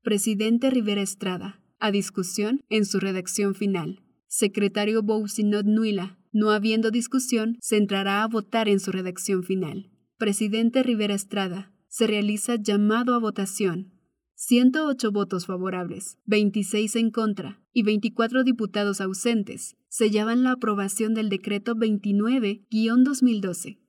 Presidente 0.03 0.69
Rivera 0.69 1.01
Estrada, 1.01 1.61
a 1.79 1.91
discusión 1.91 2.61
en 2.69 2.85
su 2.85 2.99
redacción 2.99 3.55
final. 3.55 4.03
Secretario 4.27 5.03
Bousinot 5.03 5.65
Nuila, 5.65 6.19
no 6.31 6.51
habiendo 6.51 6.91
discusión, 6.91 7.57
se 7.59 7.77
entrará 7.77 8.23
a 8.23 8.27
votar 8.27 8.69
en 8.69 8.79
su 8.79 8.91
redacción 8.91 9.43
final. 9.43 9.91
Presidente 10.17 10.83
Rivera 10.83 11.15
Estrada, 11.15 11.70
se 11.91 12.07
realiza 12.07 12.55
llamado 12.55 13.13
a 13.13 13.19
votación. 13.19 13.91
108 14.35 15.11
votos 15.11 15.45
favorables, 15.45 16.17
26 16.25 16.95
en 16.95 17.11
contra 17.11 17.61
y 17.73 17.83
24 17.83 18.45
diputados 18.45 19.01
ausentes 19.01 19.75
sellaban 19.89 20.43
la 20.43 20.53
aprobación 20.53 21.13
del 21.13 21.27
decreto 21.27 21.75
29-2012. 21.75 23.79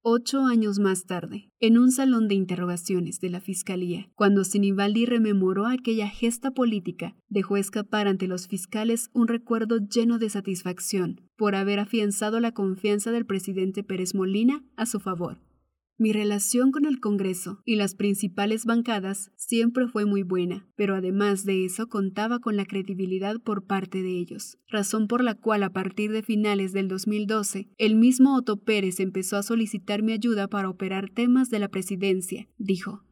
Ocho 0.00 0.46
años 0.46 0.78
más 0.78 1.04
tarde, 1.04 1.50
en 1.60 1.76
un 1.78 1.92
salón 1.92 2.26
de 2.26 2.36
interrogaciones 2.36 3.20
de 3.20 3.28
la 3.28 3.40
Fiscalía, 3.40 4.08
cuando 4.14 4.44
Sinibaldi 4.44 5.04
rememoró 5.04 5.66
aquella 5.66 6.08
gesta 6.08 6.52
política, 6.52 7.16
dejó 7.28 7.58
escapar 7.58 8.08
ante 8.08 8.28
los 8.28 8.48
fiscales 8.48 9.10
un 9.12 9.28
recuerdo 9.28 9.76
lleno 9.78 10.18
de 10.18 10.30
satisfacción 10.30 11.20
por 11.36 11.54
haber 11.54 11.80
afianzado 11.80 12.40
la 12.40 12.52
confianza 12.52 13.10
del 13.10 13.26
presidente 13.26 13.84
Pérez 13.84 14.14
Molina 14.14 14.64
a 14.76 14.86
su 14.86 15.00
favor. 15.00 15.36
Mi 15.98 16.12
relación 16.12 16.72
con 16.72 16.84
el 16.84 17.00
Congreso 17.00 17.62
y 17.64 17.76
las 17.76 17.94
principales 17.94 18.66
bancadas 18.66 19.30
siempre 19.36 19.88
fue 19.88 20.04
muy 20.04 20.22
buena, 20.22 20.68
pero 20.76 20.94
además 20.94 21.46
de 21.46 21.64
eso 21.64 21.88
contaba 21.88 22.38
con 22.38 22.54
la 22.54 22.66
credibilidad 22.66 23.40
por 23.40 23.64
parte 23.64 24.02
de 24.02 24.18
ellos, 24.18 24.58
razón 24.68 25.08
por 25.08 25.24
la 25.24 25.36
cual 25.36 25.62
a 25.62 25.72
partir 25.72 26.12
de 26.12 26.22
finales 26.22 26.74
del 26.74 26.88
2012, 26.88 27.70
el 27.78 27.94
mismo 27.94 28.36
Otto 28.36 28.58
Pérez 28.62 29.00
empezó 29.00 29.38
a 29.38 29.42
solicitar 29.42 30.02
mi 30.02 30.12
ayuda 30.12 30.48
para 30.48 30.68
operar 30.68 31.08
temas 31.08 31.48
de 31.48 31.60
la 31.60 31.68
presidencia, 31.68 32.46
dijo. 32.58 33.02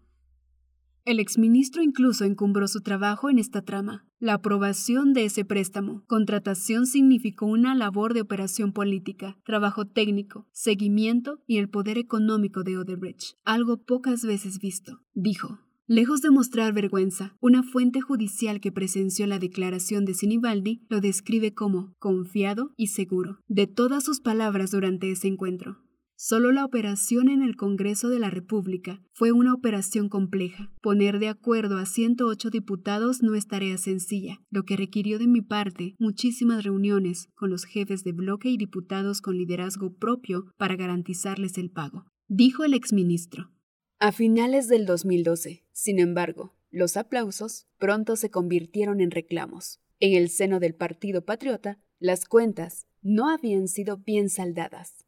El 1.07 1.21
exministro 1.21 1.83
incluso 1.83 2.25
encumbró 2.25 2.69
su 2.69 2.83
trabajo 2.83 3.31
en 3.31 3.39
esta 3.39 3.63
trama. 3.63 4.07
La 4.25 4.33
aprobación 4.33 5.13
de 5.13 5.27
ese 5.27 5.45
préstamo, 5.45 6.03
contratación 6.07 6.87
significó 6.87 7.45
una 7.45 7.75
labor 7.75 8.15
de 8.15 8.23
operación 8.23 8.73
política, 8.73 9.37
trabajo 9.45 9.87
técnico, 9.87 10.47
seguimiento 10.51 11.43
y 11.47 11.59
el 11.59 11.69
poder 11.69 11.99
económico 11.99 12.63
de 12.63 12.79
Odebrecht, 12.79 13.37
algo 13.45 13.85
pocas 13.85 14.25
veces 14.25 14.61
visto. 14.61 15.03
Dijo, 15.13 15.59
Lejos 15.87 16.23
de 16.23 16.31
mostrar 16.31 16.73
vergüenza, 16.73 17.37
una 17.41 17.63
fuente 17.63 18.01
judicial 18.01 18.63
que 18.63 18.73
presenció 18.73 19.27
la 19.27 19.39
declaración 19.39 20.07
de 20.07 20.15
Sinibaldi 20.15 20.87
lo 20.89 21.03
describe 21.03 21.53
como 21.53 21.93
confiado 21.99 22.73
y 22.79 22.87
seguro 22.87 23.41
de 23.49 23.67
todas 23.67 24.05
sus 24.05 24.21
palabras 24.21 24.71
durante 24.71 25.11
ese 25.11 25.29
encuentro. 25.29 25.84
Solo 26.17 26.53
la 26.53 26.65
operación 26.65 27.29
en 27.29 27.43
el 27.43 27.57
Congreso 27.57 28.09
de 28.09 28.21
la 28.21 28.31
República 28.31 29.03
fue 29.13 29.33
una 29.33 29.53
operación 29.53 30.09
compleja. 30.09 30.73
Poner 30.81 31.19
de 31.19 31.29
acuerdo 31.29 31.77
a 31.77 31.87
108 31.87 32.51
diputados 32.51 33.21
no 33.21 33.35
es 33.35 33.49
tarea 33.49 33.77
sencilla, 33.79 34.41
lo 34.49 34.63
que 34.63 34.77
requirió 34.77 35.19
de 35.19 35.27
mi 35.27 35.43
parte 35.43 35.97
muchísimas 35.99 36.63
reuniones 36.63 37.29
con 37.35 37.51
los 37.51 37.65
jefes 37.65 38.05
de 38.05 38.13
bloque 38.13 38.49
y 38.49 38.57
diputados 38.57 39.21
con 39.21 39.37
liderazgo 39.37 39.95
propio 39.97 40.47
para 40.57 40.77
garantizarles 40.77 41.59
el 41.59 41.71
pago, 41.71 42.07
dijo 42.29 42.63
el 42.65 42.75
exministro. 42.75 43.51
A 43.99 44.13
finales 44.13 44.69
del 44.69 44.87
2012, 44.87 45.65
sin 45.73 45.99
embargo, 45.99 46.55
los 46.71 46.97
aplausos 46.97 47.67
pronto 47.79 48.15
se 48.15 48.31
convirtieron 48.31 49.01
en 49.01 49.11
reclamos. 49.11 49.81
En 49.99 50.15
el 50.15 50.31
seno 50.31 50.61
del 50.61 50.75
Partido 50.75 51.25
Patriota, 51.25 51.81
las 51.99 52.25
cuentas 52.25 52.87
no 53.03 53.29
habían 53.29 53.67
sido 53.67 53.99
bien 53.99 54.29
saldadas 54.29 55.04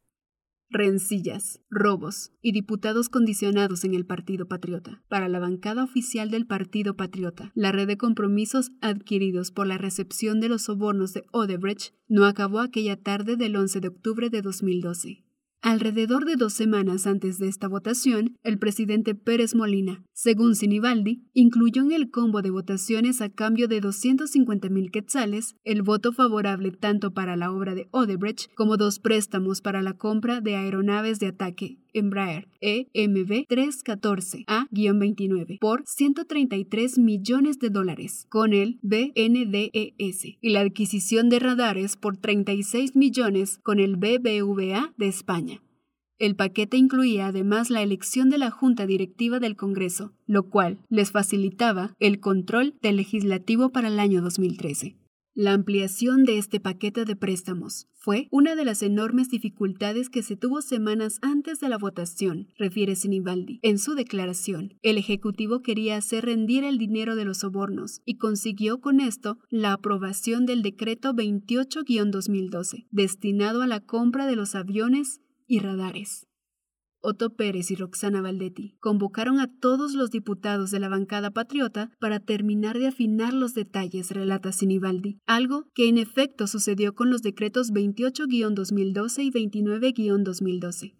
rencillas, 0.69 1.61
robos 1.69 2.31
y 2.41 2.51
diputados 2.51 3.09
condicionados 3.09 3.83
en 3.83 3.93
el 3.93 4.05
Partido 4.05 4.47
Patriota. 4.47 5.01
Para 5.07 5.29
la 5.29 5.39
bancada 5.39 5.83
oficial 5.83 6.31
del 6.31 6.45
Partido 6.45 6.95
Patriota, 6.95 7.51
la 7.55 7.71
red 7.71 7.87
de 7.87 7.97
compromisos 7.97 8.71
adquiridos 8.81 9.51
por 9.51 9.67
la 9.67 9.77
recepción 9.77 10.39
de 10.39 10.49
los 10.49 10.63
sobornos 10.63 11.13
de 11.13 11.23
Odebrecht 11.31 11.93
no 12.07 12.25
acabó 12.25 12.59
aquella 12.59 12.95
tarde 13.01 13.35
del 13.35 13.55
11 13.55 13.81
de 13.81 13.87
octubre 13.87 14.29
de 14.29 14.41
2012. 14.41 15.26
Alrededor 15.61 16.25
de 16.25 16.35
dos 16.35 16.53
semanas 16.53 17.07
antes 17.07 17.39
de 17.39 17.47
esta 17.47 17.67
votación, 17.67 18.37
el 18.43 18.59
presidente 18.59 19.15
Pérez 19.15 19.55
Molina, 19.55 20.03
según 20.13 20.55
Sinibaldi, 20.55 21.23
incluyó 21.33 21.81
en 21.81 21.91
el 21.91 22.11
combo 22.11 22.43
de 22.43 22.51
votaciones 22.51 23.21
a 23.21 23.29
cambio 23.29 23.67
de 23.67 23.81
250 23.81 24.69
mil 24.69 24.91
quetzales 24.91 25.55
el 25.63 25.81
voto 25.81 26.13
favorable 26.13 26.71
tanto 26.71 27.11
para 27.11 27.35
la 27.35 27.51
obra 27.51 27.73
de 27.73 27.87
Odebrecht 27.91 28.53
como 28.55 28.77
dos 28.77 28.99
préstamos 28.99 29.61
para 29.61 29.81
la 29.81 29.93
compra 29.93 30.41
de 30.41 30.55
aeronaves 30.55 31.19
de 31.19 31.27
ataque 31.27 31.79
Embraer 31.93 32.47
EMB 32.61 33.45
314A-29 33.47 35.59
por 35.59 35.83
133 35.85 36.97
millones 36.97 37.59
de 37.59 37.69
dólares 37.69 38.25
con 38.29 38.53
el 38.53 38.79
BNDES 38.81 40.37
y 40.41 40.49
la 40.49 40.61
adquisición 40.61 41.29
de 41.29 41.37
radares 41.39 41.95
por 41.95 42.17
36 42.17 42.95
millones 42.95 43.59
con 43.63 43.79
el 43.79 43.97
BBVA 43.97 44.95
de 44.97 45.07
España. 45.07 45.61
El 46.19 46.35
paquete 46.35 46.77
incluía 46.77 47.27
además 47.27 47.69
la 47.69 47.83
elección 47.83 48.31
de 48.31 48.39
la 48.39 48.49
Junta 48.49 48.87
Directiva 48.87 49.39
del 49.39 49.55
Congreso, 49.55 50.13
lo 50.25 50.49
cual 50.49 50.79
les 50.89 51.11
facilitaba 51.11 51.93
el 51.99 52.19
control 52.19 52.73
del 52.81 52.97
legislativo 52.97 53.69
para 53.69 53.89
el 53.89 53.99
año 53.99 54.21
2013. 54.21 54.95
La 55.39 55.53
ampliación 55.53 56.23
de 56.23 56.39
este 56.39 56.59
paquete 56.59 57.05
de 57.05 57.15
préstamos 57.15 57.87
fue 57.93 58.27
una 58.31 58.55
de 58.55 58.65
las 58.65 58.81
enormes 58.81 59.29
dificultades 59.29 60.09
que 60.09 60.23
se 60.23 60.35
tuvo 60.35 60.63
semanas 60.63 61.19
antes 61.21 61.59
de 61.59 61.69
la 61.69 61.77
votación, 61.77 62.47
refiere 62.57 62.95
Sinibaldi. 62.95 63.59
En 63.61 63.77
su 63.77 63.93
declaración, 63.93 64.79
el 64.81 64.97
Ejecutivo 64.97 65.61
quería 65.61 65.95
hacer 65.95 66.25
rendir 66.25 66.63
el 66.63 66.79
dinero 66.79 67.15
de 67.15 67.23
los 67.23 67.37
sobornos 67.37 68.01
y 68.03 68.17
consiguió 68.17 68.81
con 68.81 68.99
esto 68.99 69.37
la 69.51 69.73
aprobación 69.73 70.47
del 70.47 70.63
decreto 70.63 71.13
28-2012, 71.13 72.87
destinado 72.89 73.61
a 73.61 73.67
la 73.67 73.81
compra 73.81 74.25
de 74.25 74.35
los 74.35 74.55
aviones 74.55 75.21
y 75.45 75.59
radares. 75.59 76.26
Otto 77.01 77.35
Pérez 77.35 77.71
y 77.71 77.75
Roxana 77.75 78.21
Valdetti 78.21 78.75
convocaron 78.79 79.39
a 79.39 79.47
todos 79.59 79.93
los 79.93 80.11
diputados 80.11 80.71
de 80.71 80.79
la 80.79 80.89
bancada 80.89 81.31
patriota 81.31 81.91
para 81.99 82.19
terminar 82.19 82.79
de 82.79 82.87
afinar 82.87 83.33
los 83.33 83.53
detalles, 83.53 84.11
relata 84.11 84.51
Sinibaldi, 84.51 85.19
algo 85.25 85.69
que 85.73 85.87
en 85.87 85.97
efecto 85.97 86.47
sucedió 86.47 86.95
con 86.95 87.09
los 87.09 87.21
decretos 87.21 87.71
28-2012 87.71 89.23
y 89.23 89.31
29-2012. 89.31 90.95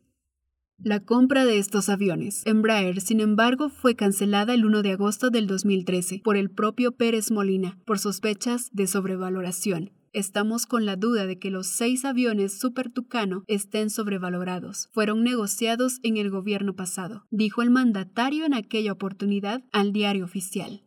La 0.79 0.99
compra 0.99 1.43
de 1.43 1.57
estos 1.57 1.89
aviones, 1.89 2.43
Embraer, 2.45 3.01
sin 3.01 3.19
embargo, 3.19 3.69
fue 3.69 3.95
cancelada 3.95 4.53
el 4.53 4.63
1 4.63 4.83
de 4.83 4.91
agosto 4.91 5.31
del 5.31 5.47
2013 5.47 6.21
por 6.23 6.37
el 6.37 6.51
propio 6.51 6.91
Pérez 6.91 7.31
Molina 7.31 7.79
por 7.85 7.97
sospechas 7.97 8.69
de 8.73 8.85
sobrevaloración 8.85 9.96
Estamos 10.17 10.65
con 10.65 10.87
la 10.87 10.95
duda 10.95 11.27
de 11.27 11.37
que 11.37 11.51
los 11.51 11.67
seis 11.67 12.03
aviones 12.03 12.57
Super 12.57 12.89
Tucano 12.89 13.43
estén 13.45 13.91
sobrevalorados. 13.91 14.89
Fueron 14.91 15.23
negociados 15.23 15.99
en 16.01 16.17
el 16.17 16.31
gobierno 16.31 16.75
pasado, 16.75 17.27
dijo 17.29 17.61
el 17.61 17.69
mandatario 17.69 18.43
en 18.43 18.55
aquella 18.55 18.93
oportunidad 18.93 19.63
al 19.71 19.93
diario 19.93 20.25
oficial. 20.25 20.81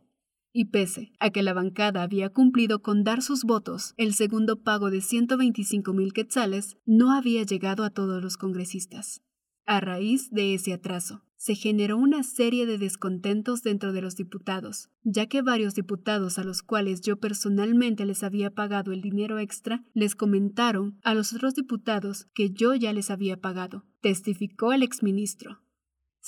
Y 0.52 0.64
pese 0.64 1.12
a 1.20 1.30
que 1.30 1.44
la 1.44 1.52
bancada 1.52 2.02
había 2.02 2.30
cumplido 2.30 2.82
con 2.82 3.04
dar 3.04 3.22
sus 3.22 3.44
votos, 3.44 3.94
el 3.96 4.14
segundo 4.14 4.64
pago 4.64 4.90
de 4.90 5.00
125 5.00 5.92
mil 5.92 6.12
quetzales 6.12 6.76
no 6.84 7.12
había 7.12 7.44
llegado 7.44 7.84
a 7.84 7.90
todos 7.90 8.20
los 8.20 8.36
congresistas. 8.36 9.22
A 9.64 9.78
raíz 9.78 10.32
de 10.32 10.54
ese 10.54 10.72
atraso, 10.72 11.22
se 11.40 11.54
generó 11.54 11.96
una 11.96 12.22
serie 12.22 12.66
de 12.66 12.76
descontentos 12.76 13.62
dentro 13.62 13.94
de 13.94 14.02
los 14.02 14.14
diputados, 14.14 14.90
ya 15.04 15.24
que 15.26 15.40
varios 15.40 15.74
diputados 15.74 16.38
a 16.38 16.44
los 16.44 16.62
cuales 16.62 17.00
yo 17.00 17.18
personalmente 17.18 18.04
les 18.04 18.22
había 18.22 18.50
pagado 18.50 18.92
el 18.92 19.00
dinero 19.00 19.38
extra 19.38 19.82
les 19.94 20.14
comentaron 20.14 20.98
a 21.02 21.14
los 21.14 21.32
otros 21.32 21.54
diputados 21.54 22.26
que 22.34 22.50
yo 22.50 22.74
ya 22.74 22.92
les 22.92 23.10
había 23.10 23.38
pagado, 23.38 23.86
testificó 24.02 24.74
el 24.74 24.82
exministro. 24.82 25.62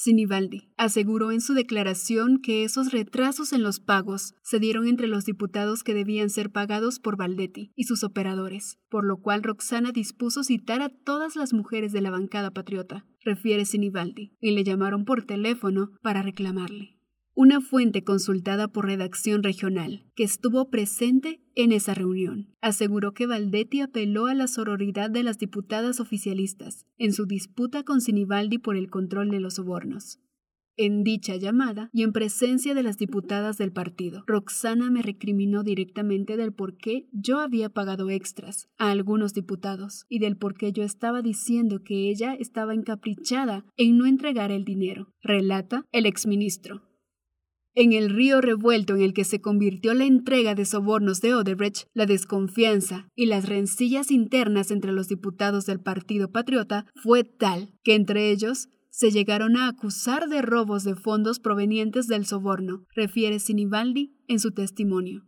Sinibaldi 0.03 0.69
aseguró 0.77 1.31
en 1.31 1.41
su 1.41 1.55
declaración 1.55 2.41
que 2.43 2.65
esos 2.65 2.91
retrasos 2.91 3.53
en 3.53 3.63
los 3.63 3.79
pagos 3.79 4.35
se 4.43 4.59
dieron 4.59 4.89
entre 4.89 5.07
los 5.07 5.25
diputados 5.25 5.85
que 5.85 5.95
debían 5.95 6.29
ser 6.29 6.51
pagados 6.51 6.99
por 6.99 7.17
Valdetti 7.17 7.71
y 7.77 7.85
sus 7.85 8.03
operadores, 8.03 8.81
por 8.91 9.05
lo 9.05 9.19
cual 9.19 9.45
Roxana 9.45 9.93
dispuso 9.93 10.43
citar 10.43 10.83
a 10.83 10.89
todas 10.89 11.37
las 11.37 11.53
mujeres 11.53 11.93
de 11.93 12.01
la 12.01 12.11
bancada 12.11 12.51
patriota, 12.51 13.07
refiere 13.21 13.65
Sinibaldi, 13.65 14.33
y 14.41 14.51
le 14.51 14.65
llamaron 14.65 15.05
por 15.05 15.23
teléfono 15.23 15.93
para 16.03 16.23
reclamarle. 16.23 16.99
Una 17.35 17.63
fuente 17.63 18.05
consultada 18.05 18.69
por 18.69 18.85
Redacción 18.85 19.43
Regional, 19.43 20.05
que 20.15 20.23
estuvo 20.23 20.69
presente 20.69 21.41
en 21.55 21.73
esa 21.73 21.95
reunión, 21.95 22.55
aseguró 22.61 23.15
que 23.15 23.27
Valdetti 23.27 23.81
apeló 23.81 24.27
a 24.27 24.35
la 24.35 24.47
sororidad 24.47 25.09
de 25.09 25.23
las 25.23 25.39
diputadas 25.39 25.99
oficialistas 25.99 26.85
en 26.99 27.15
su 27.15 27.25
disputa 27.25 27.85
con 27.85 28.03
Sinibaldi 28.03 28.59
por 28.59 28.77
el 28.77 28.91
control 28.91 29.31
de 29.31 29.41
los 29.41 29.55
sobornos. 29.55 30.21
En 30.77 31.05
dicha 31.05 31.37
llamada 31.37 31.89
y 31.93 32.03
en 32.03 32.13
presencia 32.13 32.75
de 32.75 32.83
las 32.83 32.99
diputadas 32.99 33.57
del 33.57 33.73
partido, 33.73 34.25
Roxana 34.27 34.91
me 34.91 35.01
recriminó 35.01 35.63
directamente 35.63 36.37
del 36.37 36.53
por 36.53 36.77
qué 36.77 37.09
yo 37.13 37.41
había 37.41 37.71
pagado 37.71 38.11
extras 38.11 38.69
a 38.77 38.91
algunos 38.91 39.33
diputados 39.33 40.05
y 40.11 40.19
del 40.19 40.37
por 40.37 40.55
qué 40.55 40.73
yo 40.73 40.83
estaba 40.83 41.23
diciendo 41.23 41.83
que 41.83 42.11
ella 42.11 42.35
estaba 42.35 42.75
encaprichada 42.75 43.65
en 43.77 43.97
no 43.97 44.05
entregar 44.05 44.51
el 44.51 44.65
dinero, 44.65 45.13
relata 45.23 45.87
el 45.93 46.05
exministro. 46.05 46.92
En 47.75 47.95
el 47.95 48.11
río 48.11 48.43
revuelto 48.43 48.95
en 48.97 49.03
el 49.03 49.15
que 49.15 49.25
se 49.25 49.41
convirtió 49.41 49.95
la 49.95 50.05
entrega 50.05 50.55
de 50.55 50.67
sobornos 50.67 51.23
de 51.23 51.35
Odebrecht, 51.35 51.89
la 51.95 52.05
desconfianza 52.05 53.09
y 53.15 53.27
las 53.27 53.49
rencillas 53.49 54.11
internas 54.11 54.71
entre 54.71 54.93
los 54.93 55.09
diputados 55.09 55.65
del 55.65 55.81
Partido 55.81 56.31
Patriota 56.31 56.85
fue 56.95 57.25
tal 57.25 57.73
que 57.83 57.95
entre 57.95 58.31
ellos 58.31 58.69
se 58.91 59.11
llegaron 59.11 59.57
a 59.57 59.69
acusar 59.69 60.29
de 60.29 60.43
robos 60.43 60.85
de 60.85 60.95
fondos 60.95 61.41
provenientes 61.41 62.09
del 62.09 62.27
soborno, 62.27 62.85
refiere 62.95 63.39
Sinibaldi 63.39 64.19
en 64.29 64.39
su 64.39 64.53
testimonio. 64.53 65.25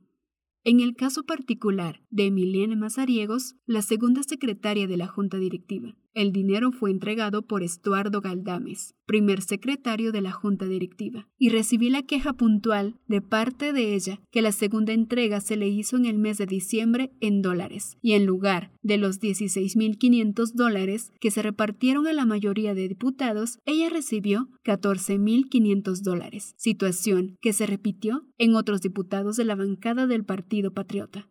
En 0.65 0.81
el 0.81 0.95
caso 0.95 1.25
particular 1.25 2.03
de 2.11 2.27
Emiliana 2.27 2.77
Mazariegos, 2.77 3.55
la 3.65 3.81
segunda 3.81 4.23
secretaria 4.23 4.87
de 4.87 4.99
la 4.99 5.07
Junta 5.07 5.39
Directiva, 5.39 5.97
El 6.15 6.31
dinero 6.31 6.71
fue 6.71 6.93
entregado 6.93 7.43
por 7.43 7.65
Estuardo 7.65 8.21
Galdames, 8.21 8.95
primer 9.05 9.43
secretario 9.43 10.13
de 10.13 10.21
la 10.21 10.31
Junta 10.31 10.65
Directiva, 10.67 11.29
y 11.39 11.49
recibí 11.49 11.91
la 11.91 12.05
queja 12.05 12.35
puntual 12.35 12.95
de 13.09 13.21
parte 13.21 13.73
de 13.73 13.97
ella 13.97 14.21
que 14.31 14.41
la 14.41 14.53
segunda 14.53 14.93
entrega 14.93 15.41
se 15.41 15.57
le 15.57 15.67
hizo 15.67 15.97
en 15.97 16.07
el 16.07 16.19
mes 16.19 16.39
de 16.39 16.47
diciembre 16.47 17.11
en 17.21 17.43
dólares, 17.43 17.99
y 18.01 18.13
en 18.13 18.27
lugar 18.27 18.71
de 18.83 18.97
los 18.97 19.21
16.500 19.21 20.53
dólares 20.55 21.11
que 21.21 21.33
se 21.33 21.43
repartieron 21.43 22.07
a 22.07 22.13
la 22.13 22.27
mayoría 22.27 22.75
de 22.75 22.87
diputados, 22.87 23.59
ella 23.67 23.91
recibió 23.91 24.49
14.500 24.65 26.03
dólares, 26.03 26.55
situación 26.57 27.39
que 27.41 27.53
se 27.53 27.67
repitió 27.67 28.25
en 28.39 28.55
otros 28.55 28.81
diputados 28.83 29.37
de 29.37 29.45
la 29.47 29.57
bancada 29.57 30.07
del 30.07 30.25
Partido 30.25 30.73
Patriota. 30.73 31.29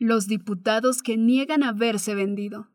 Los 0.00 0.26
diputados 0.26 1.02
que 1.02 1.16
niegan 1.16 1.62
haberse 1.62 2.16
vendido. 2.16 2.68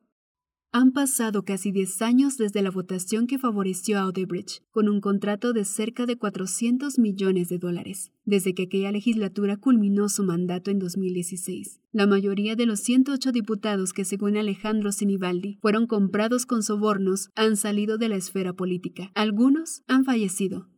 Han 0.71 0.93
pasado 0.93 1.43
casi 1.43 1.71
10 1.71 2.01
años 2.01 2.37
desde 2.37 2.61
la 2.61 2.71
votación 2.71 3.27
que 3.27 3.37
favoreció 3.37 3.99
a 3.99 4.07
Odebrecht, 4.07 4.63
con 4.71 4.87
un 4.87 5.01
contrato 5.01 5.51
de 5.51 5.65
cerca 5.65 6.05
de 6.05 6.15
400 6.15 6.97
millones 6.97 7.49
de 7.49 7.57
dólares, 7.57 8.13
desde 8.23 8.53
que 8.53 8.63
aquella 8.63 8.93
legislatura 8.93 9.57
culminó 9.57 10.07
su 10.07 10.23
mandato 10.23 10.71
en 10.71 10.79
2016. 10.79 11.81
La 11.91 12.07
mayoría 12.07 12.55
de 12.55 12.67
los 12.67 12.79
108 12.79 13.33
diputados 13.33 13.91
que, 13.91 14.05
según 14.05 14.37
Alejandro 14.37 14.93
Sinibaldi, 14.93 15.57
fueron 15.61 15.87
comprados 15.87 16.45
con 16.45 16.63
sobornos 16.63 17.31
han 17.35 17.57
salido 17.57 17.97
de 17.97 18.07
la 18.07 18.15
esfera 18.15 18.53
política. 18.53 19.11
Algunos 19.13 19.81
han 19.87 20.05
fallecido, 20.05 20.69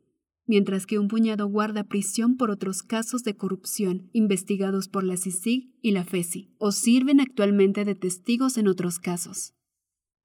mientras 0.46 0.86
que 0.86 1.00
un 1.00 1.08
puñado 1.08 1.48
guarda 1.48 1.84
prisión 1.84 2.38
por 2.38 2.52
otros 2.52 2.84
casos 2.84 3.24
de 3.24 3.36
corrupción 3.36 4.10
investigados 4.14 4.88
por 4.88 5.04
la 5.04 5.18
CICIG 5.18 5.74
y 5.82 5.92
la 5.92 6.04
FESI, 6.04 6.54
o 6.58 6.72
sirven 6.72 7.20
actualmente 7.20 7.86
de 7.86 7.96
testigos 7.96 8.58
en 8.58 8.68
otros 8.68 9.00
casos. 9.00 9.54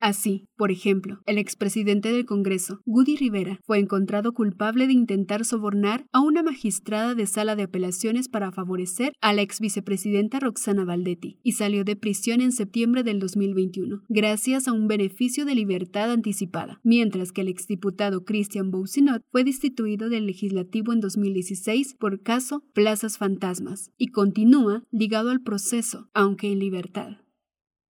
Así, 0.01 0.47
por 0.57 0.70
ejemplo, 0.70 1.20
el 1.26 1.38
expresidente 1.38 2.12
del 2.12 2.26
Congreso, 2.26 2.80
Woody 2.84 3.16
Rivera, 3.16 3.61
fue 3.64 3.78
encontrado 3.78 4.34
culpable 4.34 4.86
de 4.86 4.92
intentar 4.92 5.44
sobornar 5.44 6.07
a 6.12 6.20
una 6.20 6.42
magistrada 6.42 7.14
de 7.14 7.26
sala 7.26 7.57
de 7.57 7.64
apelaciones 7.64 8.28
para 8.28 8.53
favorecer 8.53 9.12
a 9.20 9.32
la 9.32 9.42
ex 9.42 9.59
vicepresidenta 9.61 10.38
Roxana 10.38 10.84
Valdetti 10.84 11.38
y 11.42 11.53
salió 11.53 11.82
de 11.82 11.97
prisión 11.97 12.40
en 12.40 12.53
septiembre 12.53 13.03
del 13.05 13.20
2021, 13.20 14.03
gracias 14.09 14.68
a 14.68 14.72
un 14.72 14.86
beneficio 14.86 15.44
de 15.44 15.55
libertad 15.55 16.12
anticipada, 16.12 16.78
mientras 16.82 17.32
que 17.32 17.40
el 17.40 17.49
exdiputado 17.49 18.24
Christian 18.24 18.70
Bousinot 18.70 19.22
fue 19.30 19.44
destituido 19.44 20.11
del 20.11 20.26
legislativo 20.26 20.92
en 20.92 21.01
2016 21.01 21.94
por 21.99 22.22
caso 22.22 22.62
Plazas 22.74 23.16
Fantasmas 23.18 23.90
y 23.97 24.09
continúa 24.09 24.84
ligado 24.90 25.30
al 25.30 25.42
proceso, 25.42 26.09
aunque 26.12 26.53
en 26.53 26.59
libertad. 26.59 27.16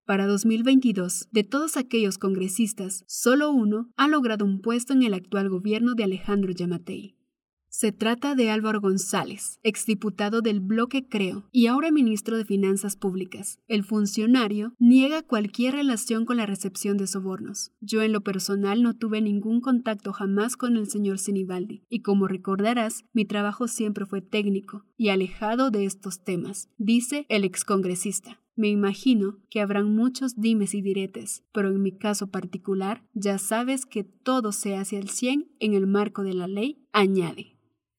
Para 0.07 0.29
2022, 0.29 1.31
de 1.33 1.43
todos 1.43 1.77
aquellos 1.77 2.17
congresistas, 2.17 3.03
solo 3.09 3.51
uno 3.51 3.91
ha 3.97 4.07
logrado 4.07 4.45
un 4.45 4.61
puesto 4.61 4.93
en 4.93 5.03
el 5.03 5.15
actual 5.15 5.49
gobierno 5.49 5.97
de 5.97 6.05
Alejandro 6.05 6.53
Yamatei. 6.53 7.17
Se 7.69 7.91
trata 7.91 8.37
de 8.37 8.49
Álvaro 8.49 8.81
González, 8.81 9.59
exdiputado 9.65 10.43
del 10.43 10.61
bloque 10.61 11.09
Creo 11.09 11.49
y 11.51 11.67
ahora 11.67 11.91
ministro 11.91 12.39
de 12.39 12.45
Finanzas 12.45 12.95
Públicas. 12.95 13.59
El 13.67 13.83
funcionario 13.83 14.75
niega 14.79 15.23
cualquier 15.23 15.75
relación 15.75 16.25
con 16.25 16.37
la 16.37 16.47
recepción 16.47 16.97
de 16.99 17.09
sobornos. 17.09 17.73
Yo 17.81 18.01
en 18.01 18.13
lo 18.13 18.21
personal 18.21 18.85
no 18.85 18.95
tuve 18.95 19.21
ningún 19.21 19.61
contacto 19.61 20.13
jamás 20.13 20.57
con 20.57 20.77
el 20.77 20.89
señor 20.89 21.19
Sinibaldi 21.19 21.83
y 21.89 22.03
como 22.03 22.29
recordarás, 22.29 23.05
mi 23.13 23.25
trabajo 23.25 23.67
siempre 23.67 24.07
fue 24.07 24.23
técnico 24.23 24.85
y 24.97 25.09
alejado 25.09 25.73
de 25.73 25.85
estos 25.85 26.23
temas, 26.23 26.69
dice 26.79 27.27
el 27.29 27.43
excongresista. 27.43 28.41
Me 28.57 28.69
imagino 28.69 29.39
que 29.51 29.61
habrán 29.61 29.95
muchos 29.95 30.41
dimes 30.41 30.75
y 30.75 30.81
diretes, 30.81 31.45
pero 31.53 31.69
en 31.69 31.83
mi 31.83 31.93
caso 31.93 32.31
particular 32.31 33.05
ya 33.13 33.39
sabes 33.39 33.85
que 33.85 34.03
todo 34.03 34.51
se 34.51 34.77
hace 34.77 34.97
al 34.97 35.11
100 35.11 35.53
en 35.61 35.75
el 35.75 35.87
marco 35.87 36.23
de 36.23 36.33
la 36.33 36.49
ley, 36.49 36.83
añade. 36.93 37.57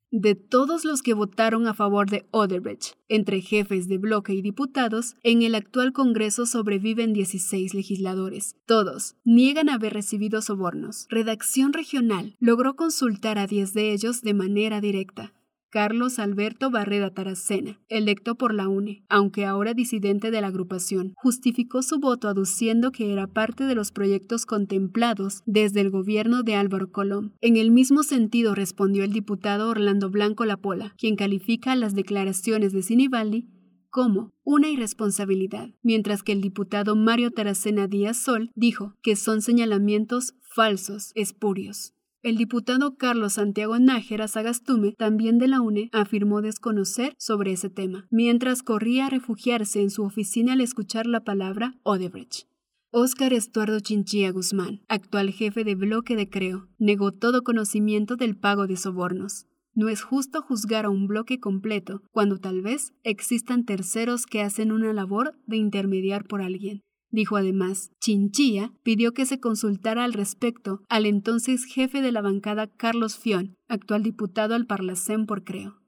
De 0.09 0.35
todos 0.35 0.85
los 0.85 1.03
que 1.03 1.13
votaron 1.13 1.67
a 1.67 1.73
favor 1.73 2.09
de 2.09 2.27
Odebrecht, 2.31 2.95
entre 3.09 3.41
jefes 3.41 3.89
de 3.89 3.97
bloque 3.97 4.33
y 4.33 4.41
diputados, 4.41 5.15
en 5.21 5.41
el 5.41 5.53
actual 5.53 5.91
Congreso 5.91 6.45
sobreviven 6.45 7.11
16 7.11 7.73
legisladores. 7.73 8.55
Todos 8.65 9.15
niegan 9.25 9.67
haber 9.69 9.93
recibido 9.93 10.41
sobornos. 10.41 11.07
Redacción 11.09 11.73
Regional 11.73 12.37
logró 12.39 12.77
consultar 12.77 13.37
a 13.37 13.47
10 13.47 13.73
de 13.73 13.91
ellos 13.91 14.21
de 14.21 14.33
manera 14.33 14.79
directa. 14.79 15.33
Carlos 15.69 16.17
Alberto 16.17 16.71
Barreda 16.71 17.13
Taracena, 17.13 17.79
electo 17.89 18.35
por 18.35 18.53
la 18.53 18.69
UNE, 18.69 19.03
aunque 19.09 19.45
ahora 19.45 19.73
disidente 19.73 20.31
de 20.31 20.39
la 20.39 20.47
agrupación, 20.47 21.13
justificó 21.17 21.81
su 21.81 21.99
voto 21.99 22.29
aduciendo 22.29 22.91
que 22.91 23.11
era 23.11 23.27
parte 23.27 23.65
de 23.65 23.75
los 23.75 23.91
proyectos 23.91 24.45
contemplados 24.45 25.41
desde 25.45 25.81
el 25.81 25.89
gobierno 25.89 26.43
de 26.43 26.55
Álvaro 26.55 26.91
Colón. 26.91 27.33
En 27.41 27.57
el 27.57 27.71
mismo 27.71 28.03
sentido 28.03 28.55
respondió 28.55 29.03
el 29.03 29.11
diputado 29.11 29.69
Orlando 29.69 30.09
Blanco 30.09 30.45
Lapola, 30.45 30.93
quien 30.97 31.15
califica 31.15 31.75
las 31.75 31.95
declaraciones 31.95 32.71
de 32.71 32.81
Sinibaldi 32.81 33.49
como 33.89 34.31
una 34.43 34.69
irresponsabilidad, 34.69 35.71
mientras 35.81 36.23
que 36.23 36.31
el 36.31 36.41
diputado 36.41 36.95
Mario 36.95 37.31
Taracena 37.31 37.87
Díaz 37.87 38.17
Sol 38.17 38.51
dijo 38.55 38.93
que 39.01 39.15
son 39.15 39.41
señalamientos 39.41 40.33
falsos, 40.41 41.11
espurios. 41.15 41.93
El 42.27 42.35
diputado 42.35 42.97
Carlos 42.97 43.35
Santiago 43.35 43.79
Nájera 43.79 44.27
Sagastume, 44.27 44.91
también 44.97 45.37
de 45.37 45.47
la 45.47 45.61
UNE, 45.61 45.89
afirmó 45.93 46.41
desconocer 46.41 47.15
sobre 47.17 47.53
ese 47.53 47.69
tema, 47.69 48.05
mientras 48.11 48.63
corría 48.63 49.05
a 49.05 49.09
refugiarse 49.09 49.81
en 49.81 49.89
su 49.89 50.03
oficina 50.03 50.51
al 50.51 50.59
escuchar 50.59 51.07
la 51.07 51.23
palabra 51.23 51.75
Odebrecht. 51.83 52.49
Óscar 52.91 53.31
Estuardo 53.31 53.79
Chinchilla 53.79 54.29
Guzmán, 54.31 54.81
actual 54.89 55.31
jefe 55.31 55.63
de 55.63 55.75
bloque 55.75 56.17
de 56.17 56.29
Creo, 56.29 56.67
negó 56.77 57.13
todo 57.13 57.43
conocimiento 57.43 58.17
del 58.17 58.35
pago 58.35 58.67
de 58.67 58.75
sobornos. 58.75 59.45
No 59.73 59.87
es 59.87 60.01
justo 60.01 60.41
juzgar 60.41 60.83
a 60.83 60.89
un 60.89 61.07
bloque 61.07 61.39
completo 61.39 62.01
cuando 62.11 62.39
tal 62.39 62.61
vez 62.61 62.91
existan 63.03 63.63
terceros 63.63 64.25
que 64.25 64.41
hacen 64.41 64.73
una 64.73 64.91
labor 64.91 65.39
de 65.45 65.55
intermediar 65.55 66.25
por 66.25 66.41
alguien. 66.41 66.81
Dijo 67.09 67.37
además, 67.37 67.91
Chinchilla 67.99 68.73
pidió 68.83 69.13
que 69.13 69.25
se 69.25 69.39
consultara 69.39 70.03
al 70.03 70.13
respecto 70.13 70.81
al 70.89 71.05
entonces 71.05 71.63
jefe 71.63 72.01
de 72.01 72.11
la 72.11 72.21
bancada 72.21 72.67
Carlos 72.67 73.17
Fion, 73.17 73.55
actual 73.67 74.03
diputado 74.03 74.55
al 74.55 74.65
Parlacén 74.65 75.25
por 75.25 75.43
Creo. 75.43 75.81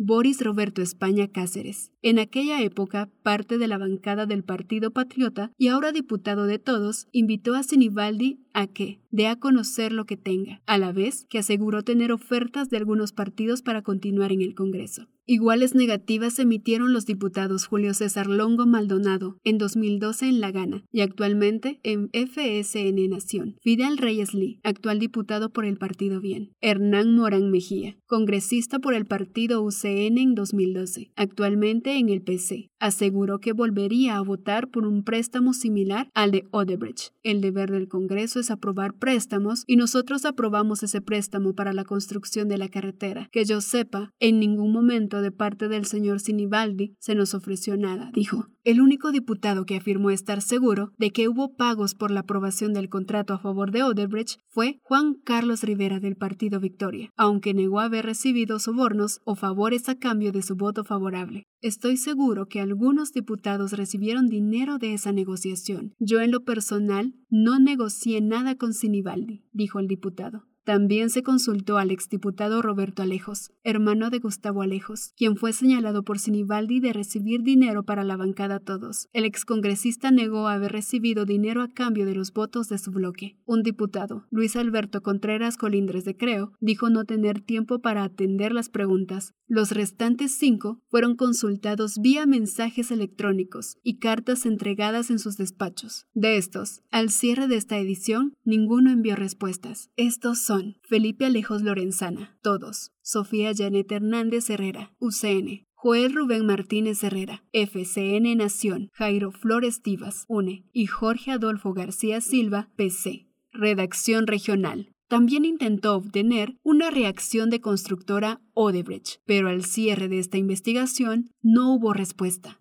Boris 0.00 0.40
Roberto 0.40 0.80
España 0.80 1.26
Cáceres, 1.26 1.90
en 2.02 2.20
aquella 2.20 2.62
época 2.62 3.10
parte 3.24 3.58
de 3.58 3.66
la 3.66 3.78
bancada 3.78 4.26
del 4.26 4.44
Partido 4.44 4.92
Patriota 4.92 5.50
y 5.58 5.68
ahora 5.68 5.90
diputado 5.90 6.46
de 6.46 6.60
todos, 6.60 7.08
invitó 7.10 7.56
a 7.56 7.64
Sinibaldi 7.64 8.46
a 8.58 8.66
que 8.66 8.98
dé 9.12 9.28
a 9.28 9.36
conocer 9.36 9.92
lo 9.92 10.04
que 10.04 10.16
tenga, 10.16 10.60
a 10.66 10.78
la 10.78 10.90
vez 10.90 11.26
que 11.30 11.38
aseguró 11.38 11.84
tener 11.84 12.10
ofertas 12.10 12.68
de 12.68 12.76
algunos 12.76 13.12
partidos 13.12 13.62
para 13.62 13.82
continuar 13.82 14.32
en 14.32 14.42
el 14.42 14.56
Congreso. 14.56 15.06
Iguales 15.30 15.74
negativas 15.74 16.38
emitieron 16.38 16.94
los 16.94 17.04
diputados 17.04 17.66
Julio 17.66 17.92
César 17.92 18.28
Longo 18.28 18.64
Maldonado 18.64 19.36
en 19.44 19.58
2012 19.58 20.26
en 20.26 20.40
La 20.40 20.50
Gana 20.52 20.84
y 20.90 21.02
actualmente 21.02 21.80
en 21.82 22.08
FSN 22.14 23.10
Nación. 23.10 23.56
Fidel 23.60 23.98
Reyes 23.98 24.32
Lee, 24.32 24.58
actual 24.64 24.98
diputado 24.98 25.50
por 25.50 25.66
el 25.66 25.76
Partido 25.76 26.22
Bien. 26.22 26.52
Hernán 26.62 27.14
Morán 27.14 27.50
Mejía, 27.50 27.98
congresista 28.06 28.78
por 28.78 28.94
el 28.94 29.04
Partido 29.04 29.62
UCN 29.62 30.16
en 30.16 30.34
2012, 30.34 31.12
actualmente 31.14 31.98
en 31.98 32.08
el 32.08 32.22
PC. 32.22 32.70
Aseguró 32.80 33.38
que 33.38 33.52
volvería 33.52 34.16
a 34.16 34.22
votar 34.22 34.70
por 34.70 34.86
un 34.86 35.04
préstamo 35.04 35.52
similar 35.52 36.08
al 36.14 36.30
de 36.30 36.46
Odebrecht. 36.52 37.12
El 37.22 37.42
deber 37.42 37.70
del 37.70 37.88
Congreso 37.88 38.40
es 38.40 38.47
aprobar 38.50 38.94
préstamos 38.94 39.64
y 39.66 39.76
nosotros 39.76 40.24
aprobamos 40.24 40.82
ese 40.82 41.00
préstamo 41.00 41.54
para 41.54 41.72
la 41.72 41.84
construcción 41.84 42.48
de 42.48 42.58
la 42.58 42.68
carretera. 42.68 43.28
Que 43.32 43.44
yo 43.44 43.60
sepa, 43.60 44.10
en 44.20 44.40
ningún 44.40 44.72
momento 44.72 45.22
de 45.22 45.32
parte 45.32 45.68
del 45.68 45.86
señor 45.86 46.20
Sinibaldi 46.20 46.94
se 46.98 47.14
nos 47.14 47.34
ofreció 47.34 47.76
nada, 47.76 48.10
dijo. 48.14 48.48
El 48.64 48.82
único 48.82 49.12
diputado 49.12 49.64
que 49.64 49.76
afirmó 49.76 50.10
estar 50.10 50.42
seguro 50.42 50.92
de 50.98 51.10
que 51.10 51.26
hubo 51.26 51.56
pagos 51.56 51.94
por 51.94 52.10
la 52.10 52.20
aprobación 52.20 52.74
del 52.74 52.90
contrato 52.90 53.32
a 53.32 53.38
favor 53.38 53.70
de 53.70 53.82
Odebrecht 53.82 54.40
fue 54.48 54.78
Juan 54.82 55.14
Carlos 55.24 55.62
Rivera 55.62 56.00
del 56.00 56.16
Partido 56.16 56.60
Victoria, 56.60 57.10
aunque 57.16 57.54
negó 57.54 57.80
haber 57.80 58.04
recibido 58.04 58.58
sobornos 58.58 59.20
o 59.24 59.36
favores 59.36 59.88
a 59.88 59.94
cambio 59.94 60.32
de 60.32 60.42
su 60.42 60.54
voto 60.54 60.84
favorable. 60.84 61.44
Estoy 61.60 61.96
seguro 61.96 62.46
que 62.46 62.60
algunos 62.60 63.12
diputados 63.12 63.72
recibieron 63.72 64.28
dinero 64.28 64.78
de 64.78 64.92
esa 64.92 65.12
negociación. 65.12 65.94
Yo 65.98 66.20
en 66.20 66.30
lo 66.30 66.44
personal 66.44 67.14
no 67.30 67.58
negocié 67.58 68.20
nada 68.28 68.56
con 68.56 68.74
Sinibaldi, 68.74 69.42
dijo 69.52 69.80
el 69.80 69.88
diputado. 69.88 70.47
También 70.68 71.08
se 71.08 71.22
consultó 71.22 71.78
al 71.78 71.90
exdiputado 71.90 72.60
Roberto 72.60 73.00
Alejos, 73.00 73.52
hermano 73.64 74.10
de 74.10 74.18
Gustavo 74.18 74.60
Alejos, 74.60 75.14
quien 75.16 75.34
fue 75.38 75.54
señalado 75.54 76.02
por 76.02 76.18
Sinibaldi 76.18 76.78
de 76.78 76.92
recibir 76.92 77.42
dinero 77.42 77.84
para 77.84 78.04
la 78.04 78.18
bancada 78.18 78.60
Todos. 78.60 79.08
El 79.14 79.24
excongresista 79.24 80.10
negó 80.10 80.46
haber 80.46 80.72
recibido 80.72 81.24
dinero 81.24 81.62
a 81.62 81.68
cambio 81.68 82.04
de 82.04 82.14
los 82.14 82.34
votos 82.34 82.68
de 82.68 82.76
su 82.76 82.90
bloque. 82.90 83.38
Un 83.46 83.62
diputado, 83.62 84.26
Luis 84.30 84.56
Alberto 84.56 85.02
Contreras 85.02 85.56
Colindres 85.56 86.04
de 86.04 86.18
Creo, 86.18 86.52
dijo 86.60 86.90
no 86.90 87.06
tener 87.06 87.40
tiempo 87.40 87.78
para 87.78 88.04
atender 88.04 88.52
las 88.52 88.68
preguntas. 88.68 89.32
Los 89.46 89.70
restantes 89.70 90.36
cinco 90.36 90.82
fueron 90.90 91.16
consultados 91.16 91.96
vía 91.98 92.26
mensajes 92.26 92.90
electrónicos 92.90 93.78
y 93.82 94.00
cartas 94.00 94.44
entregadas 94.44 95.08
en 95.08 95.18
sus 95.18 95.38
despachos. 95.38 96.04
De 96.12 96.36
estos, 96.36 96.82
al 96.90 97.08
cierre 97.08 97.48
de 97.48 97.56
esta 97.56 97.78
edición, 97.78 98.34
ninguno 98.44 98.90
envió 98.90 99.16
respuestas. 99.16 99.88
Estos 99.96 100.40
Felipe 100.82 101.24
Alejos 101.24 101.62
Lorenzana, 101.62 102.38
todos. 102.42 102.92
Sofía 103.02 103.52
Janet 103.54 103.90
Hernández 103.90 104.50
Herrera, 104.50 104.92
UCN. 104.98 105.66
Joel 105.80 106.12
Rubén 106.12 106.44
Martínez 106.44 107.04
Herrera, 107.04 107.44
FCN 107.52 108.36
Nación, 108.36 108.90
Jairo 108.92 109.30
Flores 109.30 109.80
Divas, 109.80 110.24
UNE, 110.26 110.64
y 110.72 110.86
Jorge 110.86 111.30
Adolfo 111.30 111.72
García 111.72 112.20
Silva, 112.20 112.68
PC. 112.74 113.28
Redacción 113.52 114.26
Regional. 114.26 114.92
También 115.08 115.44
intentó 115.44 115.94
obtener 115.94 116.58
una 116.62 116.90
reacción 116.90 117.48
de 117.48 117.60
constructora 117.60 118.40
Odebrecht, 118.54 119.20
pero 119.24 119.48
al 119.48 119.64
cierre 119.64 120.08
de 120.08 120.18
esta 120.18 120.36
investigación 120.36 121.30
no 121.42 121.72
hubo 121.72 121.94
respuesta. 121.94 122.60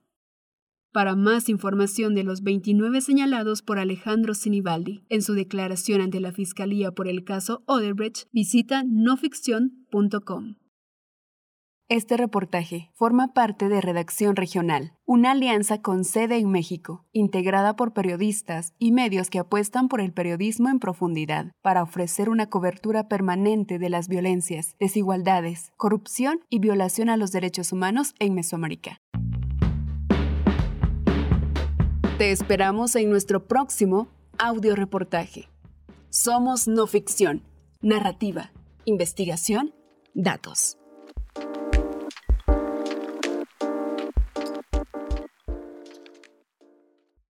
Para 0.98 1.16
más 1.16 1.48
información 1.48 2.16
de 2.16 2.24
los 2.24 2.42
29 2.42 3.02
señalados 3.02 3.62
por 3.62 3.78
Alejandro 3.78 4.34
Sinibaldi 4.34 5.06
en 5.10 5.22
su 5.22 5.36
declaración 5.36 6.02
ante 6.02 6.20
la 6.20 6.32
Fiscalía 6.32 6.92
por 6.92 7.08
el 7.08 7.24
caso 7.24 7.62
Odebrecht, 7.68 8.28
visita 8.32 8.82
noficción.com. 8.84 10.56
Este 11.88 12.18
reportaje 12.18 12.90
forma 12.96 13.34
parte 13.34 13.70
de 13.70 13.80
Redacción 13.80 14.36
Regional, 14.36 14.94
una 15.06 15.34
alianza 15.34 15.84
con 15.84 16.04
sede 16.04 16.38
en 16.38 16.50
México, 16.50 17.06
integrada 17.12 17.76
por 17.76 17.94
periodistas 17.94 18.74
y 18.80 18.92
medios 18.92 19.30
que 19.30 19.38
apuestan 19.38 19.90
por 19.90 20.02
el 20.02 20.14
periodismo 20.14 20.70
en 20.70 20.80
profundidad, 20.80 21.52
para 21.62 21.84
ofrecer 21.84 22.28
una 22.28 22.50
cobertura 22.50 23.08
permanente 23.08 23.78
de 23.78 23.92
las 23.92 24.08
violencias, 24.08 24.76
desigualdades, 24.80 25.72
corrupción 25.78 26.40
y 26.50 26.58
violación 26.58 27.10
a 27.10 27.18
los 27.18 27.32
derechos 27.32 27.72
humanos 27.72 28.16
en 28.18 28.34
Mesoamérica. 28.34 29.00
Te 32.18 32.32
esperamos 32.32 32.96
en 32.96 33.12
nuestro 33.12 33.46
próximo 33.46 34.08
audio 34.40 34.76
reportaje. 34.76 35.50
Somos 36.10 36.68
no 36.68 36.88
ficción, 36.88 37.44
narrativa, 37.80 38.52
investigación, 38.86 39.76
datos. 40.16 40.80